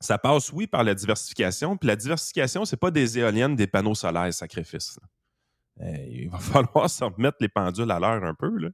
[0.00, 1.76] ça passe, oui, par la diversification.
[1.76, 4.98] Puis la diversification, c'est pas des éoliennes, des panneaux solaires, sacrifice.
[5.00, 5.86] là.
[5.86, 8.50] Euh, il va falloir se remettre les pendules à l'heure un peu.
[8.58, 8.68] là.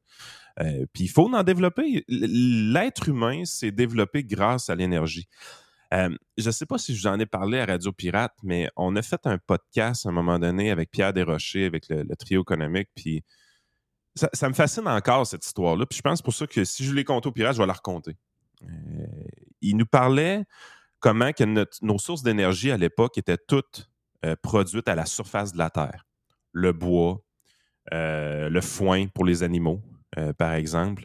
[0.61, 2.05] Euh, puis il faut en développer.
[2.09, 5.29] L'être humain s'est développé grâce à l'énergie.
[5.95, 8.69] Euh, je ne sais pas si je vous en ai parlé à Radio Pirate, mais
[8.77, 12.43] on a fait un podcast à un moment donné avec Pierre Desrochers, avec le, trio
[12.43, 13.25] économique, puis
[14.15, 15.87] ça, me fascine encore, cette histoire-là.
[15.87, 17.73] Puis je pense pour ça que si je l'ai conté au Pirate, je vais la
[17.73, 18.17] raconter.
[18.65, 18.67] Euh,
[19.63, 20.45] il nous parlait
[20.99, 21.45] comment que
[21.83, 23.89] nos sources d'énergie à l'époque étaient toutes
[24.43, 26.05] produites à la surface de la Terre.
[26.51, 27.23] Le bois,
[27.93, 29.81] le foin pour les animaux,
[30.17, 31.05] euh, par exemple,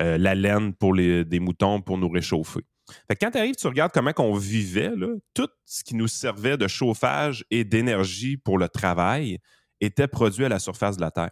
[0.00, 2.60] euh, la laine pour les, des moutons pour nous réchauffer.
[3.06, 6.08] Fait que quand tu arrives, tu regardes comment on vivait, là, tout ce qui nous
[6.08, 9.38] servait de chauffage et d'énergie pour le travail
[9.80, 11.30] était produit à la surface de la Terre.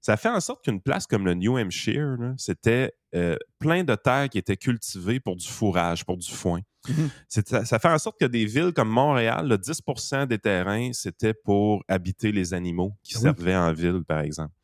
[0.00, 4.28] Ça fait en sorte qu'une place comme le New Hampshire, c'était euh, plein de terres
[4.28, 6.60] qui étaient cultivées pour du fourrage, pour du foin.
[7.28, 10.90] C'est- Ça, ça fait en sorte que des villes comme Montréal, le 10% des terrains,
[10.92, 13.22] c'était pour habiter les animaux qui Oui.
[13.22, 14.54] servaient en ville, par exemple.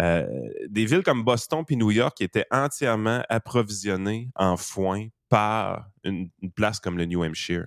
[0.00, 0.26] Euh,
[0.68, 6.80] des villes comme Boston puis New York étaient entièrement approvisionnées en foin par une, place
[6.80, 7.66] comme le New Hampshire.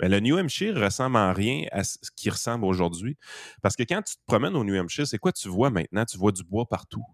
[0.00, 3.16] Mais le New Hampshire ressemble en rien à ce qui ressemble aujourd'hui.
[3.62, 6.04] Parce que quand tu te promènes au New Hampshire, c'est quoi tu vois maintenant?
[6.04, 7.04] Tu vois du bois partout.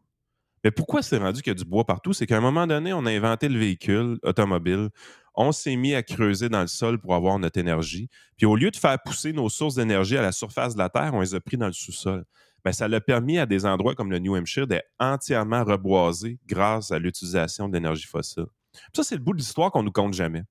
[0.65, 2.13] Mais pourquoi c'est rendu qu'il y a du bois partout?
[2.13, 4.89] C'est qu'à un moment donné, on a inventé le véhicule automobile.
[5.35, 8.09] On s'est mis à creuser dans le sol pour avoir notre énergie.
[8.37, 11.13] Puis au lieu de faire pousser nos sources d'énergie à la surface de la Terre,
[11.15, 12.25] on les a pris dans le sous-sol.
[12.65, 16.91] Ben, ça l'a permis à des endroits comme le New Hampshire d'être entièrement reboisés grâce
[16.91, 18.47] à l'utilisation de l'énergie fossile.
[18.95, 20.45] Ça, c'est le bout de l'histoire qu'on nous compte jamais.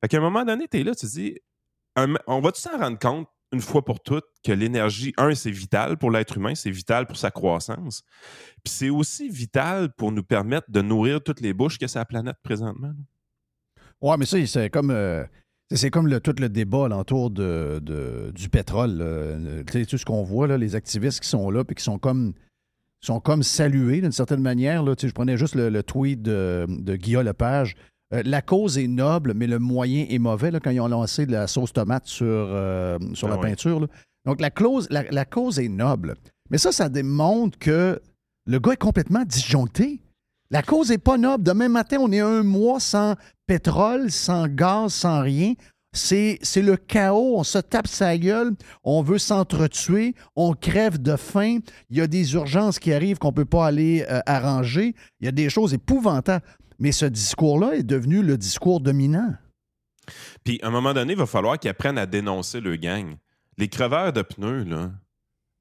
[0.00, 1.38] Fait qu'à un moment donné, tu es là, tu te dis,
[2.26, 6.10] on va-tu s'en rendre compte une fois pour toutes que l'énergie, un, c'est vital pour
[6.10, 8.02] l'être humain, c'est vital pour sa croissance.
[8.64, 12.36] Puis c'est aussi vital pour nous permettre de nourrir toutes les bouches que sa planète
[12.42, 12.88] présentement.
[12.88, 12.94] là?
[14.00, 14.90] Ouais, mais ça, c'est comme.
[14.90, 15.24] euh,
[15.72, 18.92] c'est- comme le, tout le débat alentour de, de- du pétrole.
[18.98, 19.36] là.
[19.38, 21.82] Le- tu sais, tout ce qu'on voit, là, les activistes qui sont là puis qui
[21.84, 22.32] sont comme
[23.02, 24.82] sont comme salués d'une certaine manière.
[24.82, 24.94] Là.
[24.98, 27.76] Je prenais juste le, le tweet de, de Guillaume Lepage.
[28.14, 31.26] Euh, la cause est noble, mais le moyen est mauvais là, quand ils ont lancé
[31.26, 33.48] de la sauce tomate sur, euh, sur Ah la oui.
[33.48, 33.80] peinture.
[33.80, 33.86] là.
[34.24, 36.14] Donc, la, clause, la, la cause est noble.
[36.50, 38.00] Mais ça, ça démontre que
[38.46, 40.00] le gars est complètement disjoncté.
[40.54, 41.42] La cause n'est pas noble.
[41.42, 45.54] Demain matin, on est un mois sans pétrole, sans gaz, sans rien.
[45.92, 47.34] C'est le chaos.
[47.36, 48.52] On se tape sa gueule.
[48.84, 50.14] On veut s'entretuer.
[50.36, 51.58] On crève de faim.
[51.90, 54.94] Il y a des urgences qui arrivent qu'on ne peut pas aller euh, arranger.
[55.18, 56.44] Il y a des choses épouvantables.
[56.78, 59.34] Mais ce discours-là est devenu le discours dominant.
[60.44, 63.16] Puis, à un moment donné, il va falloir qu'ils apprennent à dénoncer le gang.
[63.58, 64.92] Les creveurs de pneus, là,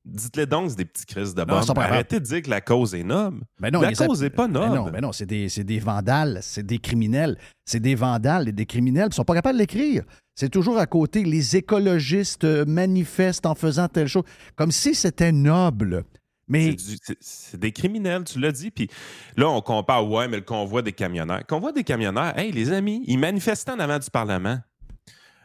[0.06, 1.64] dites-les donc, c'est des petits crises de bombe.
[1.78, 3.42] Arrêtez de dire que la cause est noble.
[3.60, 4.76] Ben non, la cause n'est pas Ben noble.
[4.76, 7.38] non, ben non, c'est des, vandales, c'est des criminels.
[7.66, 9.08] C'est des vandales et des criminels.
[9.12, 10.04] Ils sont pas capables de l'écrire.
[10.36, 11.24] C'est toujours à côté.
[11.24, 14.24] Les écologistes euh, manifestent en faisant telle chose.
[14.56, 16.04] Comme si c'était noble.
[16.48, 16.76] Mais
[17.22, 18.70] c'est des criminels, tu l'as dit.
[18.70, 18.90] Puis
[19.38, 21.38] là, on compare, ouais, mais le convoi des camionneurs.
[21.38, 24.60] Le convoi des camionneurs, hey, les amis, ils manifestaient en avant du Parlement.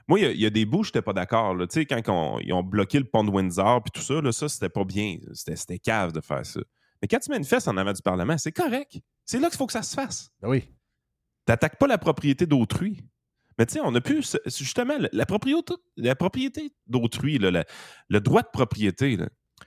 [0.08, 1.54] Moi, il y a- il y, a des bouts, je n'étais pas d'accord.
[1.58, 4.32] Tu sais, quand on- ils ont bloqué le pont de Windsor puis tout ça, là,
[4.32, 5.18] ça, c'était pas bien.
[5.34, 6.60] C'était cave de faire ça.
[7.02, 8.98] Mais quand tu manifestes en avant du Parlement, c'est correct.
[9.24, 10.30] C'est là qu'il faut que ça se fasse.
[10.40, 10.68] Ben oui.
[11.44, 13.04] T'attaques pas la propriété d'autrui.
[13.58, 18.48] Mais tu sais, on a pu, justement, la, propriété, la propriété d'autrui, le droit de
[18.52, 19.18] propriété,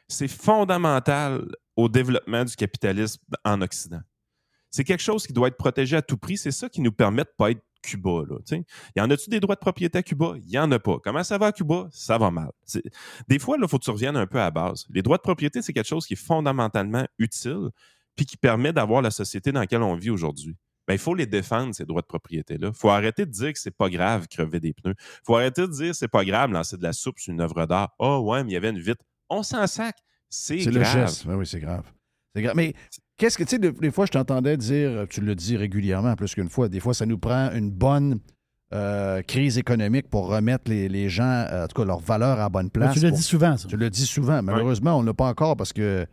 [0.07, 4.01] c'est fondamental au développement du capitalisme en Occident.
[4.69, 6.37] C'est quelque chose qui doit être protégé à tout prix.
[6.37, 8.23] C'est ça qui nous permet de ne pas être Cuba.
[8.29, 8.38] Là,
[8.95, 10.34] y en a-tu des droits de propriété à Cuba?
[10.38, 10.97] Il n'y en a pas.
[11.03, 11.88] Comment ça va à Cuba?
[11.91, 12.51] Ça va mal.
[13.27, 14.86] Des fois, il faut que tu reviennes un peu à la base.
[14.89, 17.69] Les droits de propriété, c'est quelque chose qui est fondamentalement utile
[18.15, 20.55] puis qui permet d'avoir la société dans laquelle on vit aujourd'hui.
[20.88, 22.69] Ben, il faut les défendre, ces droits de propriété-là.
[22.69, 24.95] Il faut arrêter de dire que c'est pas grave crever des pneus.
[24.97, 27.41] Il faut arrêter de dire que c'est pas grave lancer de la soupe sur une
[27.41, 27.93] œuvre d'art.
[27.99, 29.03] Oh ouais, mais il y avait une vitre.
[29.29, 29.95] On s'en sac.
[30.29, 31.07] C'est c'est le grave.
[31.07, 31.27] geste.
[31.27, 31.84] Ben oui, c'est grave.
[32.36, 32.55] C'est grave.
[32.55, 32.73] Mais
[33.22, 36.34] qu'est-ce que, tu sais, des, des fois, je t'entendais dire, tu le dis régulièrement, plus
[36.34, 38.19] qu'une fois, des fois, ça nous prend une bonne
[38.74, 42.43] euh, crise économique pour remettre les, les gens, euh, en tout cas, leur valeur à
[42.43, 42.93] la bonne place.
[42.95, 43.67] tu le pour- dis souvent, ça.
[43.67, 44.41] Tu le dis souvent.
[44.41, 46.05] Malheureusement, on ne l'a pas encore parce que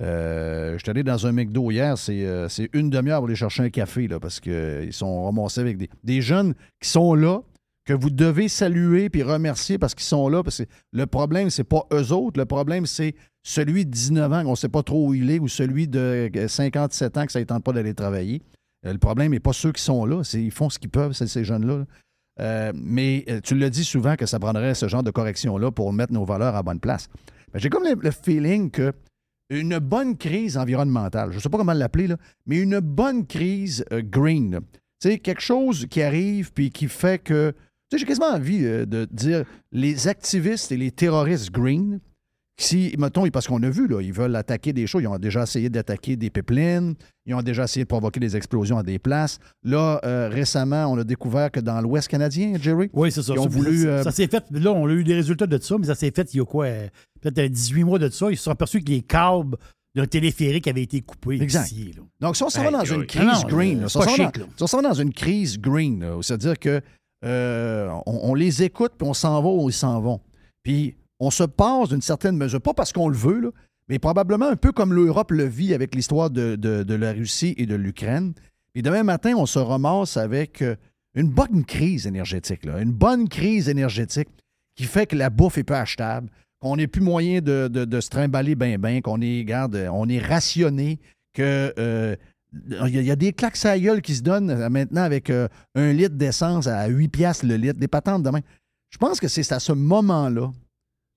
[0.00, 3.34] euh, je suis allé dans un McDo hier, c'est euh, c'est une demi-heure pour aller
[3.36, 7.40] chercher un café là, parce qu'ils sont ramassés avec des, des jeunes qui sont là,
[7.86, 10.42] que vous devez saluer puis remercier parce qu'ils sont là.
[10.42, 12.38] Parce que le problème, c'est pas eux autres.
[12.38, 15.38] Le problème, c'est celui de 19 ans qu'on ne sait pas trop où il est
[15.38, 18.42] ou celui de 57 ans que ça ne tente pas d'aller travailler.
[18.84, 20.22] Euh, le problème n'est pas ceux qui sont là.
[20.24, 21.78] c'est- Ils font ce qu'ils peuvent, c'est ces jeunes-là.
[21.78, 21.84] là.
[22.38, 25.92] Euh, mais euh, tu le dis souvent que ça prendrait ce genre de correction-là pour
[25.92, 27.08] mettre nos valeurs à bonne place.
[27.54, 28.92] J'ai comme le, le feeling que
[29.48, 32.08] une bonne crise environnementale, je ne sais pas comment l'appeler,
[32.46, 34.58] mais une bonne crise euh, green,
[35.00, 37.54] sais, quelque chose qui arrive puis qui fait que.
[37.90, 42.00] Tu sais, j'ai quasiment envie euh, de dire les activistes et les terroristes green,
[42.58, 45.02] si, mettons, parce qu'on a vu, là, ils veulent attaquer des choses.
[45.02, 46.94] Ils ont déjà essayé d'attaquer des pipelines.
[47.26, 49.38] Ils ont déjà essayé de provoquer des explosions à des places.
[49.62, 53.34] Là, euh, récemment, on a découvert que dans l'Ouest canadien, Jerry, Oui, c'est ça.
[53.34, 54.42] Ils ont Ça, voulu, ça, euh, ça s'est fait.
[54.52, 56.46] Là, on a eu des résultats de ça, mais ça s'est fait il y a
[56.46, 56.66] quoi?
[57.20, 58.30] Peut-être euh, 18 mois de ça.
[58.30, 59.58] Ils se sont aperçus que les câbles
[59.94, 61.40] d'un téléphérique avaient été coupés.
[61.42, 61.70] Exact.
[61.70, 62.02] ici, là.
[62.20, 65.12] Donc, si on s'en va dans une crise green, si on s'en va dans- une
[65.12, 66.80] crise green, c'est-à-dire que
[67.26, 70.20] euh, on, les écoute, puis on s'en va où ils s'en vont.
[70.62, 73.52] Puis on se passe d'une certaine mesure, pas parce qu'on le veut,
[73.88, 77.74] mais probablement un peu comme l'Europe le vit avec l'histoire de, la Russie et de
[77.74, 78.34] l'Ukraine.
[78.72, 80.76] Puis demain matin, on se ramasse avec euh,
[81.14, 84.28] une bonne crise énergétique, une bonne crise énergétique
[84.76, 86.28] qui fait que la bouffe est peu achetable,
[86.60, 90.98] qu'on n'ait plus moyen de, se trimballer bien, bien, qu'on est, garde, on est rationné,
[91.32, 92.16] que euh,
[92.52, 95.92] il y, a- des claques à gueule qui se donnent euh, maintenant avec euh, un
[95.92, 98.40] litre d'essence à 8 piastres le litre, des patentes de main.
[98.90, 100.52] Je pense que c'est à ce moment-là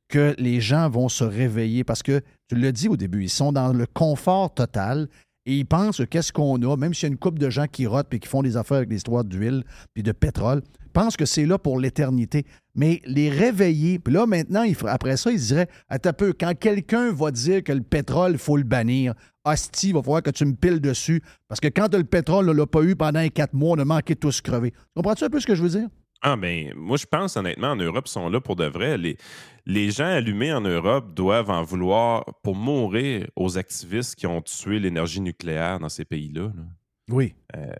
[0.10, 3.52] que les gens vont se réveiller parce que, tu l'as dit au début, ils sont
[3.52, 5.08] dans le confort total
[5.50, 7.66] et ils pensent que qu'est-ce qu'on a, même s'il y a une couple de gens
[7.66, 9.64] qui rotent et qui font des affaires avec des histoires d'huile
[9.96, 10.62] puis de pétrole,
[10.94, 12.46] pensent que c'est là pour l'éternité.
[12.76, 17.12] Mais les réveiller, puis là, maintenant, après ça, ils diraient Attends un peu, quand quelqu'un
[17.12, 20.46] va dire que le pétrole, il faut le bannir, hostie, il va falloir que tu
[20.46, 21.24] me piles dessus.
[21.48, 24.16] Parce que quand le pétrole, on l'a pas eu pendant quatre mois, on a manqué
[24.16, 24.72] tous crever.
[24.96, 25.90] Comprends-tu un peu ce que je veux dire?
[26.22, 28.98] Ah, ben, moi, je pense honnêtement, en Europe, ils sont là pour de vrai.
[28.98, 29.18] Les,
[29.66, 34.80] les gens allumés en Europe doivent en vouloir pour mourir aux activistes qui ont tué
[34.80, 36.52] l'énergie nucléaire dans ces pays-là.
[36.54, 36.64] là.
[37.10, 37.34] Oui.
[37.56, 37.74] Euh,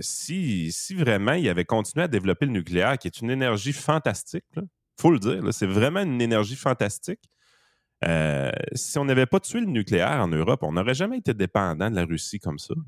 [0.00, 4.44] si, si vraiment ils avaient continué à développer le nucléaire, qui est une énergie fantastique,
[4.56, 4.62] il
[5.00, 7.20] faut le dire, c'est vraiment une énergie fantastique.
[8.04, 11.90] Euh, si on n'avait pas tué le nucléaire en Europe, on n'aurait jamais été dépendant
[11.90, 12.74] de la Russie comme ça.
[12.74, 12.82] là.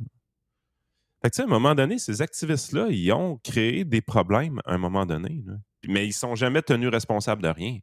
[1.25, 4.79] Fait que, à un moment donné, ces activistes-là, ils ont créé des problèmes à un
[4.79, 5.43] moment donné.
[5.47, 5.55] là.
[5.89, 7.79] Mais ils ne sont jamais tenus responsables de rien.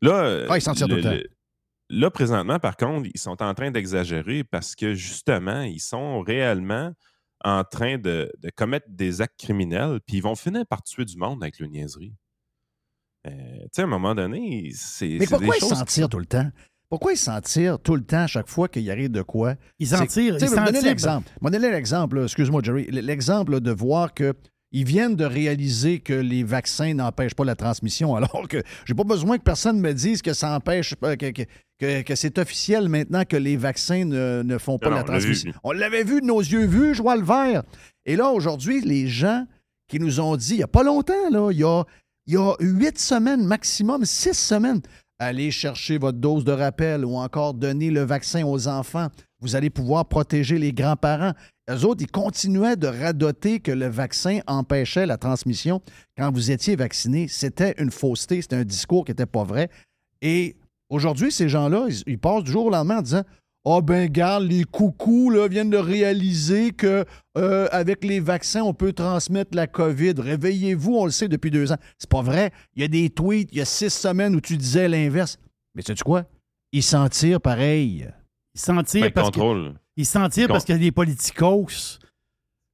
[0.00, 1.16] Là, Ah, ils s'en tirent tout le temps.
[1.88, 6.92] là, présentement, par contre, ils sont en train d'exagérer parce que justement, ils sont réellement
[7.44, 11.16] en train de, de commettre des actes criminels, puis ils vont finir par tuer du
[11.16, 12.14] monde avec le niaiserie.
[13.26, 15.16] Euh, tu sais, à un moment donné, c'est.
[15.18, 16.48] Mais pourquoi des ils choses s'en tirent tout le temps?
[16.90, 19.54] Pourquoi ils s'en tirent tout le temps à chaque fois qu'il arrive de quoi?
[19.78, 20.36] Ils s'en C'est- tirent.
[20.40, 21.28] Ils vous donner l'exemple.
[21.28, 22.88] Je vais vous donner l'exemple, là, excuse-moi, Jerry.
[22.90, 24.34] L'exemple de voir qu'il
[24.72, 29.04] Ils viennent de réaliser que les vaccins n'empêchent pas la transmission, alors que j'ai pas
[29.04, 31.42] besoin que personne me dise que ça empêche, euh, que, que-
[31.80, 35.52] que- que c'est officiel maintenant que les vaccins ne, ne font pas Non, la transmission.
[35.64, 37.62] On l'avait vu de nos yeux vus, je vois le vert.
[38.06, 39.44] Et là, aujourd'hui, les gens
[39.88, 41.84] qui nous ont dit, il n'y a pas longtemps, là, il y a,
[42.26, 44.82] il y a huit semaines maximum, six semaines,
[45.20, 49.08] allez chercher votre dose de rappel ou encore donner le vaccin aux enfants.
[49.40, 51.34] Vous allez pouvoir protéger les grands-parents.
[51.70, 55.80] Eux autres, ils continuaient de radoter que le vaccin empêchait la transmission
[56.16, 57.28] quand vous étiez vacciné.
[57.28, 59.68] C'était une fausseté, c'était un discours qui n'était pas vrai.
[60.22, 60.56] Et
[60.88, 63.22] aujourd'hui, ces gens-là, ils, ils passent du jour au lendemain en disant
[63.66, 67.04] Ah ben garde, les coucous là, viennent de réaliser que
[67.36, 70.14] euh, avec les vaccins, on peut transmettre la COVID.
[70.18, 71.76] Réveillez-vous, on le sait depuis deux ans.
[71.98, 72.52] C'est pas vrai.
[72.74, 75.38] Il y a des tweets, il y a six semaines où tu disais l'inverse.
[75.74, 76.24] Mais sais-tu quoi?
[76.72, 78.08] Ils s'en tirent pareil.
[78.54, 81.98] Ils s'en tirent Ben, parce que, ils s'en tirent Con- parce que les politicos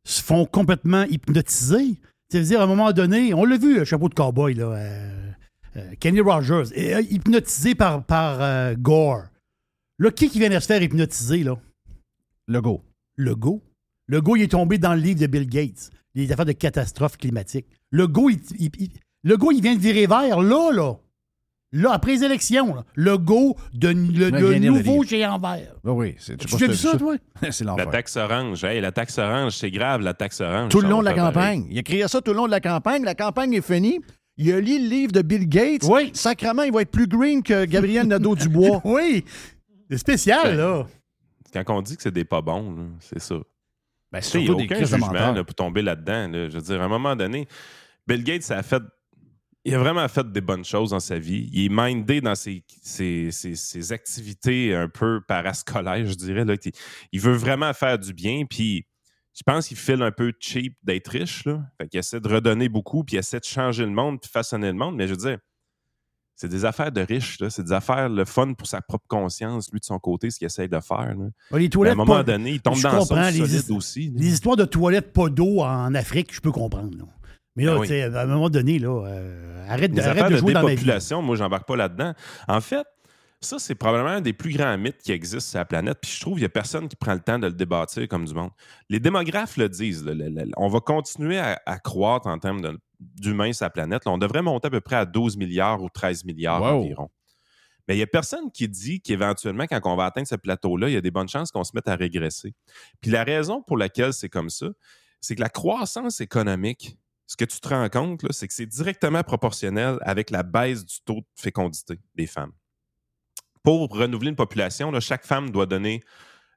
[0.05, 1.99] se font complètement hypnotiser.
[2.30, 4.66] Ça veut dire, à un moment donné, on l'a vu, le chapeau de cowboy, là,
[4.66, 5.30] euh,
[5.76, 9.24] euh, Kenny Rogers, euh, hypnotisé par, par euh, Gore.
[9.99, 11.57] Là, qui qui vient de se faire hypnotiser, là?
[12.49, 12.82] Le go.
[13.16, 13.62] Le go.
[14.07, 17.16] Le go, il est tombé dans le livre de Bill Gates, les affaires de catastrophes
[17.16, 17.66] climatiques.
[17.90, 18.90] Le go, il, il- il-
[19.24, 20.94] le go, il vient de virer vert, là, là.
[21.72, 22.84] Là, après les élections, là.
[22.94, 25.74] Le go de le, le nouveau géant vert.
[25.84, 27.16] Ah oui, c'est Tu as vu ça, toi?
[27.51, 28.62] c'est La taxe orange.
[28.64, 30.70] Hey, la taxe orange, c'est grave, la taxe orange.
[30.70, 31.66] Tout le long de la campagne.
[31.68, 33.03] Il a créé ça tout le long de la campagne.
[33.03, 34.01] La campagne est finie.
[34.38, 35.82] Il a lu le livre de Bill Gates.
[35.88, 36.11] Oui.
[36.14, 38.82] Sacrement, il va être plus green que Gabriel Nadeau-Dubois.
[38.84, 39.24] Oui.
[39.91, 40.87] C'est spécial, Ben, là.
[41.53, 43.37] Quand on dit que c'est des pas bons, là, c'est ça.
[44.12, 46.28] Ben, sais, Il n'y a aucun jugement là, pour tomber là-dedans.
[46.28, 46.49] là.
[46.49, 47.47] Je veux dire, à un moment donné,
[48.07, 48.82] Bill Gates, ça a fait.
[49.64, 51.49] Il a vraiment fait des bonnes choses dans sa vie.
[51.53, 56.45] Il est mindé dans ses, ses, ses- ses activités un peu parascolaires, je dirais.
[56.45, 56.55] Là.
[56.64, 56.72] Il-
[57.12, 58.45] Il veut vraiment faire du bien.
[58.49, 58.87] Puis
[59.34, 61.45] je pense qu'il file un peu cheap d'être riche.
[61.47, 61.62] Là.
[61.80, 64.68] Fait qu'il essaie de redonner beaucoup, puis il essaie de changer le monde, puis façonner
[64.68, 64.95] le monde.
[64.95, 65.39] Mais je veux dire,
[66.37, 67.39] c'est des affaires de riches.
[67.49, 70.47] C'est des affaires, le fun pour sa propre conscience, lui, de son côté, ce qu'il
[70.47, 71.14] essaie de faire.
[71.16, 71.59] là.
[71.59, 74.11] Les Mais à un moment pas- donné, il tombe Je dans comprends, les aussi.
[74.11, 74.12] là.
[74.20, 76.97] Les histoires de toilettes pas d'eau en Afrique, je peux comprendre.
[76.97, 77.05] là.
[77.57, 77.89] Mais là, oui.
[77.89, 80.61] sais, à un moment donné, là, euh, arrête, de, Les arrête de de jouer dans
[80.62, 80.74] ma vie.
[80.74, 82.12] dépopulation, moi, j'embarque pas là-dedans.
[82.49, 82.84] En fait,
[83.41, 85.99] ça, c'est probablement un des plus grands mythes qui existent sur la planète.
[86.03, 88.26] Puis je trouve qu'il n'y a personne qui prend le temps de le débattre comme
[88.26, 88.51] du monde.
[88.91, 90.05] Les démographes le disent.
[90.05, 93.70] là, le- le- on va continuer à, à croître en termes de- d'humains sur la
[93.70, 94.05] planète.
[94.05, 96.80] Là, on devrait monter à peu près à 12 milliards ou 13 milliards Wow.
[96.82, 97.11] environ.
[97.88, 100.94] Mais il n'y a personne qui dit qu'éventuellement, quand on va atteindre ce plateau-là, il
[100.94, 102.55] y a des bonnes chances qu'on se mette à régresser.
[103.01, 104.66] Puis la raison pour laquelle c'est comme ça,
[105.20, 109.22] c'est que la croissance économique, ce que tu te rends compte, c'est que c'est directement
[109.22, 112.53] proportionnel avec la baisse du taux de fécondité des femmes.
[113.62, 116.03] Pour renouveler une population, là, chaque femme doit donner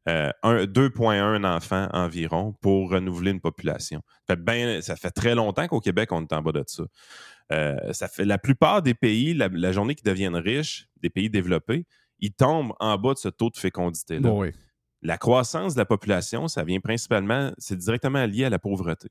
[0.09, 4.01] euh, un- 2,1 enfants environ pour renouveler une population.
[4.27, 6.83] Ça fait, ben- ça fait très longtemps qu'au Québec, on est en bas de ça.
[7.51, 11.29] Euh, ça fait la plupart des pays, la, la journée qu'ils deviennent riches, des pays
[11.29, 11.85] développés,
[12.19, 14.21] ils tombent en bas de ce taux de fécondité-là.
[14.21, 14.51] Bon, oui.
[15.01, 19.09] La croissance de la population, ça vient principalement, c'est directement lié à la pauvreté.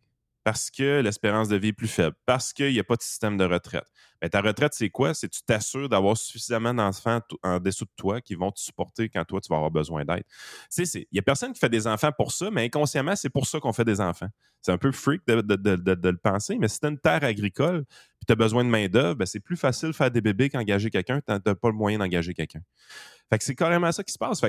[0.48, 3.36] Parce que l'espérance de vie est plus faible, parce qu'il n'y a pas de système
[3.36, 3.84] de retraite.
[4.22, 5.12] Mais ta retraite, c'est quoi?
[5.12, 9.10] C'est que tu t'assures d'avoir suffisamment d'enfants en dessous de toi qui vont te supporter
[9.10, 10.24] quand toi, tu vas avoir besoin d'aide.
[10.70, 13.46] C'est- il n'y a personne qui fait des enfants pour ça, mais inconsciemment, c'est pour
[13.46, 14.30] ça qu'on fait des enfants.
[14.62, 17.84] C'est un peu freak de, le penser, mais as une terre agricole
[18.28, 21.20] tu besoin de main-d'œuvre, ben, c'est plus facile de faire des bébés qu'engager quelqu'un.
[21.20, 22.60] Tu n'as pas le moyen d'engager quelqu'un.
[23.30, 24.40] Fait c'est carrément ça qui se passe.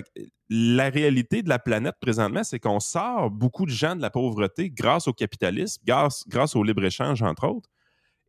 [0.50, 4.70] La réalité de la planète présentement, c'est qu'on sort beaucoup de gens de la pauvreté
[4.70, 7.70] grâce au capitalisme, grâce, grâce au libre-échange, entre autres.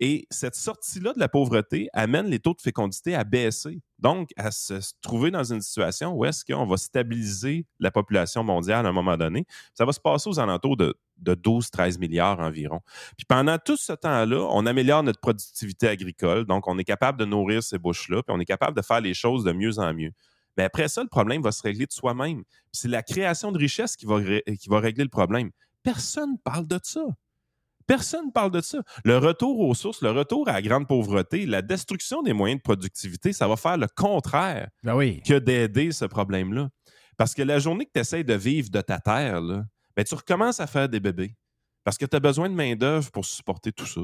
[0.02, 3.82] Et cette sortie-là de la pauvreté amène les taux de fécondité à baisser.
[3.98, 8.86] Donc, à se trouver dans une situation où est-ce qu'on va stabiliser la population mondiale
[8.86, 9.44] à un moment donné.
[9.74, 12.80] Ça va se passer aux alentours de, de 12-13 milliards environ.
[13.18, 16.46] Puis pendant tout ce temps-là, on améliore notre productivité agricole.
[16.46, 19.12] Donc, on est capable de nourrir ces bouches-là, puis on est capable de faire les
[19.12, 20.12] choses de mieux en mieux.
[20.56, 22.42] Mais après ça, le problème va se régler de soi-même.
[22.72, 25.50] C'est la création de richesse qui va, qui va régler le problème.
[25.82, 27.04] Personne ne parle de ça.
[27.90, 28.78] Personne ne parle de ça.
[29.04, 32.62] Le retour aux sources, le retour à la grande pauvreté, la destruction des moyens de
[32.62, 35.20] productivité, ça va faire le contraire Ben oui.
[35.26, 36.68] que d'aider ce problème-là.
[37.16, 39.64] Parce que la journée que tu essaies de vivre de ta terre, là,
[39.96, 41.34] ben, tu recommences à faire des bébés.
[41.82, 44.02] Parce que tu as besoin de main-d'œuvre pour supporter tout ça.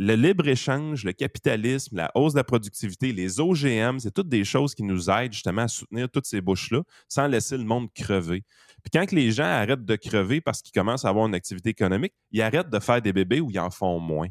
[0.00, 4.72] Le libre-échange, le capitalisme, la hausse de la productivité, les OGM, c'est toutes des choses
[4.76, 8.44] qui nous aident justement à soutenir toutes ces bouches-là sans laisser le monde crever.
[8.84, 12.14] Puis quand les gens arrêtent de crever parce qu'ils commencent à avoir une activité économique,
[12.30, 14.28] ils arrêtent de faire des bébés ou ils en font moins.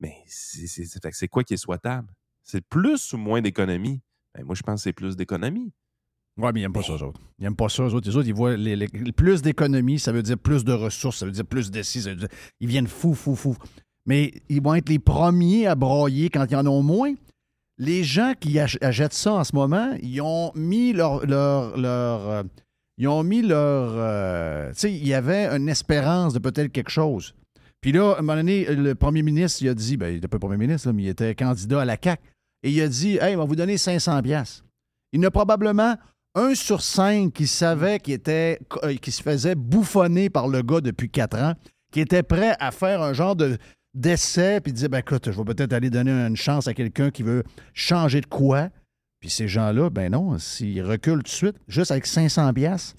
[0.00, 2.12] Mais c'est- quoi qui est souhaitable?
[2.42, 4.00] C'est plus ou moins d'économie?
[4.34, 5.72] Ben, moi, je pense que c'est plus d'économie.
[6.36, 7.20] Oui, mais ils n'aiment pas ça, eux autres.
[7.38, 8.08] Ils n'aiment pas ça, eux autres.
[8.08, 11.26] Les autres, ils voient les- les- plus d'économies, ça veut dire plus de ressources, ça
[11.26, 12.28] veut dire plus de ci, ça veut dire-
[12.60, 13.56] Ils viennent fous, fous, fous.
[14.08, 17.14] Mais ils vont être les premiers à broyer quand ils en ont moins.
[17.78, 21.24] Les gens qui ach- achètent ça en ce moment, ils ont mis leur.
[21.26, 22.42] leur, euh,
[22.96, 23.92] ils ont mis leur.
[23.94, 27.34] euh, tu sais, il y avait une espérance de peut-être quelque chose.
[27.80, 30.26] Puis là, à un moment donné, le premier ministre, il a dit, ben, il n'était
[30.26, 32.20] pas premier ministre, mais il était candidat à la CAQ.
[32.64, 34.64] Et il a dit, hey, on va vous donner 500 pièces.
[35.12, 35.94] Il y a probablement
[36.34, 40.80] un sur cinq qui savait qu'il était, euh, qui se faisait bouffonner par le gars
[40.80, 41.54] depuis quatre ans,
[41.92, 43.58] qui était prêt à faire un genre de
[43.94, 47.22] d'essai, puis disait, ben écoute, je vais peut-être aller donner une chance à quelqu'un qui
[47.22, 47.42] veut
[47.74, 48.68] changer de quoi.
[49.20, 52.94] Puis ces gens-là, ben non, s'ils reculent tout de suite, juste avec 500 pièces,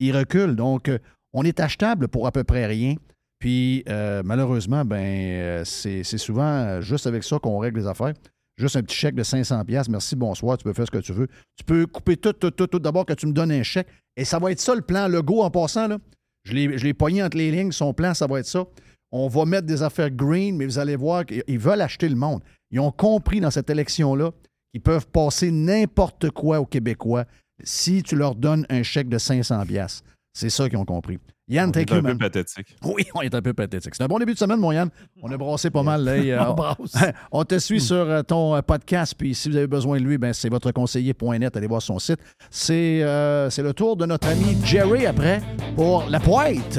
[0.00, 0.56] ils reculent.
[0.56, 0.98] Donc, euh,
[1.32, 2.94] on est achetable pour à peu près rien.
[3.38, 8.14] Puis, euh, malheureusement, ben, euh, c'est souvent juste avec ça qu'on règle les affaires.
[8.56, 9.88] Juste un petit chèque de 500 pièces.
[9.88, 11.28] Merci, bonsoir, tu peux faire ce que tu veux.
[11.56, 12.80] Tu peux couper tout, tout, tout, tout.
[12.80, 13.86] D'abord que tu me donnes un chèque.
[14.16, 15.86] Et ça va être ça le plan Legault en passant.
[15.86, 15.98] Là.
[16.42, 17.70] Je l'ai je l'ai pogné entre les lignes.
[17.70, 18.64] Son plan, ça va être ça.
[19.10, 22.40] On va mettre des affaires green, mais vous allez voir qu'ils veulent acheter le monde.
[22.70, 24.30] Ils ont compris dans cette élection-là
[24.72, 27.24] qu'ils peuvent passer n'importe quoi aux Québécois
[27.64, 30.02] si tu leur donnes un chèque de 500 pièces.
[30.34, 31.18] C'est ça qu'ils ont compris.
[31.48, 32.76] Yann, On thank est you, un peu pathétique.
[32.84, 33.94] Oui, on est un peu pathétique.
[33.94, 34.90] C'est un bon début de semaine, mon Yann.
[35.22, 36.04] On a brassé pas mal.
[36.04, 36.94] Là, et, euh, On brasse.
[37.32, 40.18] on te suit sur euh, ton euh, podcast, puis si vous avez besoin de lui,
[40.18, 41.56] ben, c'est votre conseiller.net.
[41.56, 42.18] Allez voir son site.
[42.50, 45.40] C'est euh, c'est le tour de notre ami Jerry après
[45.74, 46.78] pour la pointe.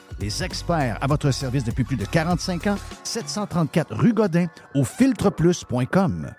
[0.21, 6.31] les experts à votre service depuis plus de 45 ans, 734 rue Godin au filtreplus.com.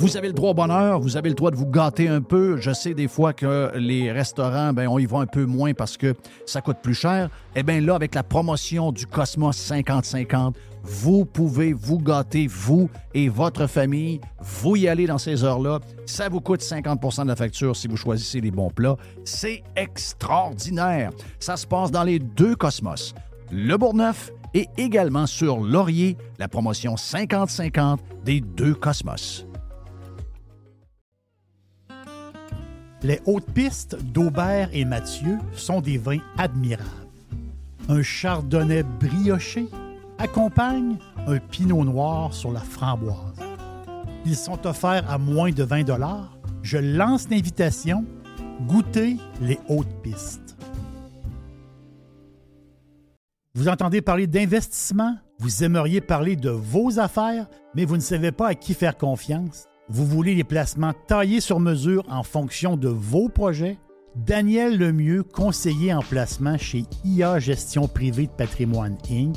[0.00, 2.56] Vous avez le droit au bonheur, vous avez le droit de vous gâter un peu.
[2.58, 5.96] Je sais des fois que les restaurants, ben, on y va un peu moins parce
[5.96, 6.14] que
[6.46, 7.30] ça coûte plus cher.
[7.56, 10.54] Eh bien là, avec la promotion du Cosmos 50-50,
[10.88, 14.20] vous pouvez vous gâter, vous et votre famille.
[14.40, 15.80] Vous y allez dans ces heures-là.
[16.06, 18.96] Ça vous coûte 50 de la facture si vous choisissez les bons plats.
[19.24, 21.10] C'est extraordinaire.
[21.38, 23.14] Ça se passe dans les deux Cosmos.
[23.52, 29.46] Le Bourgneuf et également sur Laurier, la promotion 50-50 des deux Cosmos.
[33.02, 36.88] Les hautes pistes d'Aubert et Mathieu sont des vins admirables.
[37.88, 39.68] Un chardonnay brioché
[40.18, 40.96] accompagne
[41.26, 43.16] un pinot noir sur la framboise.
[44.26, 45.86] Ils sont offerts à moins de 20
[46.62, 48.04] Je lance l'invitation.
[48.66, 50.56] Goûtez les hautes pistes.
[53.54, 55.16] Vous entendez parler d'investissement?
[55.38, 59.66] Vous aimeriez parler de vos affaires, mais vous ne savez pas à qui faire confiance?
[59.88, 63.78] Vous voulez les placements taillés sur mesure en fonction de vos projets?
[64.16, 69.36] Daniel Lemieux, conseiller en placement chez IA Gestion Privée de Patrimoine Inc.,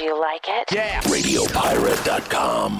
[0.00, 0.72] Do you like it?
[0.72, 1.00] Yeah.
[1.10, 2.72] RadioPirate.com.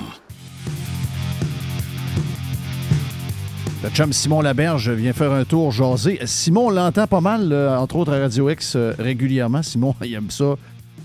[3.82, 6.18] Le chum Simon Laberge vient faire un tour jaser.
[6.24, 9.62] Simon, on l'entend pas mal, euh, entre autres à Radio X euh, régulièrement.
[9.62, 10.54] Simon, il aime ça,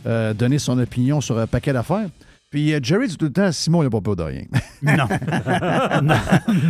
[0.05, 2.07] euh, donner son opinion sur un paquet d'affaires.
[2.55, 4.43] Puis euh, Jerry dit tout le temps, Simon, il n'a pas peur de rien.
[4.81, 4.93] Non.
[6.01, 6.15] non.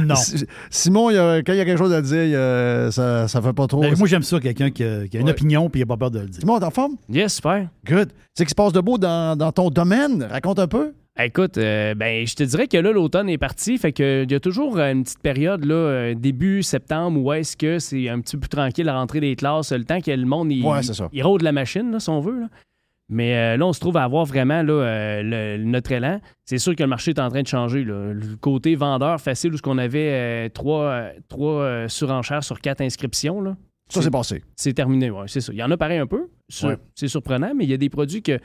[0.07, 0.15] non.
[0.15, 3.27] Si- Simon, il a- quand il y a quelque chose à dire, il, euh, ça,
[3.27, 3.81] ça fait pas trop.
[3.81, 5.31] Ben, moi, j'aime ça, quelqu'un qui a, qui a une Ouais.
[5.33, 6.39] opinion puis il n'a pas peur de le dire.
[6.41, 6.95] Simon, t'es en forme?
[7.07, 7.67] Yes, super.
[7.87, 8.09] Good.
[8.33, 10.23] C'est ce qui se passe de beau dans, dans ton domaine?
[10.23, 10.93] Raconte un peu.
[11.17, 13.77] Écoute, euh, ben, je te dirais que là, l'automne est parti.
[13.77, 17.77] Fait que il y a toujours une petite période, là, début septembre, où est-ce que
[17.79, 20.51] c'est un petit peu plus tranquille à rentrer des classes, le temps que le monde
[20.51, 21.09] il, Ouais, c'est ça.
[21.13, 22.41] il rôde la machine, là, si on veut.
[22.41, 22.47] là.
[23.07, 25.21] Mais euh, là, on se trouve à avoir vraiment là, euh,
[25.57, 26.19] le- notre élan.
[26.45, 27.83] C'est sûr que le marché est en train de changer.
[27.83, 28.13] là.
[28.13, 33.41] Le côté vendeur facile, où ce qu'on avait euh, trois, trois surenchères sur quatre inscriptions,
[33.41, 33.55] là,
[33.89, 34.43] Ça, c'est passé.
[34.55, 35.53] c'est terminé, ouais, c'est ça.
[35.53, 36.27] Il y en a pareil un peu.
[36.63, 36.77] Ouais.
[36.95, 38.39] C'est surprenant, mais il y a des produits que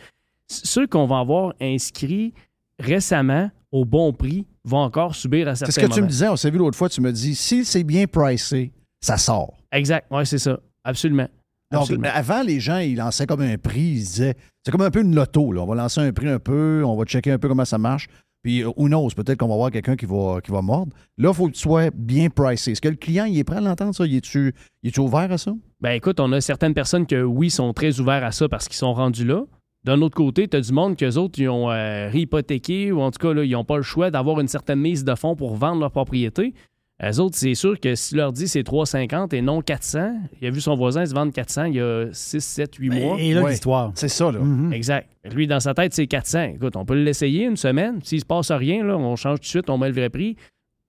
[0.46, 2.34] ceux qu'on va avoir inscrits
[2.78, 6.28] récemment au bon prix vont encore subir à C'est certains ce que tu me disais,
[6.28, 9.54] on s'est vu l'autre fois, tu me dis, si c'est bien pricé, ça sort.
[9.72, 10.58] Exact, oui, c'est ça.
[10.84, 11.28] Absolument.
[11.72, 15.02] Donc, avant, les gens, ils lançaient comme un prix, ils disaient, c'est comme un peu
[15.02, 15.62] une loto, là.
[15.62, 18.08] on va lancer un prix un peu, on va checker un peu comment ça marche,
[18.42, 20.92] puis euh, who knows, peut-être qu'on va voir quelqu'un qui va, qui va mordre.
[21.18, 22.72] Là, il faut que tu sois bien pricé.
[22.72, 24.06] Est-ce que le client, il est prêt à l'entendre, ça?
[24.06, 25.52] Il est-tu est-tu ouvert à ça?
[25.80, 28.76] Ben écoute, on a certaines personnes que oui, sont très ouverts à ça parce qu'ils
[28.76, 29.44] sont rendus là.
[29.84, 33.10] D'un autre côté, tu as du monde qu'eux autres, ils ont euh, réhypothéqué ou en
[33.10, 35.54] tout cas, là, ils n'ont pas le choix d'avoir une certaine mise de fonds pour
[35.54, 36.54] vendre leur propriété.
[37.02, 40.50] Eux autres, c'est sûr que si leur dit c'est 3,50 et non 400, il a
[40.50, 43.16] vu son voisin se vendre 400 il y a 6, 7, 8 mois.
[43.18, 43.52] Et là, Ouais.
[43.52, 43.92] l'histoire.
[43.94, 44.38] C'est ça, là.
[44.40, 44.72] Mhm.
[44.74, 45.08] Exact.
[45.32, 46.42] Lui, dans sa tête, c'est 400.
[46.56, 48.00] Écoute, on peut l'essayer une semaine.
[48.02, 50.36] S'il se passe rien, là, on change tout de suite, on met le vrai prix.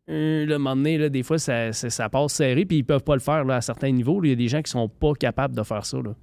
[0.09, 3.03] Euh, un moment donné, là, des fois, ça, ça- ça passe serré, puis ils peuvent
[3.03, 4.21] pas le faire là, à certains niveaux.
[4.23, 5.97] Il y a des gens qui sont pas capables de faire ça.
[5.97, 6.13] Là.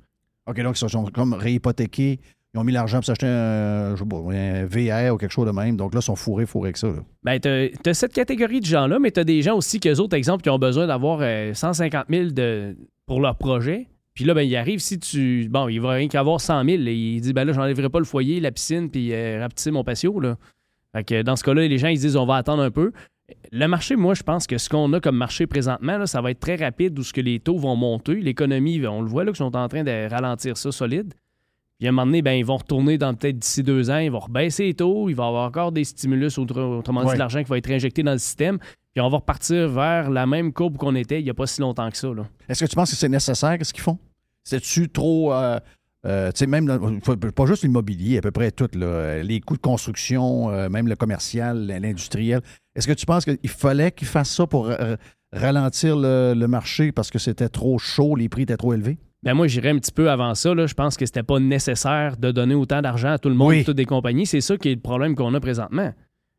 [0.49, 2.20] OK, donc ils sont comme réhypothéqués,
[2.55, 6.01] ils ont mis l'argent pour s'acheter un, VR ou quelque chose de même, donc là,
[6.01, 6.89] ils sont fourrés, fourrés avec ça.
[6.89, 7.05] là.
[7.23, 10.43] Ben, t'as as cette catégorie de gens-là, mais t'as des gens aussi, qu'eux autres, exemple,
[10.43, 12.77] qui ont besoin d'avoir euh, 150 000 de,
[13.07, 13.89] pour leur projet.
[14.15, 15.47] Puis là, ben, il arrive, si tu.
[15.49, 16.83] Bon, il va rien qu'avoir 100 000.
[16.87, 19.85] et il dit, ben là, j'enlèverai pas le foyer, la piscine, puis euh, rapetisser mon
[19.85, 20.37] patio, là.
[20.93, 22.93] Fait que dans ce cas-là, les gens, ils se disent, on va attendre un peu.
[23.53, 26.31] Le marché, moi, je pense que ce qu'on a comme marché présentement, là, ça va
[26.31, 28.15] être très rapide où ce que les taux vont monter.
[28.15, 31.13] L'économie, on le voit, là, qu'ils sont en train de ralentir ça solide.
[31.79, 34.11] Puis à un moment donné, ben, ils vont retourner dans peut-être d'ici deux ans, ils
[34.11, 37.14] vont rebaisser les taux, il va y avoir encore des stimulus, autre- autrement dit, Ouais.
[37.14, 38.59] de l'argent qui va être injecté dans le système.
[38.93, 41.61] Puis on va repartir vers la même courbe qu'on était il n'y a pas si
[41.61, 42.09] longtemps que ça.
[42.49, 43.99] Est-ce que tu penses que c'est nécessaire, ce qu'ils font?
[44.43, 45.33] C'est-tu trop.
[45.33, 45.61] euh,
[46.07, 46.66] euh, tu sais, même,
[47.35, 50.97] pas juste l'immobilier, à peu près tout, là, les coûts de construction, euh, même le
[50.97, 52.41] commercial, l'industriel.
[52.74, 54.70] Est-ce que tu penses qu'il fallait qu'ils fassent ça pour
[55.33, 58.99] ralentir le, le marché parce que c'était trop chaud, les prix étaient trop élevés?
[59.25, 60.55] Ben moi, j'irais un petit peu avant ça.
[60.55, 60.66] Là.
[60.66, 63.64] Je pense que c'était pas nécessaire de donner autant d'argent à tout le monde, Oui.
[63.64, 64.27] toutes des compagnies.
[64.27, 65.93] C'est ça qui est le problème qu'on a présentement.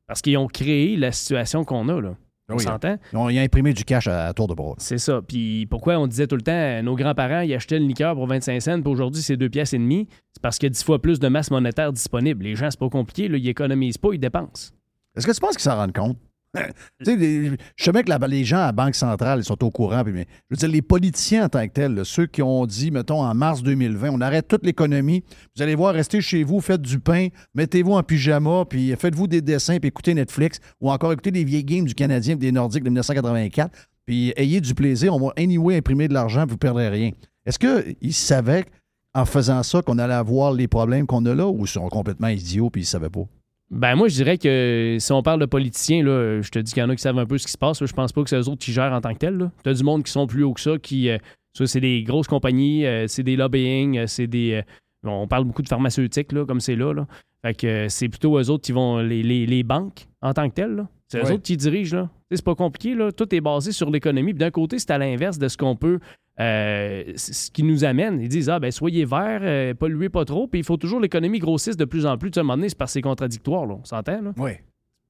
[0.07, 1.99] Parce qu'ils ont créé la situation qu'on a.
[2.01, 2.15] Là.
[2.51, 2.63] On Oui.
[2.63, 2.97] s'entend?
[3.13, 4.73] Ils ont, ils ont imprimé du cash à, à tour de bras.
[4.79, 5.21] C'est ça.
[5.21, 8.59] Puis pourquoi on disait tout le temps, nos grands-parents, ils achetaient le liqueur pour 25
[8.61, 10.07] cents, puis aujourd'hui, c'est deux pièces et demie.
[10.33, 12.43] C'est parce qu'il y a 10 fois plus de masse monétaire disponible.
[12.45, 13.27] Les gens, c'est pas compliqué.
[13.27, 14.71] Là, ils économisent pas, ils dépensent.
[15.15, 16.17] Est-ce que tu penses qu'ils s'en rendent compte?
[16.55, 20.25] Je sais bien que les gens à la Banque centrale ils sont au courant, mais
[20.49, 23.35] je veux dire, les politiciens en tant que tels, ceux qui ont dit, mettons, en
[23.35, 25.23] mars 2020, on arrête toute l'économie,
[25.55, 29.41] vous allez voir, restez chez vous, faites du pain, mettez-vous en pyjama, puis faites-vous des
[29.41, 32.83] dessins, puis écoutez Netflix, ou encore écoutez des vieilles games du Canadien et des Nordiques
[32.83, 33.71] de 1984,
[34.07, 37.11] puis ayez du plaisir, on va anyway imprimer de l'argent, vous ne perdrez rien.
[37.45, 38.65] Est-ce qu'ils savaient,
[39.13, 42.27] en faisant ça, qu'on allait avoir les problèmes qu'on a là, ou ils sont complètement
[42.27, 43.27] idiots, puis ils ne savaient pas?
[43.71, 46.81] Ben moi, je dirais que si on parle de politiciens, là, je te dis qu'il
[46.81, 47.79] y en a qui savent un peu ce qui se passe.
[47.81, 47.87] là.
[47.87, 49.51] Je pense pas que c'est eux autres qui gèrent en tant que tels.
[49.63, 51.09] Tu as du monde qui sont plus haut que ça, qui.
[51.09, 51.17] euh,
[51.53, 54.53] ça, c'est des grosses compagnies, euh, c'est des lobbying, euh, c'est des.
[54.53, 54.61] euh,
[55.09, 57.07] on parle beaucoup de pharmaceutique, là, comme c'est là, là.
[57.45, 58.97] Fait que euh, c'est plutôt eux autres qui vont.
[58.99, 60.87] Les, les- les banques en tant que telles, là.
[61.07, 61.31] C'est eux Ouais.
[61.33, 62.09] autres qui dirigent, là.
[62.31, 63.11] C'est pas compliqué, là.
[63.11, 64.33] Tout est basé sur l'économie.
[64.33, 65.99] Puis d'un côté, c'est à l'inverse de ce qu'on peut.
[66.39, 68.19] Euh, ce qui nous amène.
[68.21, 70.47] Ils disent, ah, ben, soyez verts, euh, polluez pas trop.
[70.47, 72.31] Puis il faut toujours l'économie grossisse de plus en plus.
[72.31, 73.75] Tu sais, à un moment donné, c'est parce que c'est contradictoire, là.
[73.81, 74.31] On s'entend, là.
[74.37, 74.51] Oui.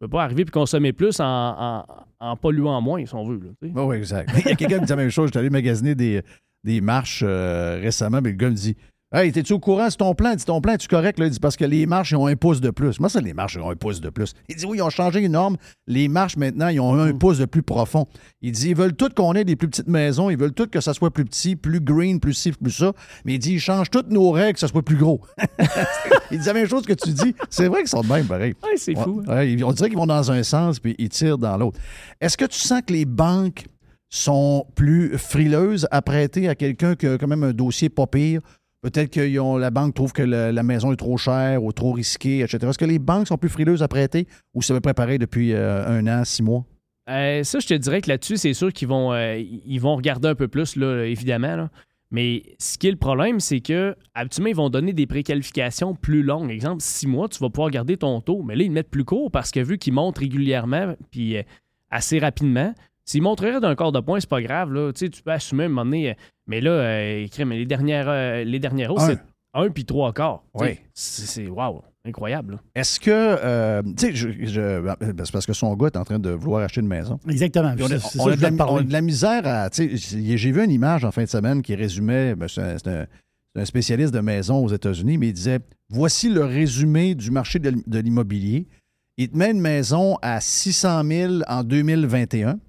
[0.02, 1.86] On peut pas arriver puis consommer plus en, en-
[2.22, 3.38] en polluant moins, si on veut.
[3.44, 3.72] là, tu.
[3.74, 4.30] Oui, oui, exact.
[4.38, 5.28] Il y a quelqu'un qui me dit la même chose.
[5.28, 6.22] J'étais allé magasiner des,
[6.64, 8.76] des marches euh, récemment, mais le gars me dit
[9.12, 9.90] Hey, t'es-tu au courant?
[9.90, 10.36] C'est ton plan?
[10.36, 11.18] Dit ton plan, es-tu correct?
[11.18, 11.26] Là?
[11.26, 13.00] Il dit parce que les marches, ils ont un pouce de plus.
[13.00, 14.34] Moi, ça, les marches, ils ont un pouce de plus.
[14.48, 15.58] Il dit oui, ils ont changé les normes.
[15.88, 18.06] Les marches, maintenant, ils ont un pouce de plus profond.
[18.44, 20.30] Il dit ils veulent tout qu'on ait des plus petites maisons.
[20.30, 22.94] Ils veulent tout que ça soit plus petit, plus green, plus ci, plus ça.
[23.26, 25.22] Mais il dit ils changent toutes nos règles, que ça soit plus gros.
[26.30, 27.34] il dit la même chose que tu dis.
[27.50, 28.54] C'est vrai qu'ils sont de même, pareil.
[28.64, 29.24] Ouais, c'est fou.
[29.28, 29.38] hein.
[29.38, 31.80] Ouais, on dirait qu'ils vont dans un sens puis ils tirent dans l'autre.
[32.22, 33.66] Est-ce que tu sens que les banques
[34.12, 38.42] sont plus frileuses à prêter à quelqu'un qui a quand même un dossier pas pire?
[38.82, 42.40] Peut-être que ont- la banque trouve que la maison est trop chère ou trop risquée,
[42.40, 42.60] etc.
[42.70, 45.86] Est-ce que les banques sont plus frileuses à prêter ou peu près pareil depuis euh,
[45.86, 46.66] un an, six mois?
[47.10, 49.42] Euh, ça, je te dirais que là-dessus, c'est sûr qu'ils vont, euh,
[49.80, 51.68] vont regarder un peu plus, là, évidemment.
[52.12, 56.24] Mais ce qui est le problème, c'est que habituellement, ils vont donner des préqualifications plus
[56.24, 56.50] longues.
[56.50, 58.42] Exemple, six mois, tu vas pouvoir garder ton taux.
[58.44, 61.36] Mais là, ils le mettent plus court parce que vu qu'ils montent régulièrement puis
[61.92, 62.74] assez rapidement,
[63.06, 64.92] s'ils montreraient d'un quart de point, c'est pas grave.
[64.94, 66.16] Tu sais, tu peux assumer à un moment donné.
[66.50, 69.08] Mais là, euh, crème, les dernières, euh, les dernières hausses, Un.
[69.08, 69.20] c'est
[69.54, 70.44] un puis trois quarts.
[70.56, 70.78] Oui.
[70.94, 71.82] C'est wow.
[72.06, 72.60] Incroyable.
[72.76, 73.12] Est-ce que.
[73.12, 76.30] euh, tu sais, je- je- ben, c'est parce que son gars est en train de
[76.32, 77.20] vouloir acheter une maison.
[77.30, 77.74] Exactement.
[77.80, 78.84] On, a, c'est on ça a que de la, voulais te on a parler.
[78.86, 79.70] de la misère à.
[79.70, 82.36] tu sais, J'ai vu une image en fin de semaine qui résumait.
[82.36, 83.08] ben, un, c'est
[83.56, 87.74] un spécialiste de maison aux États-Unis, mais il disait Voici le résumé du marché de,
[87.86, 88.66] de l'immobilier.
[89.18, 92.60] Il te met une maison à 600 000 en 2021.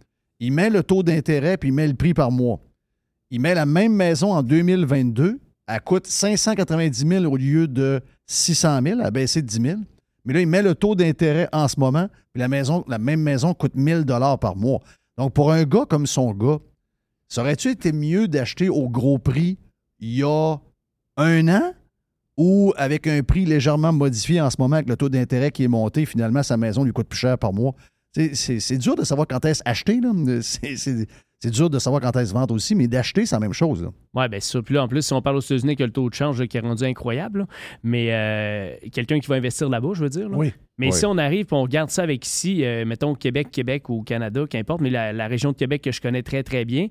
[0.40, 2.58] Il met le taux d'intérêt puis il met le prix par mois.
[3.30, 5.40] Il met la même maison en 2022.
[5.66, 8.98] Elle coûte 590 000 au lieu de 600 000.
[9.00, 9.78] Elle a baissé de 10 000.
[10.24, 12.08] Mais là, il met le taux d'intérêt en ce moment.
[12.32, 14.04] Puis la, maison, la même maison coûte 1000
[14.40, 14.80] par mois.
[15.16, 16.58] Donc, pour un gars comme son gars,
[17.28, 19.58] ça aurait-tu été mieux d'acheter au gros prix
[20.00, 20.56] il y a
[21.16, 21.72] un an
[22.36, 25.68] ou avec un prix légèrement modifié en ce moment avec le taux d'intérêt qui est
[25.68, 27.74] monté, finalement, sa maison lui coûte plus cher par mois?
[28.14, 30.00] C'est- dur de savoir quand est-ce acheter.
[30.00, 30.10] là.
[31.42, 33.88] c'est dur de savoir quand est-ce vendre aussi, mais d'acheter, c'est la même chose.
[34.14, 34.62] ben c'est ça.
[34.62, 36.46] Puis là, en plus, si on parle aux États-Unis que le taux de change là,
[36.46, 37.46] qui est rendu incroyable, là,
[37.82, 40.28] mais euh, quelqu'un qui va investir là-bas, je veux dire.
[40.28, 40.36] là.
[40.36, 40.52] Oui.
[40.78, 40.92] Mais Oui.
[40.92, 44.44] si on arrive et on regarde ça avec ici, euh, mettons Québec, Québec ou Canada,
[44.48, 46.88] qu'importe, mais la, la région de Québec que je connais très, très bien,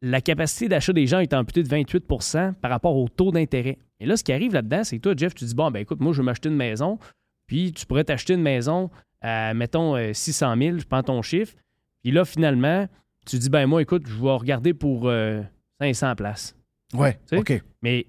[0.00, 3.78] la capacité d'achat des gens est amputée de 28% par rapport au taux d'intérêt.
[4.00, 6.00] Et là, ce qui arrive là-dedans, c'est que toi, Jeff, tu dis, bon, ben écoute,
[6.00, 6.98] moi, je veux m'acheter une maison,
[7.46, 8.90] puis tu pourrais t'acheter une maison
[9.20, 11.54] à, mettons, euh, 600 000, je prends ton chiffre,
[12.02, 12.86] puis là, finalement,
[13.26, 15.42] tu dis, ben moi, écoute, je vais regarder pour euh,
[15.80, 16.56] 500 places.
[16.94, 17.38] Ouais, Tu sais?
[17.38, 17.62] OK.
[17.82, 18.06] Mais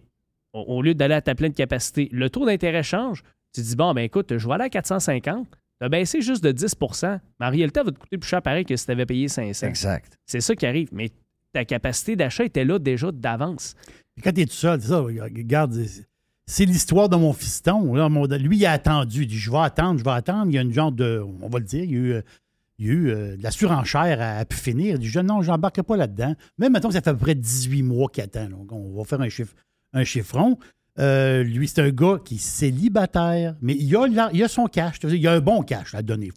[0.53, 3.24] au, au lieu d'aller à ta pleine capacité, le taux d'intérêt change.
[3.53, 5.47] Tu dis, bon, ben écoute, je vais aller à 450.
[5.49, 8.41] Tu as baissé juste de 10% Mais en réalité, ça va te coûter plus cher
[8.41, 9.68] pareil que si tu avais payé 500.
[9.68, 10.18] Exact.
[10.26, 10.89] C'est ça qui arrive.
[10.91, 11.11] Mais
[11.51, 13.76] ta capacité d'achat était là déjà d'avance.
[14.24, 15.74] Quand tu es tout seul, ça, regarde,
[16.45, 17.93] c'est- l'histoire de mon fiston.
[17.93, 19.22] là, mon- lui, il a attendu.
[19.24, 20.47] Il dit Je vais attendre, je vais attendre.
[20.51, 22.22] Il y a une genre de, on va le dire, il y a eu, euh,
[22.80, 24.96] il y a eu euh, de la surenchère à, pu finir.
[24.96, 26.36] Il dit Je- Non, je n'embarque pas là-dedans.
[26.58, 28.50] Même maintenant ça fait à peu près 18 mois qu'il attend.
[28.50, 29.54] donc on va faire un, chiffre,
[29.94, 30.58] un chiffron.
[31.00, 35.00] Euh, lui, c'est un gars qui est célibataire, mais il a, son cash.
[35.02, 36.32] Ça Il a un bon cash à donner.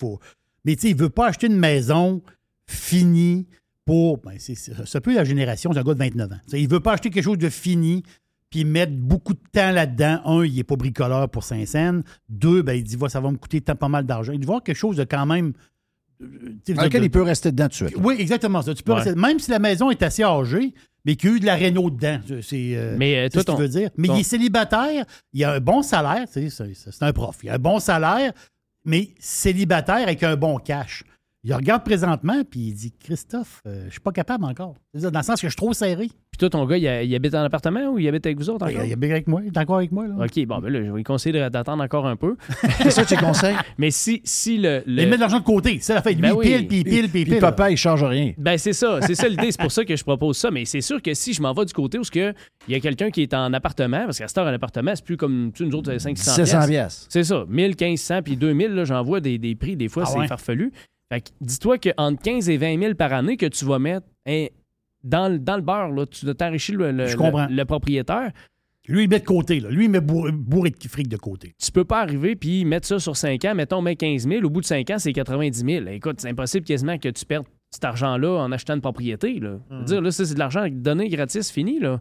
[0.65, 2.23] Mais il ne veut pas acheter une maison
[2.69, 3.47] finie
[3.85, 4.19] pour.
[4.19, 6.37] Ben, c'est, c'est, c'est un peu la génération d'un gars de 29 ans.
[6.53, 8.03] Il ne veut pas acheter quelque chose de fini
[8.51, 10.21] puis mettre beaucoup de temps là-dedans.
[10.25, 12.03] Un, il n'est pas bricoleur pour Saint-Saëns.
[12.29, 14.33] Deux, ben, il dit ça va me coûter tant- pas mal d'argent.
[14.33, 15.53] Il veut voir quelque chose de quand même.
[16.65, 18.01] Tu Dans lequel de- il peut rester dedans tout de suite.
[18.03, 18.75] Oui, exactement ça.
[18.75, 19.03] Tu peux Ouais.
[19.03, 20.73] rester- même si la maison est assez âgée,
[21.05, 22.21] mais qu'il y a eu de la réno dedans.
[22.43, 23.91] C'est euh, Mais, euh, c'est toi, ce qu'il ton- veut dire.
[23.97, 27.13] Mais ton- il est célibataire, il a un bon salaire, tu sais, c'est c'est un
[27.13, 27.37] prof.
[27.43, 28.33] Il a un bon salaire,
[28.85, 31.05] mais célibataire avec un bon cash.
[31.49, 34.75] Il regarde présentement, puis il dit Christophe, euh, je suis pas capable encore.
[34.95, 36.09] Dans le sens que je suis trop serré.
[36.09, 38.51] Puis toi, ton gars, il, a- il habite en appartement ou il habite avec vous
[38.51, 38.85] autres Il, encore?
[38.89, 40.09] il bien avec moi, il est encore avec moi.
[40.09, 40.15] Là.
[40.25, 42.37] OK, bon, ben là, je vais lui conseiller de- d'attendre encore un peu.
[42.83, 43.55] C'est ça que tu conseilles?
[43.79, 44.83] Mais si, si le.
[44.87, 45.79] le- Il met de l'argent de côté.
[45.81, 46.15] C'est la fait.
[46.15, 46.47] Lui, Ben il oui.
[46.47, 47.39] pile, puis il pile, puis il Puis pile.
[47.41, 48.33] papa, il charge rien.
[48.39, 50.51] Ben c'est ça, c'est ça l'idée, c'est pour ça que je propose ça.
[50.51, 52.35] Mais c'est sûr que si je m'en vais du côté où ce que
[52.67, 55.05] il y a quelqu'un qui est en appartement, parce qu'à cette heure, un appartement, c'est
[55.05, 57.07] plus comme tu nous autres, 500 700 pièces.
[57.09, 60.11] C'est ça, 1000, 1500, puis 2000, là, j'en vois des, des prix, des fois, Ah
[60.13, 60.27] c'est ouais?
[60.27, 60.73] farfelu.
[61.11, 64.47] Fait que dis-toi qu'entre 15 et 20 000 par année que tu vas mettre hein,
[65.05, 68.33] dans, le- dans le beurre, là, tu t'enrichis le, le, propriétaire.
[68.89, 69.59] Lui, il met de côté.
[69.61, 69.69] Là.
[69.71, 71.55] Lui, il met bourré, bourré de fric de côté.
[71.63, 73.55] Tu peux pas arriver puis mettre ça sur 5 ans.
[73.55, 74.45] Mettons, met 15 000.
[74.45, 75.87] Au bout de 5 ans, c'est 90 000.
[75.89, 79.41] Écoute, c'est impossible quasiment que tu perdes cet argent-là en achetant une propriété.
[79.41, 79.59] Là.
[79.71, 81.81] Veux dire, là, ça, c'est de l'argent donné gratis, fini.
[81.81, 82.01] Là.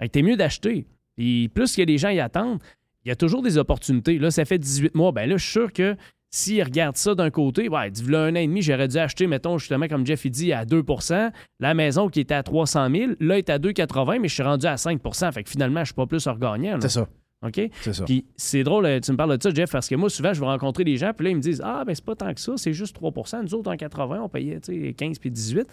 [0.00, 0.86] Fait que t'es mieux d'acheter.
[1.16, 2.60] Puis plus que les gens y attendent,
[3.04, 4.18] il y a toujours des opportunités.
[4.18, 5.12] Là, ça fait 18 mois.
[5.12, 5.96] Ben là, je suis sûr que
[6.34, 9.58] s'ils regardent ça d'un côté, ouais, là un an et demi, j'aurais dû acheter, mettons,
[9.58, 11.30] justement, comme Jeff il dit, à 2%
[11.60, 14.66] La maison qui était à 300 000, là, est à 2,80 mais je suis rendu
[14.66, 16.78] à 5% Fait que finalement, je suis pas plus regagnant.
[16.80, 17.06] C'est ça.
[17.44, 17.60] OK?
[17.82, 18.04] C'est ça.
[18.04, 20.40] Puis c'est drôle, euh, tu me parles de ça, Jeff, parce que moi, souvent, je
[20.40, 22.40] vais rencontrer des gens, puis là, ils me disent Ah, ben c'est pas tant que
[22.40, 25.66] ça, c'est juste 3% Nous autres, en 80, on payait tu sais, 15 puis 18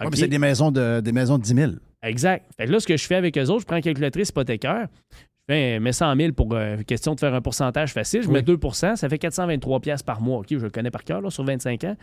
[0.00, 0.10] Ouais, OK.
[0.10, 1.72] mais c'est des maisons, de, des maisons de 10 000.
[2.02, 2.44] Exact.
[2.56, 4.88] Fait que là, ce que je fais avec eux autres, je prends une calculatrice hypothécaire,
[5.46, 8.96] fais, mets 100 000 pour euh, question de faire un pourcentage facile, je mets 2%
[8.96, 10.40] ça fait 423 pièces par mois.
[10.40, 11.96] OK, je le connais par cœur, là, sur 25 ans.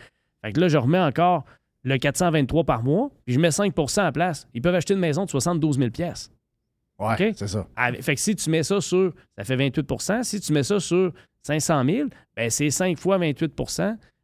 [0.44, 1.44] Fait que là, je remets encore
[1.84, 4.48] le 423 par mois, puis je mets 5 à la place.
[4.54, 6.30] Ils peuvent acheter une maison de 72 000 pièces.
[6.98, 7.34] Ouais, OK?
[7.36, 7.66] c'est ça.
[8.00, 11.12] Fait que si tu mets ça sur, ça fait 28% Si tu mets ça sur
[11.42, 13.52] 500 000, ben c'est 5 fois 28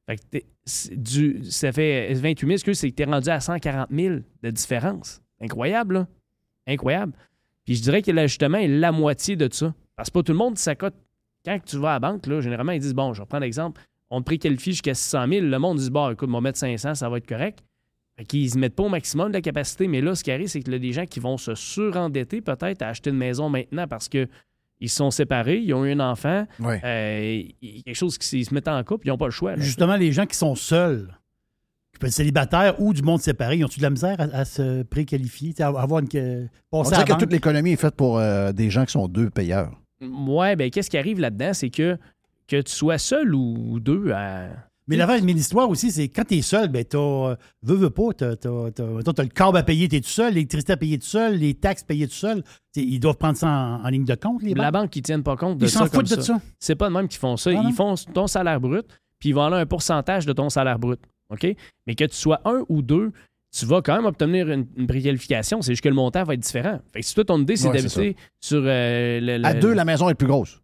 [0.06, 3.88] Fait que du, ça fait 28 000, excuse, c'est que tu es rendu à 140
[3.90, 5.20] 000 de différence.
[5.40, 6.06] Incroyable, là.
[6.66, 7.14] Incroyable.
[7.68, 9.74] Puis je dirais que l'ajustement est la moitié de ça.
[9.94, 10.94] Parce que pas tout le monde s'accote.
[11.44, 13.82] Quand tu vas à la banque, là, généralement, ils disent Bon, je vais prendre l'exemple,
[14.08, 15.46] on te préqualifie jusqu'à 600 000.
[15.46, 17.58] Le monde dit Bon, écoute, on va mettre 500, ça va être correct.
[18.16, 19.86] Fait qu'ils ne mettent pas au maximum de la capacité.
[19.86, 22.80] Mais là, ce qui arrive, c'est que là, des gens qui vont se surendetter peut-être
[22.80, 24.26] à acheter une maison maintenant parce que
[24.80, 26.80] ils se sont séparés, ils ont eu un enfant, Ouais.
[26.84, 29.32] euh, il y a quelque chose qui se mettent en couple, ils n'ont pas le
[29.32, 29.56] choix.
[29.56, 29.62] là.
[29.62, 31.17] Justement, les gens qui sont seuls,
[31.92, 34.44] qui peuvent être célibataires ou du monde séparé, ils ont-tu de la misère à, à
[34.44, 36.08] se préqualifier, à avoir une.
[36.08, 39.08] que- On dirait la que toute l'économie est faite pour euh, des gens qui sont
[39.08, 39.72] deux payeurs.
[40.00, 41.96] Ouais, ben qu'est-ce qui arrive là-dedans, c'est que
[42.46, 44.48] que tu sois seul ou deux à.
[44.86, 47.36] Mais l'affaire de l'histoire aussi, c'est quand t'es seul, ben t'as.
[47.62, 50.32] Veux, veux pas, t'as, t'as, t'as, mettons, t'as le câble à payer, t'es tout seul,
[50.32, 52.42] l'électricité à payer tout seul, les taxes payées tout seul.
[52.72, 54.84] T'sais, ils doivent prendre ça en, en ligne de compte, les La banques?
[54.84, 55.80] banque, ils tiennent pas compte de Ils ça.
[55.80, 56.40] s'en comme foutent de ça.
[56.58, 57.50] C'est pas de même qu'ils font ça.
[57.54, 57.62] Ah?
[57.66, 58.86] Ils font ton salaire brut,
[59.18, 61.00] puis ils vont aller un pourcentage de ton salaire brut.
[61.30, 61.46] OK?
[61.86, 63.12] Mais que tu sois un ou deux,
[63.56, 65.62] tu vas quand même obtenir une, une préqualification.
[65.62, 66.80] C'est juste que le montant va être différent.
[66.92, 68.62] Fait que si toi, ton idée, c'est Ouais, d'habiter sur.
[68.64, 70.60] euh, le- À deux, la maison est plus grosse.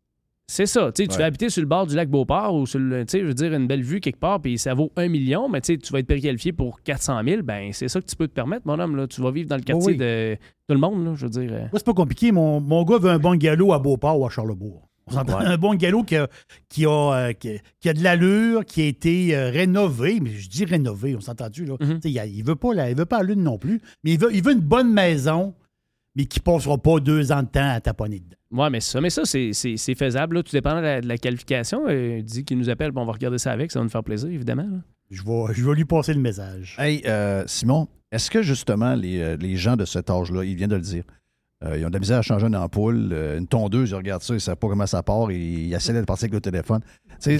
[0.46, 0.92] C'est ça.
[0.92, 1.08] Tu Ouais.
[1.16, 3.66] vas habiter sur le bord du lac Beauport ou sur le, je veux dire, une
[3.66, 6.82] belle vue quelque part, puis ça vaut un million, mais tu vas être préqualifié pour
[6.82, 8.94] 400 000, ben c'est ça que tu peux te permettre, mon homme.
[8.94, 9.06] Là.
[9.06, 9.96] Tu vas vivre dans le quartier oui.
[9.96, 10.36] de
[10.68, 11.50] tout le monde, là, je veux dire.
[11.50, 11.60] euh.
[11.60, 12.30] Moi, c'est pas compliqué.
[12.30, 14.86] Mon, mon gars veut un bon galop à Beauport ou à Charlebourg.
[15.06, 15.46] On s'entend Ouais.
[15.46, 16.28] un bon galop qui a,
[16.68, 20.20] qui a, euh, qui, qui a de l'allure, qui a été euh, rénové.
[20.20, 21.74] Mais je dis rénové, on s'entend-tu, là?
[21.80, 22.00] Mhm.
[22.04, 23.80] Il, il veut pas la, il veut pas la lune non plus.
[24.02, 25.54] Mais il veut, il veut une bonne maison,
[26.16, 28.62] mais qui passera pas deux ans de temps à taponner dedans.
[28.62, 29.52] Ouais, mais ça, mais ça c'est,
[29.96, 30.36] faisable.
[30.36, 30.42] Là.
[30.42, 31.82] Tout dépend de la, de la qualification.
[31.88, 34.30] Euh, dis qu'il nous appelle, on va regarder ça avec, ça va nous faire plaisir,
[34.30, 34.62] évidemment.
[34.70, 34.78] là.
[35.10, 36.76] Je vais, je vais lui passer le message.
[36.78, 40.76] Hey, euh, Simon, est-ce que justement les, les gens de cet âge-là, ils viennent de
[40.76, 41.04] le dire,
[41.64, 44.22] euh, ils ont de la misère à changer une ampoule, euh, une tondeuse, ils regardent
[44.22, 46.40] ça, ils ne savent pas comment ça part, et ils essaient de partir avec le
[46.40, 46.80] téléphone.
[47.18, 47.38] C'est.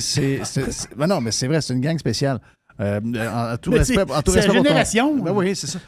[0.96, 2.40] ben non, mais c'est vrai, c'est une gang spéciale.
[2.80, 5.16] Euh, en, en tout respect, c'est- en tout la ton- génération.
[5.22, 5.78] Ben oui, c'est ça.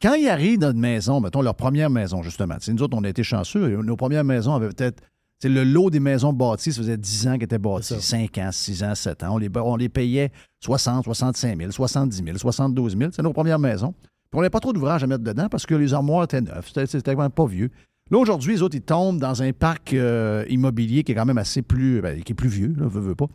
[0.00, 3.08] Quand ils arrivent dans une maison, mettons leur première maison, justement, nous autres, on a
[3.08, 5.02] été chanceux, nos premières maisons avaient peut-être.
[5.42, 8.16] le lot des maisons bâties, ça faisait 10 ans qu'elles étaient bâties, C'est ça.
[8.18, 9.34] 5 ans, 6 ans, 7 ans.
[9.34, 10.30] On les, on les payait
[10.64, 13.10] 60, 65 000, 70 000, 72 000.
[13.12, 13.94] C'est nos premières maisons.
[14.30, 16.70] Puis on n'avait pas trop d'ouvrages à mettre dedans parce que les armoires étaient neuves.
[16.86, 17.70] C'était quand même pas vieux.
[18.10, 21.38] Là, aujourd'hui, les autres, ils tombent dans un parc euh, immobilier qui est quand même
[21.38, 23.26] assez plus, ben, qui est plus vieux, là, veut, pas.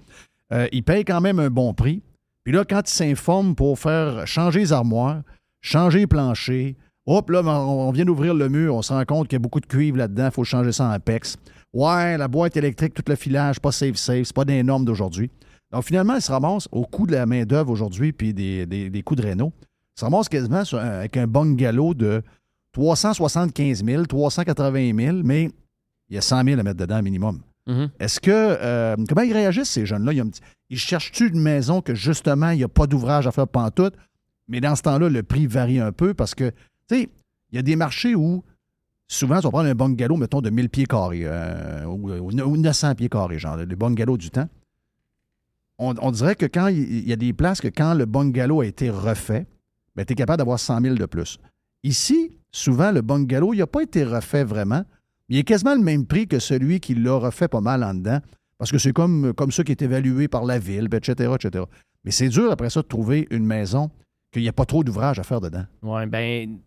[0.51, 2.01] Euh, ils payent quand même un bon prix.
[2.43, 5.21] Puis là, quand ils s'informent pour faire changer les armoires,
[5.61, 6.73] changer les planchers,
[7.05, 9.39] hop, là, on, on vient d'ouvrir le mur, on se rend compte qu'il y a
[9.39, 11.37] beaucoup de cuivre là-dedans, il faut changer ça en PEX.
[11.73, 15.29] Ouais, la boîte électrique, tout le filage, pas safe-safe, c'est pas des normes d'aujourd'hui.
[15.71, 19.01] Donc finalement, ils se ramassent au coût de la main-d'œuvre aujourd'hui puis des, des, des
[19.01, 19.51] coûts de réno.
[19.95, 22.21] Ils se ramassent quasiment sur un- avec un bungalow de
[22.73, 25.49] 375 000, 380 000, mais
[26.09, 27.41] il y a 100 000 à mettre dedans minimum.
[27.67, 27.89] Mhm.
[27.99, 28.31] Est-ce que.
[28.31, 30.11] euh, comment ils réagissent, ces jeunes-là?
[30.69, 33.93] Ils, cherchent-tu une maison que justement, il n'y a pas d'ouvrage à faire pantoute?
[34.47, 36.49] Mais dans ce temps-là, le prix varie un peu parce que,
[36.89, 37.09] tu sais,
[37.51, 38.43] il y a des marchés où
[39.07, 42.95] souvent, tu vas prendre un bungalow, mettons, de 1000 pieds carrés euh, ou, ou 900
[42.95, 44.49] pieds carrés, genre, les bungalows du temps.
[45.77, 48.61] On, on dirait que quand il il y a des places que quand le bungalow
[48.61, 49.45] a été refait,
[49.95, 51.37] ben, tu es capable d'avoir 100 000 de plus.
[51.83, 54.83] Ici, souvent, le bungalow, il n'a pas été refait vraiment.
[55.29, 58.19] Il est quasiment le même prix que celui qui l'a refait pas mal en dedans,
[58.57, 61.65] parce que c'est comme, comme ça qui est évalué par la ville, etc., etc.
[62.03, 63.89] Mais c'est dur après ça de trouver une maison
[64.31, 65.65] qu'il n'y a pas trop d'ouvrage à faire dedans.
[65.81, 66.57] Ouais, ben,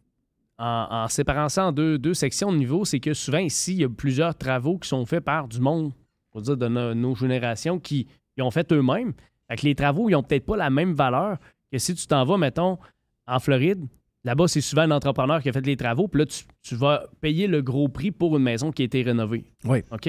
[0.59, 3.85] en, séparant ça en deux, deux sections de niveau, c'est que souvent ici, il y
[3.85, 5.93] a plusieurs travaux qui sont faits par du monde,
[6.33, 9.13] on dire de no- nos générations, qui ils ont fait eux-mêmes.
[9.49, 11.39] Fait que les travaux, ils n'ont peut-être pas la même valeur
[11.73, 12.79] que si tu t'en vas, mettons,
[13.27, 13.87] en Floride.
[14.25, 17.07] Là-bas, c'est souvent un entrepreneur qui a fait les travaux, puis là, tu, tu vas
[17.21, 19.45] payer le gros prix pour une maison qui a été rénovée.
[19.65, 19.83] Oui.
[19.93, 20.09] OK?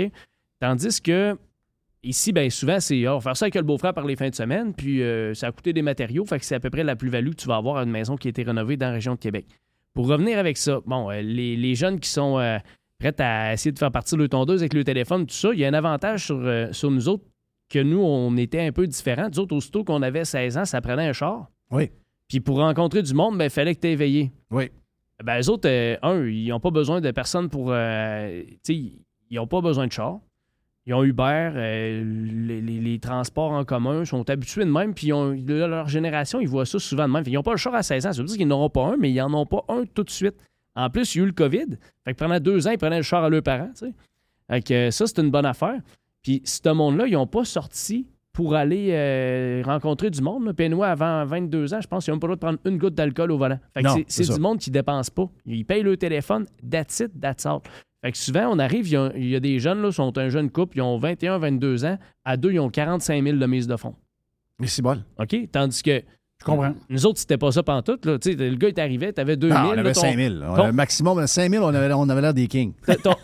[0.60, 1.38] Tandis que
[2.02, 4.30] ici, bien souvent, c'est ah, on va faire ça avec le beau-frère par les fins
[4.30, 6.84] de semaine, puis euh, ça a coûté des matériaux, fait que c'est à peu près
[6.84, 8.94] la plus-value que tu vas avoir à une maison qui a été rénovée dans la
[8.94, 9.46] région de Québec.
[9.94, 12.58] Pour revenir avec ça, bon, euh, les, les jeunes qui sont euh,
[13.00, 15.66] prêts à essayer de faire partir le tondeuse avec le téléphone, tout ça, il y
[15.66, 16.42] a un avantage sur,
[16.72, 17.26] sur nous autres
[17.70, 19.28] que nous, on était un peu différents.
[19.30, 21.52] Nous autres, aussitôt qu'on avait 16 ans, ça prenait un char.
[21.70, 21.92] Oui.
[22.28, 24.32] Puis pour rencontrer du monde, il fallait que tu éveillé.
[24.52, 24.70] Oui.
[25.24, 27.72] Ben, eux autres, euh, un, ils n'ont pas besoin de personne pour.
[27.72, 30.20] euh, tu sais, ils n'ont pas besoin de char.
[30.86, 35.08] Ils ont Uber, euh, les, les- les transports en commun sont habitués de même, puis
[35.08, 37.26] ils leur génération, ils voient ça souvent de même.
[37.26, 38.14] Fait, Ils n'ont pas le char à 16 ans.
[38.14, 40.10] Ça veut dire qu'ils n'auront pas un, mais ils n'en ont pas un tout de
[40.10, 40.36] suite.
[40.76, 41.66] En plus, il y a eu le COVID.
[42.06, 43.72] Fait que pendant deux ans, ils prenaient le char à leurs parents.
[43.78, 43.94] tu sais.
[44.50, 45.82] Fait que ça, c'est une bonne affaire.
[46.22, 48.06] Puis ce monde-là, ils n'ont pas sorti
[48.38, 50.54] pour aller euh, rencontrer du monde.
[50.70, 52.94] nous, avant 22 ans, je pense qu'ils n'ont pas le droit de prendre une goutte
[52.94, 53.58] d'alcool au volant.
[54.08, 55.28] C'est- du monde qui dépense pas.
[55.48, 57.62] Ils payent le téléphone, that's it, that's all.
[58.04, 60.16] Fait que souvent, on arrive, il y a, il y a des jeunes, là, sont
[60.20, 61.98] un jeune couple, ils ont 21, 22 ans.
[62.26, 63.96] À deux, ils ont 45 000 de mise de fonds.
[64.60, 65.02] Mais c'est bon.
[65.18, 65.36] OK?
[65.52, 66.04] Tandis que.
[66.40, 66.74] Je comprends.
[66.90, 68.06] Nous autres, c'était pas ça pantoute.
[68.06, 68.20] Là.
[68.20, 69.60] Tu sais, le gars, il t'arrivait, t'avais 2 000.
[69.60, 70.36] Non, on là, avait ton- 5 000.
[70.44, 72.74] On ton- avait maximum 5 000, on avait, on avait l'air des kings.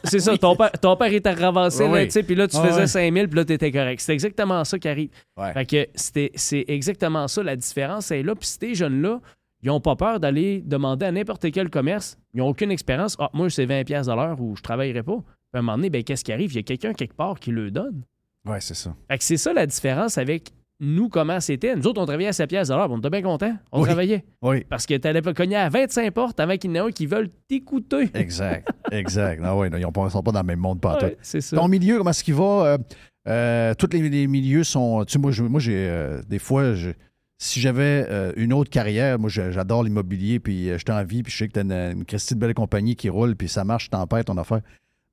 [0.03, 2.81] c'est ça, ton, père, ton père était ravancé, là, tu sais, puis là, tu faisais
[2.81, 2.87] ouais.
[2.87, 4.01] 5 000, puis là, t'étais correct.
[4.01, 5.09] C'est exactement ça qui arrive.
[5.37, 5.53] Ouais.
[5.53, 8.33] Fait que c'était- c'est exactement ça, la différence est là.
[8.35, 9.19] Puis ces jeunes-là,
[9.61, 12.17] ils n'ont pas peur d'aller demander à n'importe quel commerce.
[12.33, 13.15] Ils n'ont aucune expérience.
[13.19, 15.17] Ah, moi, c'est 20$ piastres de l'heure ou je ne travaillerai pas.
[15.17, 15.23] Puis
[15.53, 16.51] à un moment donné, ben, qu'est-ce qui arrive?
[16.51, 18.01] Il y a quelqu'un quelque part qui le donne.
[18.45, 18.93] Ouais, c'est ça.
[19.07, 21.75] Fait que c'est ça la différence avec nous, comment c'était.
[21.75, 23.55] Nous autres, on travaillait à 7 piastres de l'heure, puis on était bien contents.
[23.71, 23.85] On Oui.
[23.87, 24.25] travaillait.
[24.41, 24.65] Oui.
[24.69, 27.05] Parce que tu allais cogner à 25 portes avant qu'il y en ait un qui
[27.05, 28.09] veulent t'écouter.
[28.13, 28.67] Exact.
[28.91, 29.41] exact.
[29.41, 31.55] Non, ouais, non, ils ne sont pas dans le même monde, pas Ouais, c'est ça.
[31.55, 32.65] Ton milieu, comment est-ce qu'il va?
[32.65, 32.77] Euh,
[33.25, 35.05] Euh, tous les, les milieux sont.
[35.05, 35.31] Tu sais, moi,
[35.61, 36.89] j'ai euh, des fois, je-
[37.37, 38.05] si j'avais
[38.35, 41.59] une autre carrière, moi, j'adore l'immobilier, puis je t'en vie, puis je sais que tu
[41.59, 44.59] as une, une Christie de belle compagnie qui roule, puis ça marche, tempête, ton affaire.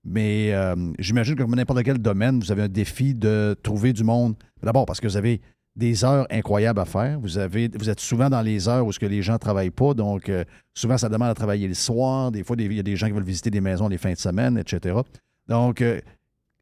[0.05, 4.02] Mais euh, j'imagine que comme n'importe quel domaine, vous avez un défi de trouver du
[4.05, 4.35] monde.
[4.62, 5.40] D'abord, parce que vous avez
[5.77, 7.20] des heures incroyables à faire.
[7.20, 9.70] Vous, avez, vous êtes souvent dans les heures où ce que les gens ne travaillent
[9.70, 9.93] pas.
[9.94, 10.44] Donc, euh,
[10.74, 12.32] souvent, ça demande à travailler le soir.
[12.32, 14.18] Des fois, il y a des gens qui veulent visiter des maisons les fins de
[14.18, 14.97] semaine, etc.
[15.48, 16.01] Donc, euh,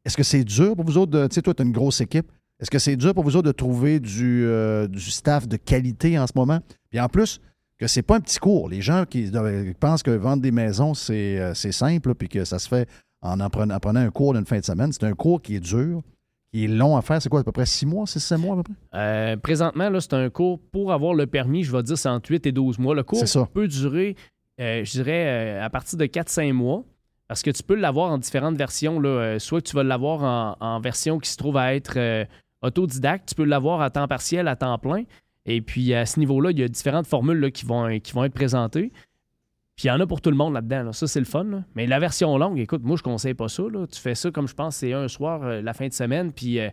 [0.05, 1.11] est-ce que c'est dur pour vous autres?
[1.11, 2.29] de- Tu sais, toi, tu as une grosse équipe.
[2.59, 4.45] Est-ce que c'est dur pour vous autres de trouver du,
[4.89, 6.59] du staff de qualité en ce moment?
[6.89, 7.39] Puis en plus,
[7.77, 8.67] que c'est pas un petit cours.
[8.67, 9.31] Les gens qui
[9.79, 12.89] pensent que vendre des maisons, c'est simple, puis que ça se fait
[13.21, 14.91] en, en prenant, en prenant un cours d'une fin de semaine.
[14.91, 16.01] C'est un cours qui est dur,
[16.51, 17.21] qui est long à faire.
[17.21, 18.73] C'est quoi, à peu près six mois, six, sept mois à peu près?
[18.95, 22.31] Euh, présentement, là, c'est un cours pour avoir le permis, je vais dire, c'est entre
[22.31, 22.95] 8 et 12 mois.
[22.95, 23.47] Le cours ça.
[23.53, 24.15] peut durer,
[24.59, 25.25] euh, je dirais,
[25.59, 26.83] euh, à partir de 4-5 mois.
[27.27, 28.99] Parce que tu peux l'avoir en différentes versions.
[28.99, 29.37] Là.
[29.37, 32.25] Soit tu vas l'avoir en, en version qui se trouve à être
[32.63, 35.03] autodidacte, tu peux l'avoir à temps partiel, à temps plein.
[35.45, 38.23] Et puis à ce niveau-là, il y a différentes formules là, qui, vont, qui vont
[38.23, 38.91] être présentées.
[39.79, 40.83] Puis il y en a pour tout le monde là-dedans.
[40.83, 40.91] là.
[40.91, 41.45] Ça, c'est le fun.
[41.45, 41.63] là.
[41.73, 43.63] Mais la version longue, écoute, moi, je conseille pas ça.
[43.71, 43.87] là.
[43.87, 46.59] Tu fais ça comme je pense, c'est un soir, euh, la fin de semaine, puis
[46.59, 46.67] euh,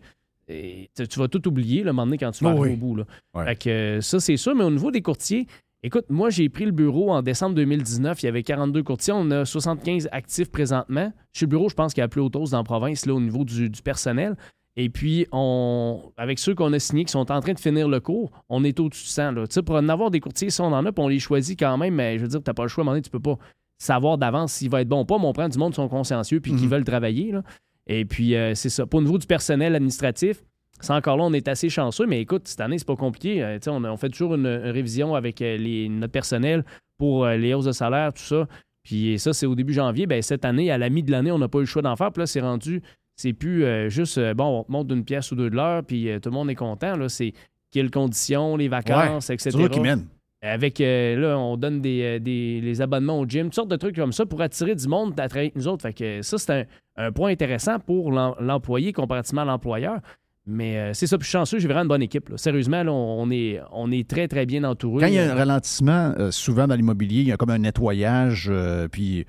[0.48, 2.72] tu vas tout oublier le moment donné quand tu vas Oh oui.
[2.72, 2.96] au bout.
[2.96, 3.04] Là.
[3.34, 3.44] Ouais.
[3.44, 4.56] Fait que euh, ça, c'est sûr.
[4.56, 5.46] Mais au niveau des courtiers,
[5.84, 8.22] écoute, moi, j'ai pris le bureau en décembre 2019.
[8.24, 9.12] Il y avait 42 courtiers.
[9.16, 11.12] On a 75 actifs présentement.
[11.32, 13.20] Chez le bureau, je pense qu'il y a plus autre dans la province, là, au
[13.20, 14.34] niveau du, du personnel.
[14.78, 17.98] Et puis, on, avec ceux qu'on a signés qui sont en train de finir le
[18.00, 19.32] cours, on est au-dessus de 100.
[19.32, 19.46] Là.
[19.46, 21.58] Tu sais, Pour en avoir des courtiers, si on en a, puis on les choisit
[21.58, 22.82] quand même, mais je veux dire, tu n'as pas le choix.
[22.82, 23.38] À un moment donné, tu peux pas
[23.78, 25.88] savoir d'avance s'il va être bon ou pas, mais on prend du monde qui sont
[25.88, 26.70] consciencieux puis qui Mhm.
[26.70, 27.32] veulent travailler.
[27.32, 27.42] là.
[27.86, 28.84] Et puis, euh, c'est ça.
[28.86, 30.42] Pour au niveau du personnel administratif,
[30.80, 33.42] c'est encore là, on est assez chanceux, mais écoute, cette année, c'est pas compliqué.
[33.42, 36.64] Euh, tu sais, on, on fait toujours une, une révision avec euh, les- notre personnel
[36.98, 38.46] pour euh, les hausses de salaire, tout ça.
[38.82, 40.06] Puis ça, c'est au début janvier.
[40.06, 41.96] Ben, cette année, à la mi de l'année, on n'a pas eu le choix d'en
[41.96, 42.12] faire.
[42.12, 42.82] Puis là, c'est rendu,
[43.16, 45.82] c'est plus euh, juste, euh, bon, on te monte d'une pièce ou deux de l'heure,
[45.84, 46.96] puis euh, tout le monde est content.
[46.96, 47.32] Là, c'est
[47.72, 49.50] quelles conditions, les vacances, etc.
[49.52, 50.06] C'est qui mènent.
[50.42, 54.12] Avec, là, on donne des, des- les abonnements au gym, toutes sortes de trucs comme
[54.12, 55.82] ça pour attirer du monde à travailler avec nous autres.
[55.82, 56.64] Fait que ça, c'est un,
[57.06, 59.98] un point intéressant pour l'em- l'employé comparativement à l'employeur.
[60.46, 62.28] Mais euh, c'est ça, puis je suis chanceux, j'ai vraiment une bonne équipe.
[62.28, 62.36] là.
[62.36, 65.00] Sérieusement, là, on, est, on est très, très bien entouré.
[65.00, 67.58] Quand il y a un ralentissement, euh, souvent dans l'immobilier, il y a comme un
[67.58, 69.26] nettoyage, euh, puis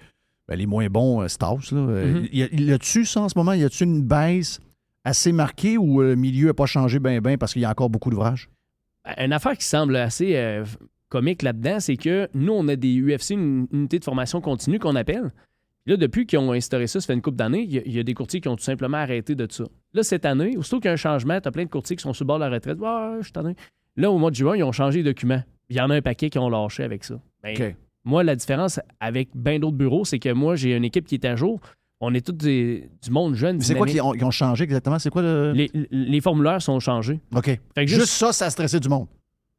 [0.47, 1.71] ben, les moins bons euh, se tassent.
[1.71, 1.79] Là.
[1.79, 2.27] Euh, Mhm.
[2.31, 3.53] y a- y a-tu ça en ce moment?
[3.53, 4.59] Y a-tu une baisse
[5.03, 7.69] assez marquée ou euh, le milieu n'a pas changé bien, bien parce qu'il y a
[7.69, 8.49] encore beaucoup d'ouvrages?
[9.17, 10.65] Une affaire qui semble assez euh,
[11.09, 14.95] comique là-dedans, c'est que nous, on a des UFC, une unité de formation continue qu'on
[14.97, 15.31] appelle.
[15.85, 17.93] Là, depuis qu'ils ont instauré ça, ça fait une couple d'années, il y a- il
[17.93, 19.63] y, a des courtiers qui ont tout simplement arrêté de ça.
[19.93, 22.03] Là, cette année, aussitôt qu'il y a un changement, tu as plein de courtiers qui
[22.03, 22.77] sont sur le bord de la retraite.
[22.83, 23.31] Ah, je.
[23.95, 25.41] Là, au mois de juin, ils ont changé les documents.
[25.69, 27.15] Il y en a un paquet qui ont lâché avec ça.
[27.41, 27.75] Ben, OK.
[28.07, 31.25] Moi, la différence avec bien d'autres bureaux, c'est que moi, j'ai une équipe qui est
[31.25, 31.59] à jour.
[31.99, 33.57] On est tous des- du monde jeune.
[33.57, 34.99] Mais C'est quoi qu'ils ont, changé exactement?
[34.99, 35.51] C'est quoi le.
[35.53, 37.19] Les, les formulaires sont changés.
[37.35, 37.45] OK.
[37.45, 38.01] Fait que juste...
[38.01, 39.07] juste- ça, ça a stressé du monde.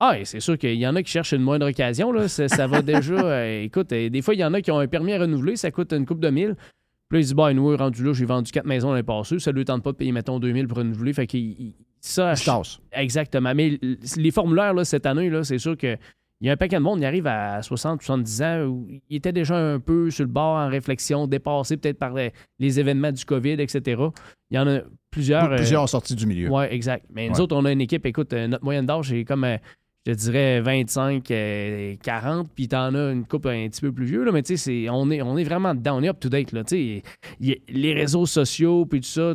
[0.01, 2.13] Ah, et c'est sûr qu'il y en a qui cherchent une moindre occasion.
[2.13, 2.29] Là.
[2.29, 3.15] Ça, ça va déjà.
[3.15, 5.57] euh, écoute, euh, des fois, il y en a qui ont un permis à renouveler,
[5.57, 6.55] ça coûte une coupe de mille.
[7.09, 9.51] Puis là, ils disent, bah, nous, rendu là, j'ai vendu quatre maisons l'année passée, ça
[9.51, 11.13] ne lui tente pas de payer, mettons, 2000 pour renouveler.
[11.13, 11.41] Fait qu'il.
[11.41, 12.79] il- Ça, tassent.
[12.93, 13.53] Exactement.
[13.55, 13.81] Mais
[14.17, 15.97] les formulaires, là, cette année, là, c'est sûr que.
[16.41, 19.17] Il y a un paquet de monde, il arrive à 60, 70 ans, où il
[19.17, 23.11] était déjà un peu sur le bord en réflexion, dépassé peut-être par les, les événements
[23.13, 24.01] du COVID, etc.
[24.51, 25.49] Il y en a plusieurs.
[25.57, 26.49] Plusieurs euh, ont sorti du milieu.
[26.51, 27.07] oui, exact.
[27.13, 27.41] Mais nous Ouais.
[27.41, 29.57] autres, on a une équipe, écoute, euh, notre moyenne d'âge, c'est comme, euh,
[30.07, 34.07] je te dirais, 25, euh, 40, puis t'en as une couple un petit peu plus
[34.07, 36.63] vieux, là, mais tu sais, on est, on est vraiment dedans, on est up-to-date, là,
[36.63, 37.03] tu
[37.41, 37.59] sais.
[37.69, 39.35] Les réseaux sociaux, puis tout ça,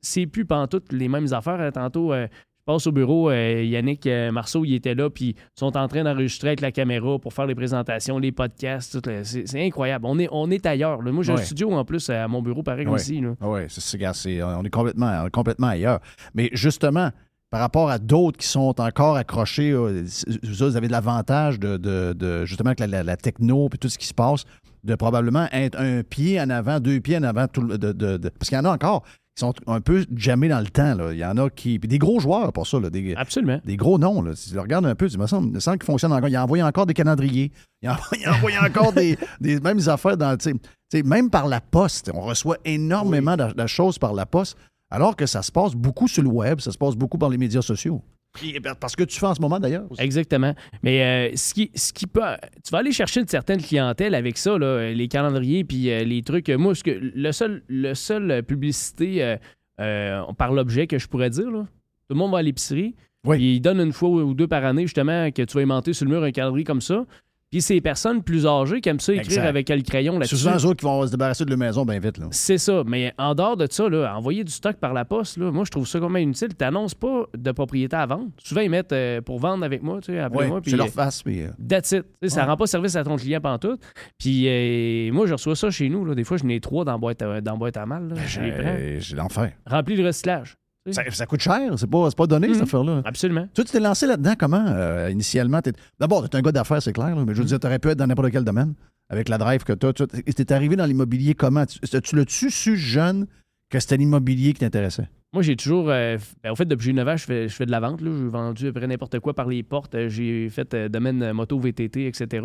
[0.00, 1.60] c'est plus pantoute les mêmes affaires.
[1.60, 1.70] hein.
[1.70, 2.26] Tantôt, euh,
[2.66, 5.88] je passe au bureau, euh, Yannick euh, Marceau, il était là, puis ils sont en
[5.88, 10.06] train d'enregistrer avec la caméra pour faire les présentations, les podcasts, tout, c'est c'est incroyable.
[10.06, 11.02] On est, on est ailleurs.
[11.02, 11.10] là.
[11.10, 11.40] Moi, j'ai Ouais.
[11.40, 13.00] un studio en plus à mon bureau, pareil Ouais.
[13.00, 13.20] ici.
[13.20, 13.34] là.
[13.40, 15.98] Oui, c'est, c'est- c'est- on est complètement, on est complètement ailleurs.
[16.34, 17.10] Mais justement,
[17.50, 20.04] par rapport à d'autres qui sont encore accrochés, euh,
[20.44, 23.88] vous avez de l'avantage de, de- de- justement avec la, la- la techno et tout
[23.88, 24.44] ce qui se passe,
[24.84, 28.16] de probablement être un pied en avant, deux pieds en avant, tout le- de, de-
[28.16, 29.02] de- parce qu'il y en a encore
[29.34, 30.94] qui sont un peu jammés dans le temps.
[30.94, 31.12] là.
[31.12, 31.78] Il y en a qui.
[31.78, 33.60] puis des gros joueurs pour ça, là, des, Absolument.
[33.64, 34.22] des gros noms.
[34.22, 34.34] Là.
[34.34, 36.28] Si tu le regardes un peu, tu me semble, semble qu'ils fonctionnent encore.
[36.28, 37.50] Il a envoyé encore des calendriers.
[37.80, 40.36] Il a envoyé, il a envoyé encore des, des mêmes affaires dans.
[40.36, 42.10] tu sais, tu sais, même par la poste.
[42.12, 44.56] On reçoit énormément de, de choses par la poste,
[44.90, 47.38] alors que ça se passe beaucoup sur le web, ça se passe beaucoup par les
[47.38, 48.02] médias sociaux.
[48.32, 49.86] Puis, parce que tu fais en ce moment d'ailleurs.
[49.98, 50.54] Exactement.
[50.82, 52.22] Mais euh, ce, qui, ce qui peut.
[52.64, 56.22] Tu vas aller chercher une certaine clientèle avec ça, là, les calendriers puis euh, les
[56.22, 56.48] trucs.
[56.48, 59.36] Moi, ce que, le seul, le seul euh, publicité euh,
[59.80, 62.94] euh, par l'objet que je pourrais dire, là, tout le monde va à l'épicerie.
[63.24, 63.36] Oui.
[63.36, 66.06] Puis il donne une fois ou deux par année, justement, que tu vas aimanter sur
[66.06, 67.04] le mur un calendrier comme ça.
[67.52, 69.46] Puis c'est les personnes plus âgées qui aiment ça écrire Exact.
[69.46, 70.36] avec le crayon C'est là-dessus.
[70.38, 72.18] souvent eux autres qui vont se débarrasser de leur maison bien vite.
[72.18, 72.26] Là.
[72.32, 72.82] C'est ça.
[72.86, 75.70] Mais en dehors de ça, là, envoyer du stock par la poste, là, moi, je
[75.70, 76.48] trouve ça quand même inutile.
[76.48, 78.28] Tu n'annonces pas de propriété à vendre.
[78.42, 80.60] Souvent, ils mettent euh, pour vendre avec moi, tu sais, appelez-moi.
[80.62, 81.22] Puis, c'est leur euh, face.
[81.22, 82.04] Puis, euh, That's it.
[82.26, 83.80] Ça rend pas service à ton client pantoute.
[84.18, 86.04] Puis euh, moi, je reçois ça chez nous.
[86.06, 86.14] là.
[86.14, 88.14] Des fois, je n'ai trois dans la boîte à, dans la boîte à mal.
[88.26, 89.52] j'ai j'ai l'enfer.
[89.66, 90.56] Remplis le recyclage.
[90.90, 92.54] Ça, ça coûte cher, c'est pas, pas donné, Mhm.
[92.54, 93.02] cette affaire-là.
[93.04, 93.46] Absolument.
[93.54, 95.62] Toi, tu t'es lancé là-dedans comment, euh, initialement?
[95.62, 97.66] T'es- D'abord, tu es un gars d'affaires, c'est clair, là, mais je veux dire, tu
[97.66, 98.74] aurais pu être dans n'importe quel domaine
[99.08, 99.92] avec la drive que tu as.
[99.92, 101.64] Tu es arrivé dans l'immobilier comment?
[101.66, 103.26] Tu, tu l'as-tu su jeune
[103.70, 105.08] que c'était l'immobilier qui t'intéressait?
[105.32, 105.88] Moi, j'ai toujours.
[105.88, 107.80] euh, ben, au fait, depuis que j'ai 9 ans, je fais, je fais de la
[107.80, 108.00] vente.
[108.00, 109.94] J'ai vendu à peu près n'importe quoi par les portes.
[109.94, 112.44] Euh, J'ai fait euh, domaine moto, VTT, etc.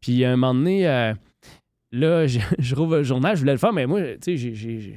[0.00, 0.86] Puis, à un moment donné,
[1.92, 4.52] là, je, je rouvre le journal, je voulais le faire, mais moi, tu sais,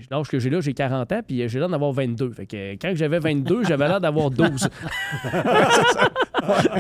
[0.10, 2.32] l'âge que j'ai là, j'ai 40 ans, puis euh, j'ai l'air d'avoir 22.
[2.32, 4.68] Fait que euh, quand j'avais 22, j'avais l'air d'avoir 12.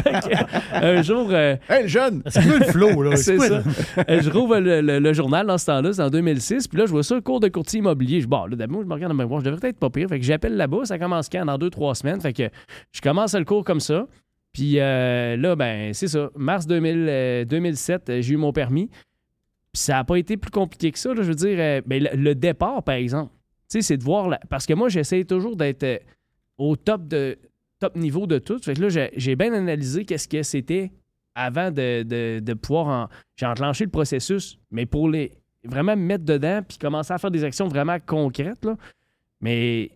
[0.04, 1.28] Fait que, un jour.
[1.32, 2.24] euh, Hey, le jeune!
[2.28, 3.16] C'est quoi le flow, là?
[3.16, 3.62] c'est quoi, ça.
[4.08, 6.68] je rouvre le, le- le journal dans ce temps-là, c'est en 2006.
[6.68, 8.22] Puis là, je vois ça, cours de courtier immobilier.
[8.22, 10.10] Je bon, là, d'abord, je me regarde dans ma voix, je devrais être pas pire.
[10.10, 11.46] Fait que j'appelle là-bas, ça commence quand?
[11.46, 12.20] Dans deux, trois semaines.
[12.22, 12.50] Fait que
[12.92, 14.08] je commence le cours comme ça.
[14.52, 16.30] Puis euh, là, ben, c'est ça.
[16.36, 18.90] Mars 2000, euh, 2007, euh, j'ai eu mon permis.
[19.74, 21.14] Puis ça n'a pas été plus compliqué que ça.
[21.14, 21.22] là.
[21.24, 23.32] Je veux dire, euh, le, départ, par exemple,
[23.68, 24.38] c'est de voir.
[24.50, 25.98] Parce que moi, j'essaie toujours d'être euh,
[26.58, 27.38] au top de
[27.80, 28.60] top niveau de tout.
[28.60, 30.92] Fait que là, j'ai- bien analysé qu'est-ce que c'était
[31.34, 32.04] avant de,
[32.40, 35.32] de- pouvoir en- j'ai enclenché le processus, mais pour les
[35.64, 38.66] vraiment me mettre dedans puis commencer à faire des actions vraiment concrètes.
[38.66, 38.76] Là.
[39.40, 39.92] Mais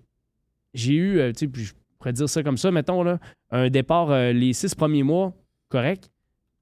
[0.73, 3.19] j'ai eu, euh, tu sais, je pourrais dire ça comme ça, mettons, là,
[3.52, 5.34] un départ euh, les six premiers mois,
[5.69, 6.10] correct.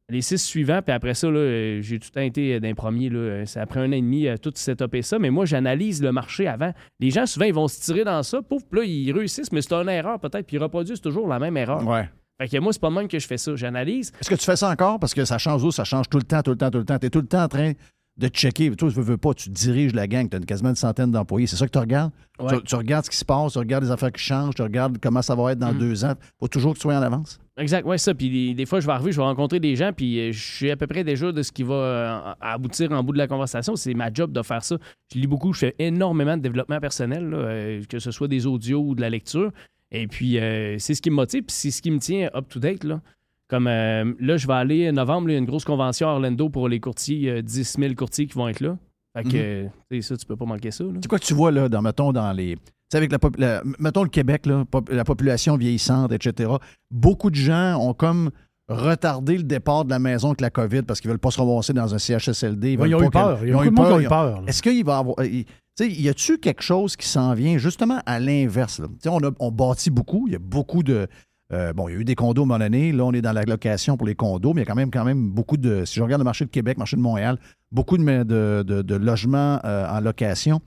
[0.09, 3.09] Les six suivants, puis après ça, là, euh, j'ai tout le temps été d'un premier.
[3.09, 5.17] Là, euh, ça a pris un an et demi à tout setuper ça.
[5.17, 6.73] Mais moi, j'analyse le marché avant.
[6.99, 8.41] Les gens, souvent, ils vont se tirer dans ça.
[8.41, 11.39] Pouf, puis là, ils réussissent, mais c'est une erreur peut-être, puis ils reproduisent toujours la
[11.39, 11.87] même erreur.
[11.87, 12.09] Ouais.
[12.41, 13.55] Fait que moi, c'est pas de même que je fais ça.
[13.55, 14.11] J'analyse.
[14.19, 14.99] Est-ce que tu fais ça encore?
[14.99, 15.71] Parce que ça change où?
[15.71, 16.99] Ça change tout le temps, tout le temps, tout le temps.
[16.99, 17.71] Tu es tout le temps en train
[18.17, 18.75] de checker.
[18.75, 21.47] Toi, tu veux, veux pas, tu diriges la gang, tu as quasiment une centaine d'employés.
[21.47, 22.11] C'est ça que tu regardes?
[22.39, 22.57] Ouais.
[22.57, 24.97] Tu, tu regardes ce qui se passe, tu regardes les affaires qui changent, tu regardes
[24.99, 25.79] comment ça va être dans Mhm.
[25.79, 26.13] deux ans.
[26.39, 27.39] faut toujours que tu sois en avance.
[27.57, 28.15] Exact, ouais, ça.
[28.15, 30.71] Puis des, fois, je vais arriver, je vais rencontrer des gens, puis euh, je suis
[30.71, 33.75] à peu près déjà de ce qui va euh, aboutir en bout de la conversation.
[33.75, 34.77] C'est ma job de faire ça.
[35.13, 38.47] Je lis beaucoup, je fais énormément de développement personnel, là, euh, que ce soit des
[38.47, 39.51] audios ou de la lecture.
[39.93, 42.83] Et puis, euh, c'est ce qui me motive, puis c'est ce qui me tient up-to-date.
[42.83, 42.99] Là.
[43.47, 46.13] Comme euh, là, je vais aller en novembre, il y a une grosse convention à
[46.13, 48.77] Orlando pour les courtiers, euh, 10 000 courtiers qui vont être là.
[49.15, 50.83] Fait que, tu sais, ça, tu peux pas manquer ça.
[50.99, 52.57] C'est quoi que tu vois, là, dans, mettons, dans les.
[52.93, 56.51] Sais, avec la, la- mettons le Québec, là, pop- la population vieillissante, etc.
[56.91, 58.29] Beaucoup de gens ont comme
[58.69, 61.73] retardé le départ de la maison avec la COVID parce qu'ils veulent pas se ramasser
[61.73, 62.73] dans un CHSLD.
[62.73, 63.39] Ils veulent ont eu peur.
[63.39, 64.43] que- Il y a beaucoup de monde qui ont eu peur.
[64.47, 65.25] Est-ce qu'il va y avoir.
[65.25, 65.45] il-
[65.75, 68.79] Tu sais, y a-tu quelque chose qui s'en vient justement à l'inverse?
[68.79, 68.85] là?
[68.87, 70.25] Tu sais, On, a, on bâtit beaucoup.
[70.27, 71.07] Il y a beaucoup de.
[71.51, 72.91] euh, bon, il y a eu des condos à un moment donné.
[72.91, 74.91] Là, on est dans la location pour les condos, mais il y a quand même,
[74.91, 75.83] quand même beaucoup de.
[75.85, 77.37] Si je regarde le marché de Québec, le marché de Montréal,
[77.71, 80.61] beaucoup de, de, de- de logements euh, en location.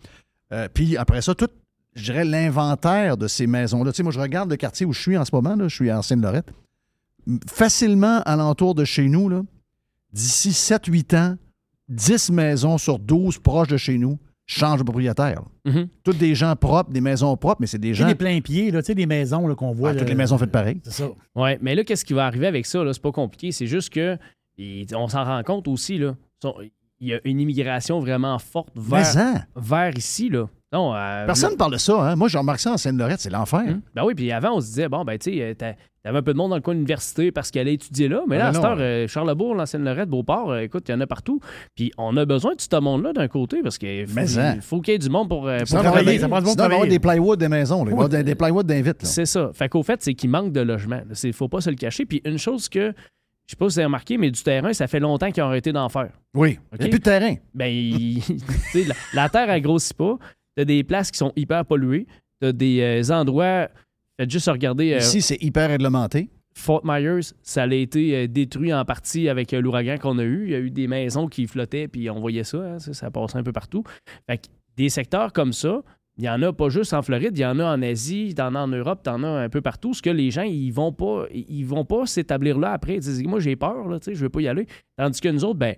[0.53, 1.49] Euh, puis après ça, tout,
[1.97, 3.91] je dirais, l'inventaire de ces maisons-là.
[3.93, 5.75] Tu sais, moi, je regarde le quartier où je suis en ce moment, là, je
[5.75, 6.49] suis en Seine-Lorette.
[7.27, 9.43] M- Facilement, alentour de chez nous, là,
[10.13, 11.37] d'ici 7-8 ans,
[11.89, 14.19] 10 maisons sur 12 proches de chez nous
[14.49, 15.43] changent de propriétaire.
[15.65, 15.89] Mhm.
[16.05, 18.07] Toutes des gens propres, des maisons propres, mais c'est des gens.
[18.07, 19.91] des pleins pieds, là, tu sais, des maisons là, qu'on voit.
[19.91, 20.81] Ah, là, toutes les maisons faites pareil.
[20.85, 21.09] C'est ça.
[21.35, 22.85] Ouais, mais là, qu'est-ce qui va arriver avec ça?
[22.85, 22.93] là?
[22.93, 23.51] C'est pas compliqué.
[23.51, 24.17] C'est juste que
[24.59, 25.99] et on s'en rend compte aussi.
[25.99, 26.15] Là.
[27.01, 30.29] Il y a une immigration vraiment forte vers, hein, vers ici.
[30.31, 30.49] Là.
[30.73, 31.95] Non, euh, personne ne parle de ça.
[32.03, 32.17] Hein?
[32.17, 33.61] Moi, j'ai remarqué ça en Seine-Lorette, c'est l'enfer.
[33.67, 33.81] Hum.
[33.95, 36.23] Ben oui, puis avant, on se disait, bon, ben, tu sais, euh, t'a- t'avais un
[36.23, 38.23] peu de monde dans le coin de l'université parce qu'elle allait étudier là.
[38.29, 40.95] Mais là, Ah, à cette heure, euh, Charlebourg, l'ancienne Lorette, Beauport, euh, écoute, il y
[40.95, 41.39] en a partout.
[41.77, 44.57] Puis on a besoin de ce monde-là d'un côté parce qu'il faut, hein.
[44.61, 46.91] faut qu'il y ait du monde pour, euh, pour travailler, ça y avoir travailler.
[46.91, 47.85] des plywood des maisons.
[47.85, 48.09] là.
[48.09, 49.05] Des, des plywood d'invite.
[49.07, 49.51] C'est ça.
[49.55, 51.01] Fait qu'au fait, c'est qu'il manque de logement.
[51.23, 52.07] Il faut pas se le cacher.
[52.07, 52.93] Puis une chose que,
[53.47, 55.47] je sais pas si vous avez remarqué, mais du terrain, ça fait longtemps qu'ils ont
[55.47, 56.11] arrêté d'en faire.
[56.35, 56.59] Oui.
[56.73, 57.35] Il n'y a plus de terrain.
[57.55, 58.21] Ben, il-
[59.15, 60.17] la terre, elle grossit pas.
[60.57, 62.07] T'as des places qui sont hyper polluées.
[62.41, 63.69] T'as des euh, endroits.
[64.19, 66.31] Faites juste regarder euh, Ici, c'est hyper réglementé.
[66.55, 70.45] Fort Myers, ça a été euh, détruit en partie avec l'ouragan qu'on a eu.
[70.45, 73.11] Il y a eu des maisons qui flottaient, puis on voyait ça, hein, ça, ça
[73.11, 73.85] passait un peu partout.
[74.27, 74.47] Fait que
[74.77, 75.83] des secteurs comme ça,
[76.19, 78.55] il y en a pas juste en Floride, il y en a en Asie, t'en
[78.55, 79.93] as en Europe, t'en as un peu partout.
[79.93, 82.95] Ce que les gens, ils vont pas, ils vont pas s'établir là après.
[82.95, 84.67] Ils disent, moi, j'ai peur, là, je veux pas y aller.
[84.97, 85.75] Tandis que nous autres, ben,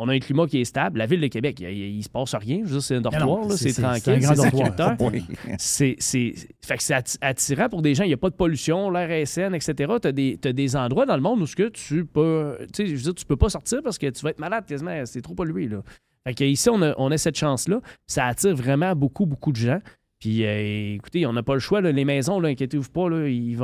[0.00, 0.98] on a un climat qui est stable.
[0.98, 2.58] La ville de Québec, il, il se passe rien.
[2.60, 4.50] Je veux dire, c'est un dortoir, c'est- tranquille, c'est un dortoir.
[4.50, 4.96] sécuritaire.
[5.58, 6.34] C'est, c'est,
[6.64, 8.04] fait que c'est atti- attirant pour des gens.
[8.04, 9.74] Il n'y a pas de pollution, l'air est sain, etc.
[10.00, 12.56] Tu as des, t'as des endroits dans le monde où ce que tu peux.
[12.72, 14.64] Tu sais, je veux dire, tu peux pas sortir parce que tu vas être malade
[14.66, 15.04] quasiment.
[15.04, 15.66] C'est trop pollué.
[15.68, 15.82] Là.
[16.24, 17.80] Fait que ici, on a, on a cette chance-là.
[18.06, 19.80] Ça attire vraiment beaucoup, beaucoup de gens.
[20.20, 21.80] Puis euh, écoutez, on n'a pas le choix.
[21.80, 21.90] là.
[21.92, 23.58] Les maisons, là, inquiétez-vous pas, là, ils,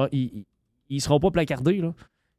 [0.89, 1.79] ils seront pas placardés.
[1.79, 1.95] Là.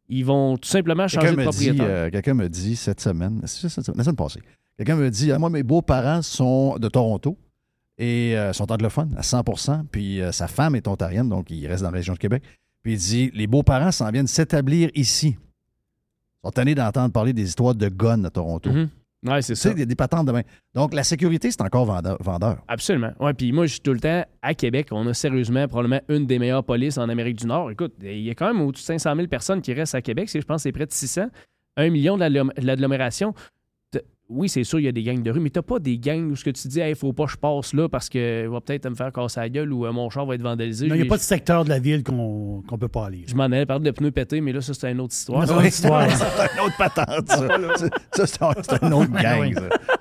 [0.08, 1.86] Ils vont tout simplement changer Quelqu'un de propriétaire.
[1.88, 4.42] euh, quelqu'un me dit cette semaine, c'est cette semaine, la semaine passée,
[4.78, 7.38] quelqu'un me dit ah, Moi, mes beaux-parents sont de Toronto
[7.98, 11.82] et euh, sont anglophones à 100% puis euh, sa femme est ontarienne, donc il reste
[11.84, 12.44] dans la région de Québec.
[12.84, 15.38] Puis il dit Les beaux-parents s'en viennent s'établir ici.
[16.44, 18.70] Ils sont tannés d'entendre parler des histoires de guns à Toronto.
[18.72, 18.90] Mhm.
[19.26, 19.74] Ouais, c'est Tu sais, ça.
[19.74, 20.42] des, des patentes de main.
[20.74, 22.18] Donc, la sécurité, c'est encore vendeur.
[22.22, 22.58] vendeur.
[22.68, 23.12] Absolument.
[23.20, 24.88] Ouais, puis moi, je suis tout le temps à Québec.
[24.92, 27.72] On a sérieusement probablement une des meilleures polices en Amérique du Nord.
[27.72, 30.30] Écoute, il y a quand même au-dessus de 500 000 personnes qui restent à Québec.
[30.32, 31.28] Je pense que c'est près de 600.
[31.78, 32.24] Un million de
[32.66, 33.34] l'agglomération.
[34.28, 36.32] Oui, c'est sûr, il y a des gangs de rue, mais t'as pas des gangs
[36.32, 38.60] où ce que tu dis, il faut pas que je passe là parce que va
[38.60, 40.88] peut-être me faire casser la gueule ou euh, mon char va être vandalisé.
[40.88, 43.24] Non, Il n'y a pas de secteur de la ville qu'on ne peut pas aller.
[43.28, 45.46] Je m'en allais parler de pneus pétés, mais là, ça, c'est une autre histoire.
[45.46, 46.08] C'est une autre histoire.
[46.10, 48.26] c'est une autre patente, ça.
[48.26, 49.54] Ça, c'est un- autre gang.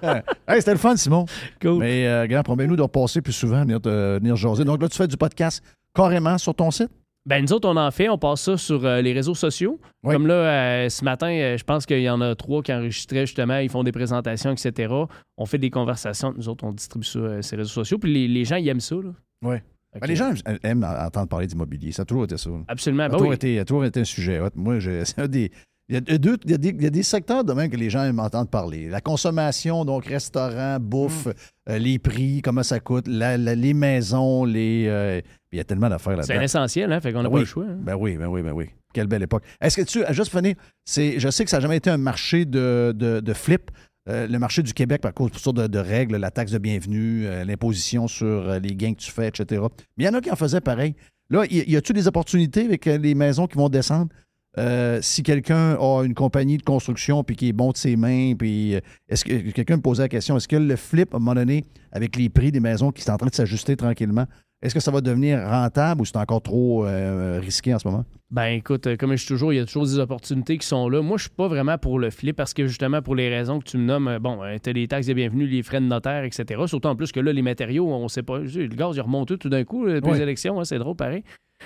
[0.02, 0.22] ça.
[0.48, 1.26] Hey, C'était le fun, Simon.
[1.60, 1.80] Cool.
[1.80, 4.64] Mais, euh, gars, promets-nous de repasser plus souvent, venir, te- venir jaser.
[4.64, 5.62] Donc là, tu fais du podcast
[5.94, 6.88] carrément sur ton site?
[7.26, 9.80] Ben, nous autres, on en fait, on passe ça sur euh, les réseaux sociaux.
[10.02, 10.12] Oui.
[10.12, 13.24] Comme là, euh, ce matin, euh, je pense qu'il y en a trois qui enregistraient
[13.26, 14.92] justement, ils font des présentations, etc.
[15.38, 18.28] On fait des conversations, nous autres, on distribue ça euh, ces réseaux sociaux, puis les,
[18.28, 18.96] les gens, ils aiment ça.
[18.96, 19.10] Là.
[19.42, 19.56] Oui.
[19.98, 20.32] Ben, les gens
[20.64, 21.92] aiment- entendre parler d'immobilier.
[21.92, 22.50] Ça a toujours été ça.
[22.50, 23.04] Ça Absolument.
[23.04, 23.36] a, Ben toujours oui.
[23.36, 24.40] été, a toujours été un sujet.
[24.54, 25.50] Moi, c'est un des.
[25.88, 27.68] Il y, a deux, il, y a des, il y a des secteurs de même
[27.70, 28.88] que les gens aiment entendre parler.
[28.88, 31.32] La consommation, donc restaurant, bouffe, Mm.
[31.70, 34.86] euh, les prix, comment ça coûte, la- la- les maisons, les.
[34.88, 35.20] euh,
[35.54, 36.40] il y a tellement d'affaires C'est là-dedans.
[36.40, 37.64] un essentiel, hein, fait qu'on n'a Ben pas le choix.
[37.64, 37.78] hein.
[37.80, 38.66] Ben oui, ben oui, ben oui.
[38.92, 39.42] Quelle belle époque.
[39.60, 41.96] Est-ce que tu, juste pour finir, c'est, je sais que ça n'a jamais été un
[41.96, 43.70] marché de, de, de flip.
[44.08, 47.26] Euh, le marché du Québec, par cause pour de, de règles, la taxe de bienvenue,
[47.26, 49.62] euh, l'imposition sur euh, les gains que tu fais, etc.
[49.96, 50.94] Mais il y en a qui en faisaient pareil.
[51.30, 54.08] Là, y, y a-tu des opportunités avec euh, les maisons qui vont descendre?
[54.56, 58.34] Euh, si quelqu'un a une compagnie de construction puis qui est bon de ses mains,
[58.38, 61.20] puis euh, est-ce que quelqu'un me posait la question, est-ce que le flip, à un
[61.20, 64.26] moment donné, avec les prix des maisons qui sont en train de s'ajuster tranquillement,
[64.64, 68.04] est-ce que ça va devenir rentable ou c'est encore trop euh, risqué en ce moment?
[68.30, 70.88] Ben écoute, euh, comme je dis toujours, il y a toujours des opportunités qui sont
[70.88, 71.02] là.
[71.02, 73.64] Moi, je suis pas vraiment pour le flip parce que justement, pour les raisons que
[73.64, 76.24] tu me nommes, euh, bon, tu as les taxes de bienvenue, les frais de notaire,
[76.24, 76.62] etc.
[76.66, 78.38] Surtout en plus que là, les matériaux, on sait pas.
[78.38, 80.16] Le gaz, il a remonté tout d'un coup depuis Oui.
[80.16, 81.22] les élections, hein, c'est drôle pareil.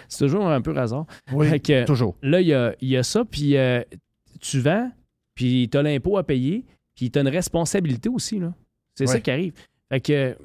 [0.08, 1.06] C'est toujours un peu hasard.
[1.32, 2.16] Oui, que, toujours.
[2.22, 3.80] Là, il y a, il y a ça, puis euh,
[4.40, 4.90] tu vends,
[5.34, 6.64] puis tu as l'impôt à payer,
[6.94, 8.38] puis tu as une responsabilité aussi.
[8.38, 8.52] là.
[8.94, 9.52] C'est ça qui arrive.
[9.88, 10.36] Fait que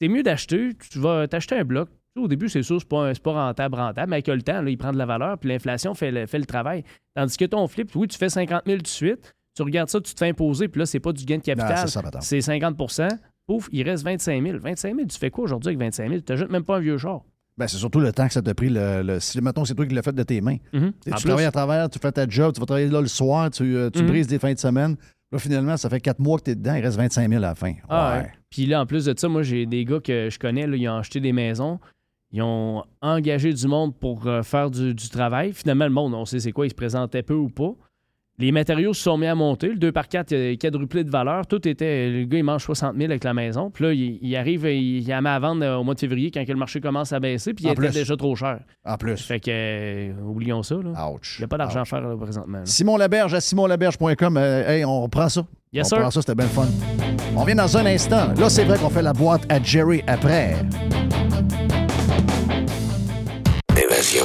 [0.00, 1.88] c'est mieux d'acheter, tu vas t'acheter un bloc.
[2.16, 4.76] Au début, c'est sûr, c'est pas, pas rentable, rentable, mais avec le temps, là, il
[4.76, 6.82] prend de la valeur, puis l'inflation fait le, fait le travail.
[7.14, 10.00] Tandis que ton flip, oui, tu fais 50 000 tout de suite, tu regardes ça,
[10.00, 12.20] tu te fais imposer, puis là, c'est pas du gain de capital, c'est ça, madame.
[12.22, 13.08] c'est 50%
[13.46, 14.58] Pouf, il reste 25 000.
[14.58, 16.20] 25 000, tu fais quoi aujourd'hui avec 25 000?
[16.20, 17.22] Tu n'ajoutes même pas un vieux char.
[17.56, 18.68] Ben, c'est surtout le temps que ça t'a pris.
[18.68, 20.58] Le, le- si, mettons, c'est toi qui l'as fait de tes mains.
[20.72, 20.92] Mhm.
[21.02, 23.50] Tu plus- travailles à travers, tu fais ta job, tu vas travailler là le soir,
[23.50, 24.06] tu, euh, tu Mhm.
[24.08, 24.96] brises des fins de semaine.
[25.30, 27.48] Là, finalement, ça fait quatre mois que tu es dedans, il reste 25 000 à
[27.48, 27.74] la fin.
[27.88, 28.32] Ah Ouais.
[28.50, 30.88] Puis là, en plus de ça, moi, j'ai des gars que je connais, là, ils
[30.88, 31.78] ont acheté des maisons.
[32.30, 35.52] Ils ont engagé du monde pour euh, faire du, du travail.
[35.52, 37.72] Finalement, le monde, on sait c'est quoi, il se présentait peu ou pas.
[38.40, 39.66] Les matériaux se sont mis à monter.
[39.68, 41.46] Le 2 par 4 il a quadruplé de valeur.
[41.48, 42.08] Tout était.
[42.08, 43.68] Le gars, il mange 60 000 avec la maison.
[43.70, 45.98] Puis là, il, il arrive, il, il la met à vendre euh, au mois de
[45.98, 47.52] février quand que le marché commence à baisser.
[47.52, 47.94] Puis il En était plus.
[47.94, 48.60] déjà trop cher.
[48.84, 49.16] En plus.
[49.20, 50.76] Fait que, euh, oublions ça.
[50.76, 51.08] Là.
[51.10, 51.36] Ouch.
[51.38, 52.58] Il n'y a pas d'argent à faire là, présentement.
[52.58, 52.64] là.
[52.66, 54.36] Simon Laberge à simonlaberge.com.
[54.36, 55.44] Euh, hey, on reprend ça.
[55.72, 55.96] Yes, on sir.
[55.98, 56.66] reprend ça, c'était bien le fun.
[57.36, 58.28] On vient dans un instant.
[58.38, 60.54] Là, c'est vrai qu'on fait la boîte à Jerry après.
[63.76, 64.24] Évasion.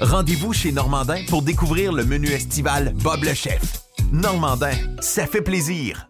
[0.00, 3.82] Rendez-vous chez Normandin pour découvrir le menu estival Bob le chef.
[4.12, 6.09] Normandin, ça fait plaisir.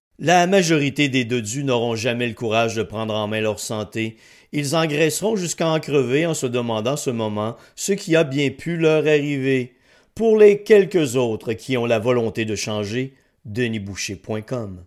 [0.23, 4.17] La majorité des dodus n'auront jamais le courage de prendre en main leur santé.
[4.51, 8.77] Ils engraisseront jusqu'à en crever en se demandant ce moment ce qui a bien pu
[8.77, 9.73] leur arriver.
[10.13, 13.15] Pour les quelques autres qui ont la volonté de changer,
[13.45, 14.83] denisboucher.com.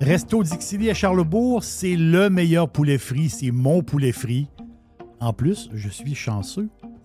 [0.00, 3.28] Resto Dixili à Charlebourg, c'est le meilleur poulet frit.
[3.28, 4.46] C'est mon poulet frit.
[5.20, 6.70] En plus, je suis chanceux.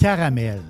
[0.00, 0.62] Caramel.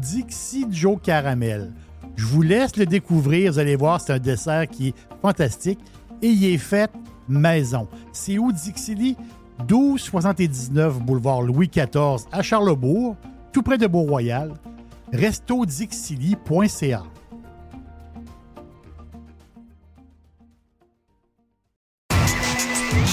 [0.00, 1.70] Dixie Joe Caramel.
[2.16, 3.52] Je vous laisse le découvrir.
[3.52, 5.78] Vous allez voir, c'est un dessert qui est fantastique.
[6.22, 6.90] Et il est fait
[7.28, 7.88] maison.
[8.10, 9.18] C'est où Dixili?
[9.68, 13.16] 1279 boulevard Louis XIV à Charlebourg,
[13.52, 14.54] tout près de Beau-Royal.
[15.12, 17.02] restodixili.ca.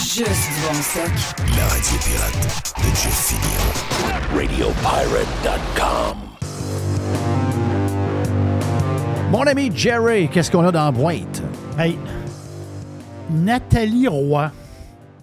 [0.01, 1.11] Juste du bon stock.
[1.55, 3.65] La radio pirate de Jeff Fillion.
[4.35, 6.17] RadioPirate.com.
[9.31, 11.43] Mon ami Jerry, qu'est-ce qu'on a dans la boîte?
[11.77, 11.97] Hey,
[13.29, 14.51] Nathalie Roy.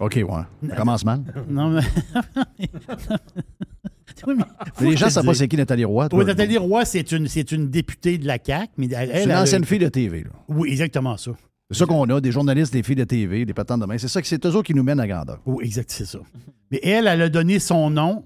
[0.00, 0.68] OK, ouais.
[0.70, 1.20] Ça commence mal.
[1.48, 1.80] Non, mais.
[4.26, 4.44] Oui, mais
[4.74, 6.08] faut les gens ne savent pas c'est qui Nathalie Roy.
[6.08, 6.18] toi.
[6.20, 8.70] Oui, Nathalie Roy, c'est une, c'est une députée de la CAQ.
[8.78, 10.22] mais elle, C'est une ancienne fille de TV.
[10.22, 10.30] là.
[10.48, 11.32] Oui, exactement ça.
[11.70, 13.98] C'est ça qu'on a, des journalistes, des filles de TV, des patentes de main.
[13.98, 15.40] C'est ça que c'est eux autres qui nous mènent à grandeur.
[15.44, 16.18] Oui, exact, c'est ça.
[16.70, 18.24] Mais elle, elle a donné son nom.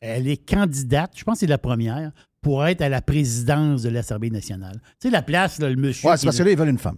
[0.00, 3.90] Elle est candidate, je pense que c'est la première, pour être à la présidence de
[3.90, 4.80] l'Assemblée nationale.
[5.00, 6.08] Tu sais, la place, là, le monsieur.
[6.08, 6.96] Ouais, c'est parce que là, ils veulent une femme.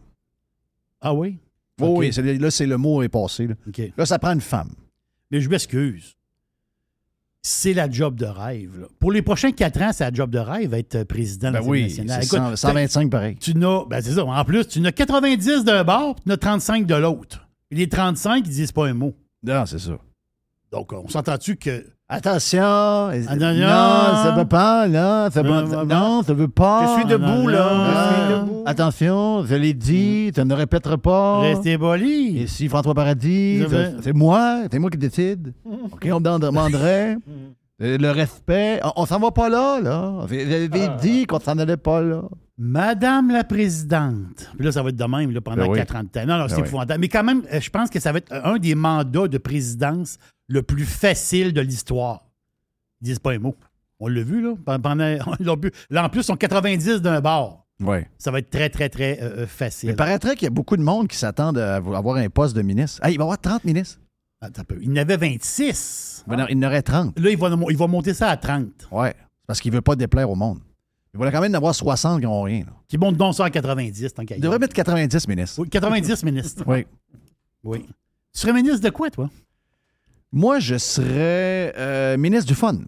[1.01, 1.39] Ah oui?
[1.81, 1.97] Oh.
[1.99, 3.49] Oui, là, c'est le mot est passé.
[3.49, 3.55] Là.
[3.97, 4.71] Là, ça prend une femme.
[5.31, 6.17] Mais je m'excuse.
[7.47, 8.81] C'est la job de rêve.
[8.81, 8.87] là.
[8.99, 11.81] Pour les prochains quatre ans, c'est la job de rêve être président de Ben l'Assemblée
[11.83, 12.23] oui, nationale.
[12.25, 13.37] c'est Écoute, 100 125 pareil.
[13.37, 14.25] Tu n'as, ben c'est ça.
[14.25, 17.47] En plus, tu n'as 90 d'un bord, puis tu n'as 35 de l'autre.
[17.71, 19.15] Et Les 35, ils disent pas un mot.
[19.43, 19.99] Non, c'est ça.
[20.73, 21.87] Donc, on s'entend-tu que.
[22.17, 23.09] Attention!
[23.09, 23.67] Attention.
[23.67, 25.29] Non, ça veut pas, là.
[25.31, 26.87] Ça Non, veut, non, ça veut pas.
[26.87, 27.69] Je suis debout, là.
[27.71, 28.63] Ah, Je suis debout.
[28.67, 31.41] Attention, je l'ai dit, tu ne répéteras pas.
[31.41, 32.43] Restez poli.
[32.43, 33.65] Ici, François Paradis,
[34.03, 35.53] c'est- moi, c'est moi qui décide.
[35.65, 37.17] OK, on me demanderait
[37.83, 38.81] euh, le respect.
[38.85, 40.13] On, on s'en va pas là, là.
[40.27, 40.97] Vous avez Ah.
[41.01, 42.23] dit qu'on s'en allait pas là.
[42.57, 44.49] Madame la présidente.
[44.57, 45.79] Puis là, ça va être de même là, pendant Ben oui.
[45.79, 46.25] 4 ans de temps.
[46.25, 46.69] Non, non, c'est Ben oui.
[46.69, 47.01] épouvantable.
[47.01, 50.19] Mais quand même, euh, je pense que ça va être un des mandats de présidence
[50.49, 52.25] le plus facile de l'histoire.
[53.01, 53.55] Ils disent pas un mot.
[54.01, 54.55] On l'a vu, là.
[54.79, 54.97] Pendant.
[55.91, 57.67] Là, en plus, ils sont 90 d'un bord.
[57.81, 57.99] Oui.
[58.19, 59.91] Ça va être très, très, très euh, euh, facile.
[59.91, 62.63] Il paraîtrait qu'il y a beaucoup de monde qui s'attendent à avoir un poste de
[62.63, 63.01] ministre.
[63.03, 64.01] Ah, il va y avoir 30 ministres.
[64.41, 64.79] Attends un peu.
[64.81, 66.25] Il en avait 26.
[66.27, 67.19] Il en aurait 30.
[67.19, 68.89] Là, il va, il va monter ça à 30.
[68.91, 69.09] Oui.
[69.47, 70.61] Parce qu'il ne veut pas déplaire au monde.
[71.15, 72.61] Il va quand même en avoir 60 qui n'ont rien.
[72.61, 72.73] là.
[72.89, 75.61] Qui monte donc ça à 90, tant qu'à y Il devrait mettre 90 ministres.
[75.61, 76.65] Oui, 90 ministres.
[76.67, 76.87] Oui.
[77.63, 77.87] Oui.
[78.33, 79.31] Tu serais ministre de quoi, toi?
[80.37, 82.79] Moi, je serais euh, ministre du fun.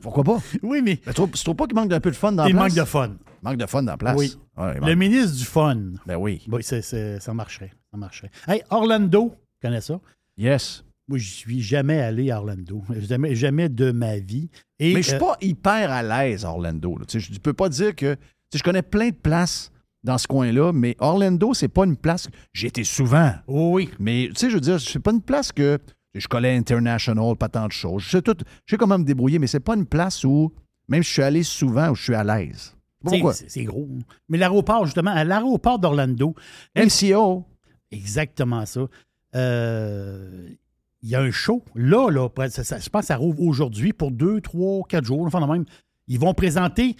[0.00, 0.38] Pourquoi pas?
[0.62, 1.00] Oui, mais.
[1.06, 2.68] Mais tu tu trouves pas qu'il manque d'un peu de fun dans la Il place?
[2.68, 3.16] manque de fun.
[3.42, 4.16] Manque de fun dans la place.
[4.16, 4.36] Oui.
[4.56, 5.76] Ouais, Le ministre du fun.
[6.06, 6.46] Ben oui.
[6.50, 7.72] Oui, c'est- c'est- ça marcherait.
[7.90, 8.30] Ça marcherait.
[8.46, 9.30] Hey, Orlando,
[9.60, 9.98] tu connais ça?
[10.36, 10.84] Yes.
[11.08, 12.82] Moi, je suis jamais allé à Orlando.
[13.00, 14.50] Jamais, jamais de ma vie.
[14.78, 16.96] Et, Mais je suis euh, pas hyper à l'aise à Orlando.
[16.98, 17.04] là.
[17.06, 18.14] Tu sais, Je ne peux pas dire que.
[18.14, 18.20] tu
[18.52, 19.72] sais, Je connais plein de places
[20.04, 22.28] dans ce coin-là, mais Orlando, c'est pas une place.
[22.52, 23.32] J'ai été souvent.
[23.46, 23.90] Oui.
[23.98, 25.78] Mais tu sais, je veux dire, c'est pas une place que.
[26.14, 28.02] Je connais International, pas tant de choses.
[28.02, 30.52] Je sais, tout, je sais comment me débrouiller, mais c'est pas une place où,
[30.86, 32.74] même si je suis allé souvent, où je suis à l'aise.
[33.04, 33.32] C'est- Pourquoi?
[33.32, 33.88] c'est c'est gros.
[34.28, 36.34] Mais l'aéroport, justement, à l'aéroport d'Orlando,
[36.76, 37.46] MCO.
[37.90, 38.82] exactement ça.
[39.34, 40.48] Euh,
[41.04, 41.64] Il y a un show.
[41.74, 45.26] Là, là, ça- ça- je pense que ça rouvre aujourd'hui pour deux, trois, quatre jours.
[45.26, 45.64] Enfin, même.
[46.06, 46.94] Ils vont présenter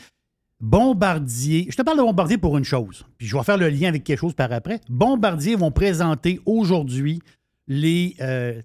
[0.62, 1.66] Bombardier.
[1.70, 3.05] Je te parle de Bombardier pour une chose.
[3.18, 4.80] Puis je vais faire le lien avec quelque chose par après.
[4.89, 7.20] Bombardier vont présenter aujourd'hui
[7.66, 8.62] les, euh,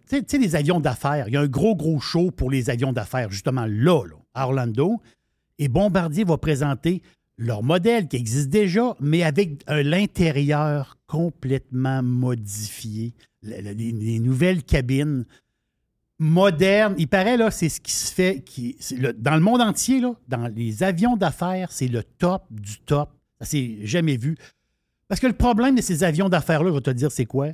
[0.54, 1.28] avions d'affaires.
[1.28, 4.04] Il y a un gros, gros show pour les avions d'affaires, justement là,
[4.36, 5.02] à Orlando.
[5.58, 7.02] Et Bombardier va présenter
[7.38, 13.14] leur modèle qui existe déjà, mais avec un- l'intérieur complètement modifié.
[13.42, 15.26] Le- le- les, les nouvelles cabines
[16.20, 16.96] modernes.
[16.98, 18.78] Il paraît, là, c'est ce qui se fait qui,
[19.18, 23.12] dans le monde entier, dans les avions d'affaires, c'est le top du top.
[23.40, 24.36] Ça s'est jamais vu.
[25.08, 27.48] Parce que le problème de ces avions d'affaires-là, je vais te dire, c'est quoi?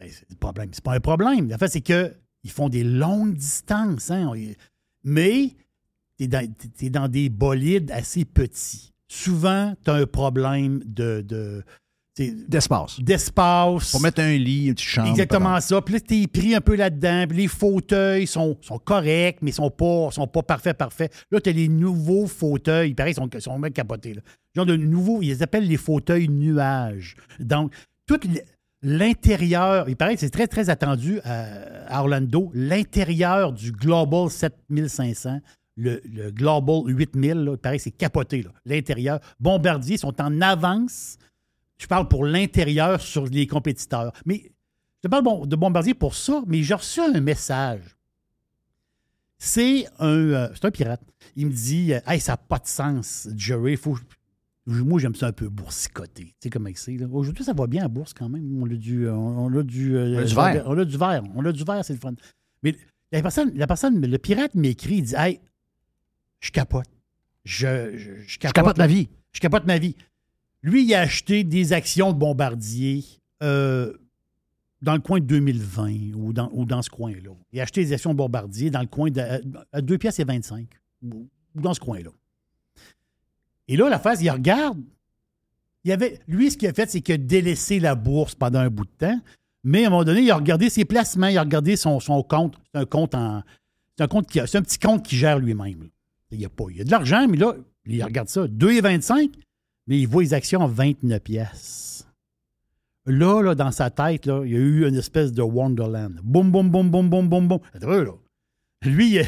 [0.00, 0.08] Ben,
[0.54, 1.48] ben, c'est pas un problème.
[1.48, 2.14] La fait, c'est que
[2.44, 4.10] ils font des longues distances.
[4.10, 4.32] hein.
[5.04, 5.54] Mais
[6.18, 8.92] tu es, dans, des bolides assez petits.
[9.08, 11.62] Souvent, tu as un problème de.
[12.48, 13.00] D'espace.
[13.00, 13.90] D'espace.
[13.92, 15.08] Pour mettre un lit, une petite chambre.
[15.10, 15.80] Exactement ça.
[15.82, 17.24] Puis là, t'es pris un peu là-dedans.
[17.28, 21.12] Puis les fauteuils sont, sont corrects, mais ils sont pas, sont pas parfaits, parfaits.
[21.30, 22.94] Là, t'as les nouveaux fauteuils.
[22.94, 24.14] Pareil, ils sont, sont même capotés.
[24.14, 24.22] Là.
[24.54, 27.16] Genre de nouveaux, ils les appellent les fauteuils nuages.
[27.40, 27.72] Donc,
[28.24, 28.42] les-
[28.82, 31.46] l'intérieur, il paraît que c'est très, très attendu à,
[31.88, 35.40] à Orlando, l'intérieur du Global 7500,
[35.76, 38.44] le, le Global 8000, là, il paraît que c'est capoté.
[38.64, 39.20] L'intérieur.
[39.38, 41.16] Bombardier sont en avance.
[41.78, 44.12] Je parle pour l'intérieur sur les compétiteurs.
[44.26, 44.52] Mais
[45.02, 47.96] je te parle de Bombardier pour ça, mais j'ai reçu un message.
[49.38, 51.00] C'est un, euh, c'est un pirate.
[51.36, 53.76] Il me dit euh, Hey, ça n'a pas de sens, Jerry.
[53.76, 53.96] Faut...
[54.66, 56.24] Moi, j'aime ça un peu boursicoter.
[56.24, 57.02] Tu sais comment c'est.
[57.04, 58.60] Aujourd'hui, ça va bien à bourse quand même.
[58.60, 60.64] On a du, euh, on a du, euh, On a du verre.
[60.66, 61.22] On a du verre.
[61.36, 62.14] On a du verre, c'est le fun.
[62.64, 62.74] Mais
[63.12, 65.40] la personne, la personne le pirate m'écrit il dit Hey,
[66.40, 66.84] je capote.
[67.44, 68.54] Je, je, je capote.
[68.56, 69.08] capote ma vie.
[69.32, 69.94] Je capote ma vie.
[70.62, 73.04] Lui, il a acheté des actions de Bombardier
[73.42, 73.92] euh,
[74.82, 77.30] dans le coin de 2020 ou dans, ce coin-là.
[77.52, 79.40] Il a acheté des actions de Bombardier dans le coin de à-
[79.72, 80.66] à 2 pièces et 25
[81.02, 82.10] ou dans ce coin-là.
[83.68, 84.82] Et là, la phase, il regarde.
[85.84, 88.70] Il avait, lui, ce qu'il a fait, c'est qu'il a délaissé la bourse pendant un
[88.70, 89.20] bout de temps.
[89.64, 92.58] Mais à un moment donné, il a regardé ses placements, il a regardé son, compte.
[92.72, 93.42] C'est un compte en.
[93.96, 95.88] C'est un, compte qui, c'est un petit compte qui gère lui-même.
[96.30, 96.64] Il y a pas.
[96.78, 97.54] A de l'argent, mais là,
[97.86, 98.46] il regarde ça.
[98.46, 99.32] 2,25,
[99.88, 102.06] mais il voit les actions en 29 pièces.
[103.06, 106.20] Là, là, dans sa tête, là, il y a eu une espèce de Wonderland.
[106.22, 107.58] Boum, boum, boum, boum, boum, boum, boum.
[107.80, 108.12] Là.
[108.82, 109.18] Lui,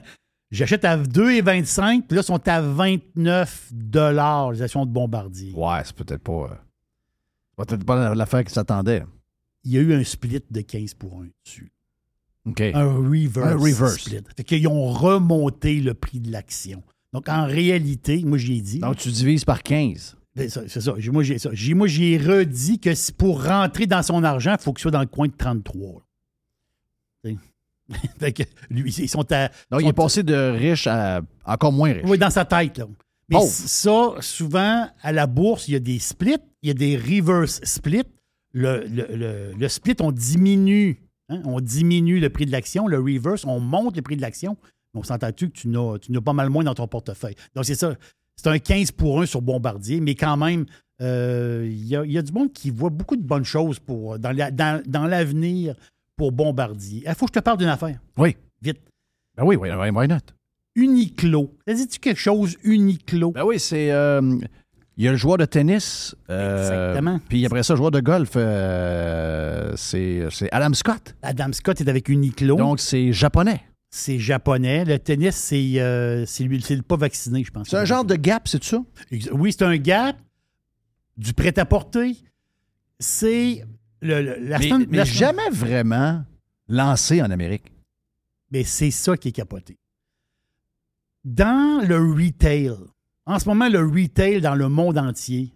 [0.50, 3.72] j'achète à 2,25, puis là, ils sont à 29
[4.52, 5.52] les actions de Bombardier.
[5.54, 6.32] Ouais, c'est peut-être pas.
[6.50, 6.54] euh,
[7.60, 9.04] c'est peut-être pas l'affaire qui s'attendait.
[9.62, 11.70] Il y a eu un split de 15 pour 1 dessus.
[12.46, 12.60] OK.
[12.60, 13.98] Un reverse, Un reverse.
[13.98, 14.20] split.
[14.36, 16.82] Fait qu'ils ont remonté le prix de l'action.
[17.12, 18.80] Donc, en réalité, moi, j'ai dit.
[18.80, 20.16] Donc, tu divises par 15.
[20.36, 20.94] Ben, c'est ça.
[21.10, 21.50] Moi, j'ai ça.
[21.74, 25.06] Moi, j'ai redit que pour rentrer dans son argent, il faut qu'il soit dans le
[25.06, 26.02] coin de 33.
[27.24, 27.36] Tu sais?
[28.20, 29.48] fait que lui, ils sont à.
[29.70, 32.04] Donc, il est passé de riche à encore moins riche.
[32.06, 32.78] Oui, dans sa tête.
[32.78, 32.86] Là.
[33.30, 36.96] Mais ça, souvent, à la bourse, il y a des splits, il y a des
[36.96, 38.04] reverse splits.
[38.52, 41.02] Le, le- le- le split, on diminue.
[41.28, 42.86] hein, on diminue le prix de l'action.
[42.86, 44.56] Le reverse, on monte le prix de l'action.
[44.94, 47.34] On s'entend-tu que tu n'as, tu n'as pas mal moins dans ton portefeuille?
[47.54, 47.94] Donc, c'est ça.
[48.36, 50.64] C'est un 15 pour 1 sur Bombardier, mais quand même,
[51.02, 54.30] euh, il y, y a du monde qui voit beaucoup de bonnes choses pour, dans,
[54.32, 55.74] la- dans- dans l'avenir
[56.16, 57.02] pour Bombardier.
[57.06, 57.98] Il faut que je te parle d'une affaire.
[58.16, 58.36] Oui.
[58.62, 58.80] Vite.
[59.36, 60.18] Ben oui, oui, oui, why not?
[60.74, 61.52] Uniqlo.
[61.66, 63.32] Ça dit-tu quelque chose, Uniqlo?
[63.32, 63.90] Ben oui, c'est.
[63.92, 64.38] euh,
[64.96, 66.14] il y a le joueur de tennis.
[66.30, 67.20] euh, Exactement.
[67.28, 68.36] Puis après ça, joueur de golf,
[69.76, 71.14] c'est c'est Adam Scott.
[71.22, 72.56] Adam Scott est avec Uniqlo.
[72.56, 73.60] Donc, c'est japonais.
[73.90, 74.84] C'est japonais.
[74.84, 77.68] Le tennis, c'est euh, c'est lui, c'est le pas vacciné, je pense.
[77.68, 78.82] C'est un genre de gap, c'est ça?
[79.32, 80.16] Oui, c'est un gap,
[81.16, 82.16] du prêt-à-porter.
[83.00, 83.64] C'est
[84.02, 86.24] le, le- la Mais, semaine- mais la semaine- jamais vraiment
[86.68, 87.72] lancé en Amérique.
[88.50, 89.78] Mais c'est ça qui est capoté.
[91.24, 92.72] Dans le retail,
[93.26, 95.52] en ce moment, le retail dans le monde entier,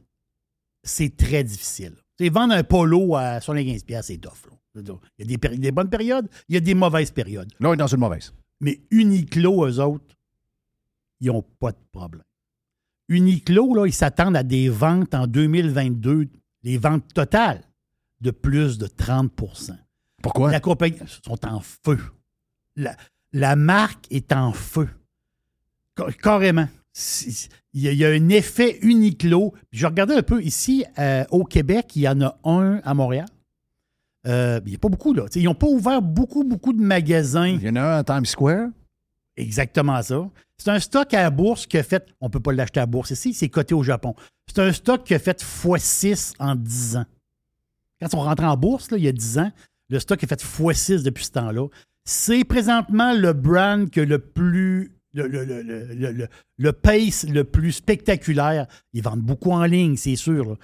[0.82, 1.94] c'est très difficile.
[2.18, 4.50] C'est vendre un polo à 75$, piastres, c'est tough.
[4.50, 4.56] là.
[4.74, 4.82] Il
[5.18, 7.52] y a des, péri- des bonnes périodes, il y a des mauvaises périodes.
[7.60, 8.32] Là, on est dans une mauvaise.
[8.60, 10.14] Mais Uniqlo, eux autres,
[11.20, 12.24] ils n'ont pas de problème.
[13.08, 16.28] Uniqlo, là, ils s'attendent à des ventes en 2022,
[16.62, 17.62] les ventes totales,
[18.20, 19.76] de plus de 30%
[20.22, 20.50] Pourquoi?
[20.50, 21.98] La compagnie sont en feu.
[22.76, 22.96] La,
[23.32, 24.88] la marque est en feu.
[25.98, 26.68] Ca- Carrément.
[27.74, 29.54] Il y, a, un effet Uniqlo.
[29.72, 33.26] Je regardais un peu ici euh, au Québec, il y en a un à Montréal.
[34.26, 35.24] Euh, il n'y a pas beaucoup, là.
[35.34, 37.46] Ils n'ont pas ouvert beaucoup, beaucoup de magasins.
[37.46, 38.68] Il y en a un à Times Square.
[39.36, 40.28] Exactement ça.
[40.58, 42.06] C'est un stock à la bourse qui a fait.
[42.20, 44.14] On ne peut pas l'acheter à la bourse ici, c'est coté au Japon.
[44.46, 47.04] C'est un stock qui a fait x6 en 10 ans.
[48.00, 49.50] Quand on rentre en bourse, là, il y a 10 ans,
[49.88, 51.66] le stock a fait x6 depuis ce temps-là.
[52.04, 54.92] C'est présentement le brand que le plus.
[55.14, 56.28] Le, le, le, le, le- le-
[56.58, 58.66] le pace le plus spectaculaire.
[58.92, 60.44] Ils vendent beaucoup en ligne, c'est sûr.
[60.50, 60.54] là.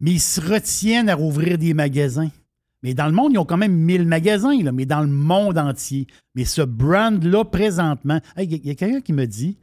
[0.00, 2.30] Mais ils se retiennent à rouvrir des magasins.
[2.86, 5.58] Mais dans le monde, ils ont quand même 1000 magasins, là, mais dans le monde
[5.58, 6.06] entier.
[6.36, 9.58] Mais ce brand-là, présentement, il y a- il y a, quelqu'un qui me dit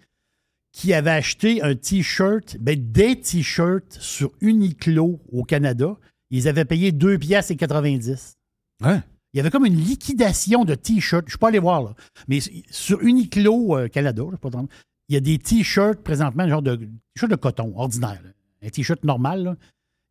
[0.73, 5.95] qu'il avait acheté un T-shirt, ben, des T-shirts sur Uniqlo au Canada.
[6.31, 8.33] Ils avaient payé 2 piastres et 90.
[8.81, 9.03] Hein?
[9.33, 11.23] Il y avait comme une liquidation de T-shirts.
[11.23, 11.95] Je ne suis pas allé voir, là.
[12.27, 12.39] Mais
[12.71, 14.67] sur Uniqlo euh, Canada, je sais pas trop,
[15.07, 18.19] il y a des T-shirts présentement, genre de t-shirt de coton ordinaire.
[18.21, 18.31] là.
[18.65, 19.55] Un T-shirt normal, là.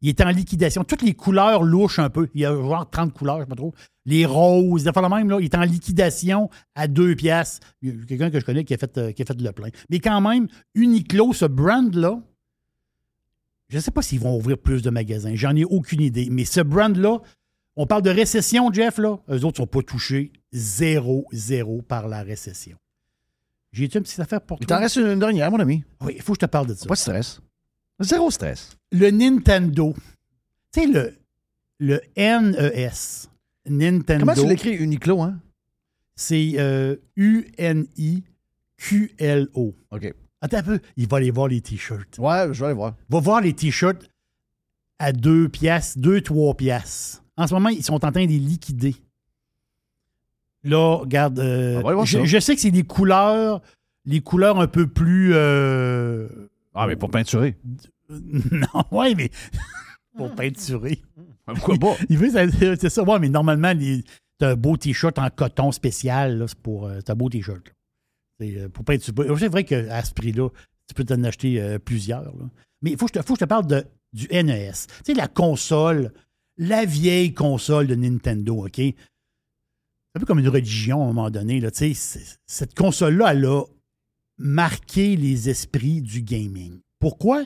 [0.03, 0.83] Il est en liquidation.
[0.85, 2.29] Toutes les couleurs louches un peu.
[2.35, 3.73] Il y a genre 30 couleurs, je ne sais pas trop.
[4.05, 5.39] Les roses, la même, là.
[5.41, 7.65] Il est en liquidation à 2 piastres.
[7.83, 9.53] Il y a quelqu'un que je connais qui a fait, euh, qui a fait le
[9.53, 9.69] plein.
[9.91, 12.21] Mais quand même, Uniqlo, ce brand-là,
[13.69, 15.35] je ne sais pas s'ils vont ouvrir plus de magasins.
[15.35, 16.29] J'en ai aucune idée.
[16.31, 17.21] Mais ce brand-là,
[17.77, 19.19] on parle de récession, Jeff, là.
[19.31, 22.77] Eux autres ne sont pas touchés zéro, zéro par la récession.
[23.73, 24.77] J'ai-tu une petite affaire pour Il toi?
[24.77, 25.85] t'en reste une dernière, mon ami.
[26.03, 26.87] Oui, il faut que je te parle de ça.
[26.87, 27.41] Pas de stress.
[28.01, 28.77] Zéro stress.
[28.91, 29.95] Le Nintendo.
[30.73, 31.15] Tu sais, le,
[31.79, 32.91] le NES,
[33.69, 34.25] Nintendo.
[34.27, 35.39] Comment tu l'écris, Uniqlo, hein?
[36.15, 36.97] C'est euh,
[38.79, 39.75] U-N-I-Q-L-O.
[39.91, 40.15] OK.
[40.41, 42.19] Attends un peu, il va aller voir les t-shirts.
[42.19, 42.95] Ouais, je vais aller voir.
[43.09, 44.09] Va voir les t-shirts
[44.99, 47.23] à 2 piastres, 2-3 piastres.
[47.37, 48.97] En ce moment, ils sont en train de les liquider.
[50.65, 53.63] Là, regarde, euh, je, je sais que c'est des couleurs,
[54.05, 55.33] les couleurs un peu plus...
[55.35, 56.29] euh,
[56.75, 57.57] Ah, mais pour peinturer.
[58.09, 59.31] non, ouais, mais
[60.17, 61.01] pour peinturer.
[61.47, 61.97] Pourquoi pas?
[62.09, 63.03] Il veut, ça- c'est ça.
[63.03, 63.73] Ouais, mais normalement,
[64.39, 66.39] t'as un beau t-shirt en coton spécial.
[66.39, 66.87] là, C'est pour.
[66.87, 67.63] euh, t'as un beau t-shirt.
[68.41, 69.29] C'est euh, pour peinturer.
[69.39, 70.49] C'est vrai qu'à ce prix-là,
[70.89, 72.25] tu peux t'en acheter euh, plusieurs.
[72.25, 72.45] là.
[72.83, 74.73] Mais il faut, que je te- faut que je te parle de, du NES.
[74.73, 76.13] Tu sais, la console,
[76.59, 78.77] la vieille console de Nintendo, OK?
[78.77, 78.95] C'est
[80.17, 81.61] un peu comme une religion à un moment donné.
[81.61, 83.63] Là, tu sais, c'est- cette console-là, elle a
[84.43, 86.81] marqué les esprits du gaming.
[86.99, 87.45] Pourquoi?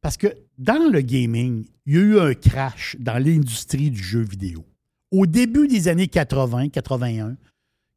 [0.00, 4.20] Parce que dans le gaming, il y a eu un crash dans l'industrie du jeu
[4.20, 4.64] vidéo.
[5.10, 7.36] Au début des années 80, 81,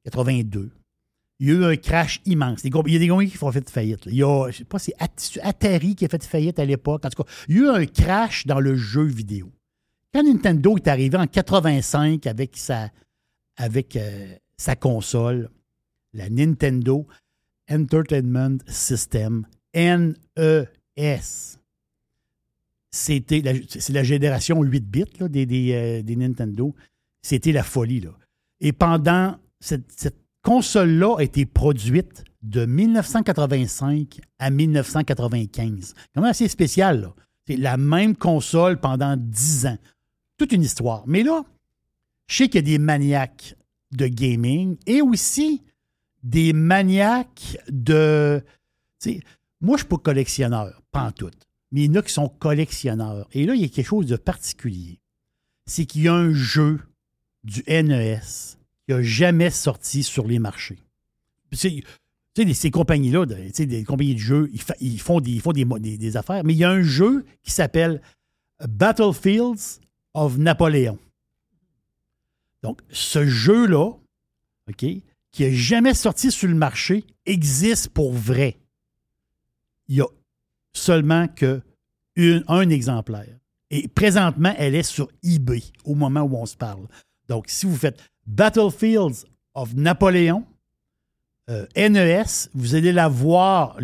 [0.06, 0.72] 82,
[1.40, 2.62] il y a eu un crash immense.
[2.64, 4.06] Il y a des compagnies qui font fait faillite.
[4.06, 7.04] Il y a, je sais pas, c'est At- Atari qui a fait faillite à l'époque.
[7.06, 9.52] En tout cas, il y a eu un crash dans le jeu vidéo.
[10.14, 12.90] Quand Nintendo est arrivé en 85 avec sa,
[13.58, 15.50] avec, euh, sa console,
[16.14, 17.08] la Nintendo
[17.72, 20.16] Entertainment System, NES,
[22.92, 26.76] c'était la, c'est la génération 8 bits euh, des Nintendo.
[27.22, 28.04] C'était la folie.
[28.60, 35.94] Et pendant cette, cette console-là a été produite de 1985 à 1995.
[36.14, 37.02] Quand même assez spécial.
[37.02, 37.14] là.
[37.48, 39.78] C'est la même console pendant 10 ans.
[40.38, 41.04] Toute une histoire.
[41.08, 41.44] Mais là,
[42.28, 43.56] je sais qu'il y a des maniaques
[43.92, 45.62] de gaming et aussi
[46.24, 48.44] des maniaques de.
[49.06, 49.16] moi,
[49.62, 51.32] je ne suis pas collectionneur, pas en tout.
[51.72, 53.28] Mais il y en a qui sont collectionneurs.
[53.32, 55.00] Et là, il y a quelque chose de particulier.
[55.66, 56.80] C'est qu'il y a un jeu
[57.44, 58.20] du NES
[58.88, 60.80] qui n'a jamais sorti sur les marchés.
[61.52, 66.58] Tu sais, ces compagnies-là, des compagnies de jeux, ils, font, des- des affaires, mais il
[66.58, 68.02] y a un jeu qui s'appelle
[68.68, 69.80] Battlefields
[70.14, 70.98] of Napoléon.
[72.64, 73.94] Donc, ce jeu-là,
[74.70, 74.86] OK,
[75.32, 78.58] qui n'a jamais sorti sur le marché, existe pour vrai.
[79.88, 80.08] Il y a
[80.74, 81.62] seulement que
[82.16, 83.38] une- un exemplaire.
[83.70, 86.88] Et présentement, elle est sur eBay au moment où on se parle.
[87.30, 87.98] Donc, si vous faites
[88.28, 90.46] Battlefields of Napoléon,
[91.50, 93.78] euh, NES, vous allez la voir.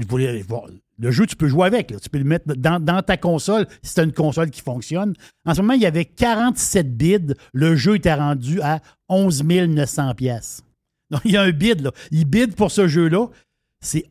[1.00, 1.94] Le jeu, tu peux jouer avec.
[2.02, 5.14] Tu peux le mettre dans, dans ta console si tu as une console qui fonctionne.
[5.46, 7.34] En ce moment, il y avait 47 bids.
[7.54, 10.64] Le jeu était rendu à 11 900 pièces.
[11.12, 11.82] Donc, il y a un bid.
[11.82, 11.92] Là.
[12.12, 13.28] Il bid pour ce jeu-là.
[13.82, 14.06] C'est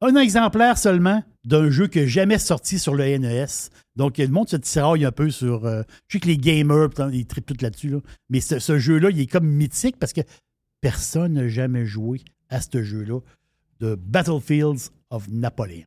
[0.00, 3.46] un exemplaire seulement d'un jeu qui n'a jamais sorti sur le NES.
[3.96, 5.66] Donc, le monde se tiraille un peu sur.
[5.66, 7.88] euh, je sais que les gamers, ils trippent tout là-dessus.
[7.88, 7.98] là.
[8.30, 10.20] Mais ce, ce jeu-là, il est comme mythique parce que
[10.80, 13.20] personne n'a jamais joué à ce jeu-là
[13.80, 15.84] de Battlefields of Napoléon.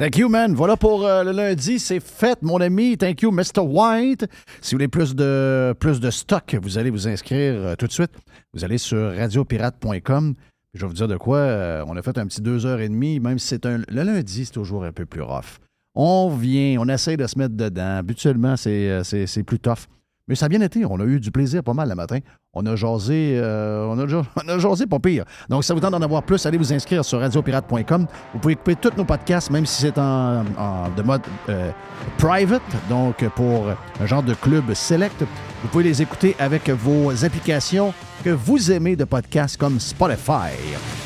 [0.00, 0.54] Thank you, man.
[0.54, 1.80] Voilà pour euh, le lundi.
[1.80, 2.96] C'est fait, mon ami.
[2.96, 3.62] Thank you, Mr.
[3.62, 4.26] White.
[4.60, 7.92] Si vous voulez plus de, plus de stock, vous allez vous inscrire euh, tout de
[7.92, 8.12] suite.
[8.54, 10.34] Vous allez sur radiopirate.com.
[10.74, 11.38] Je vais vous dire de quoi.
[11.38, 13.78] euh, on a fait un petit deux heures et demie, même si c'est un.
[13.88, 15.58] Le lundi, c'est toujours un peu plus rough.
[15.96, 17.96] On vient, on essaie de se mettre dedans.
[17.96, 19.02] Habituellement, c'est,
[19.44, 19.88] plus tough.
[20.28, 20.84] Mais ça a bien été.
[20.84, 22.18] On a eu du plaisir pas mal le matin.
[22.54, 24.04] On a jasé, euh, on, a,
[24.44, 25.24] on a jasé pas pire.
[25.48, 28.06] Donc, si ça vous tente d'en avoir plus, allez vous inscrire sur radiopirate.com.
[28.34, 31.70] Vous pouvez écouter tous nos podcasts, même si c'est en, en- de mode euh,
[32.18, 33.66] private, donc pour
[34.00, 35.22] un genre de club select.
[35.62, 37.92] Vous pouvez les écouter avec vos applications
[38.24, 40.52] que vous aimez de podcasts comme Spotify.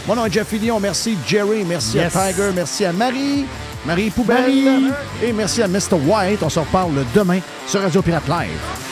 [0.07, 0.81] Mon nom est Jeff Fillion.
[0.81, 1.65] Merci Jerry.
[1.67, 2.15] Merci Yes.
[2.17, 2.51] à Tiger.
[2.55, 3.45] Merci à Marie.
[3.87, 4.39] Marie Poubelle.
[4.65, 4.93] Marie.
[5.23, 5.95] Et merci à Mr.
[6.07, 6.43] White.
[6.43, 8.92] On se reparle demain sur Radio Pirate Live.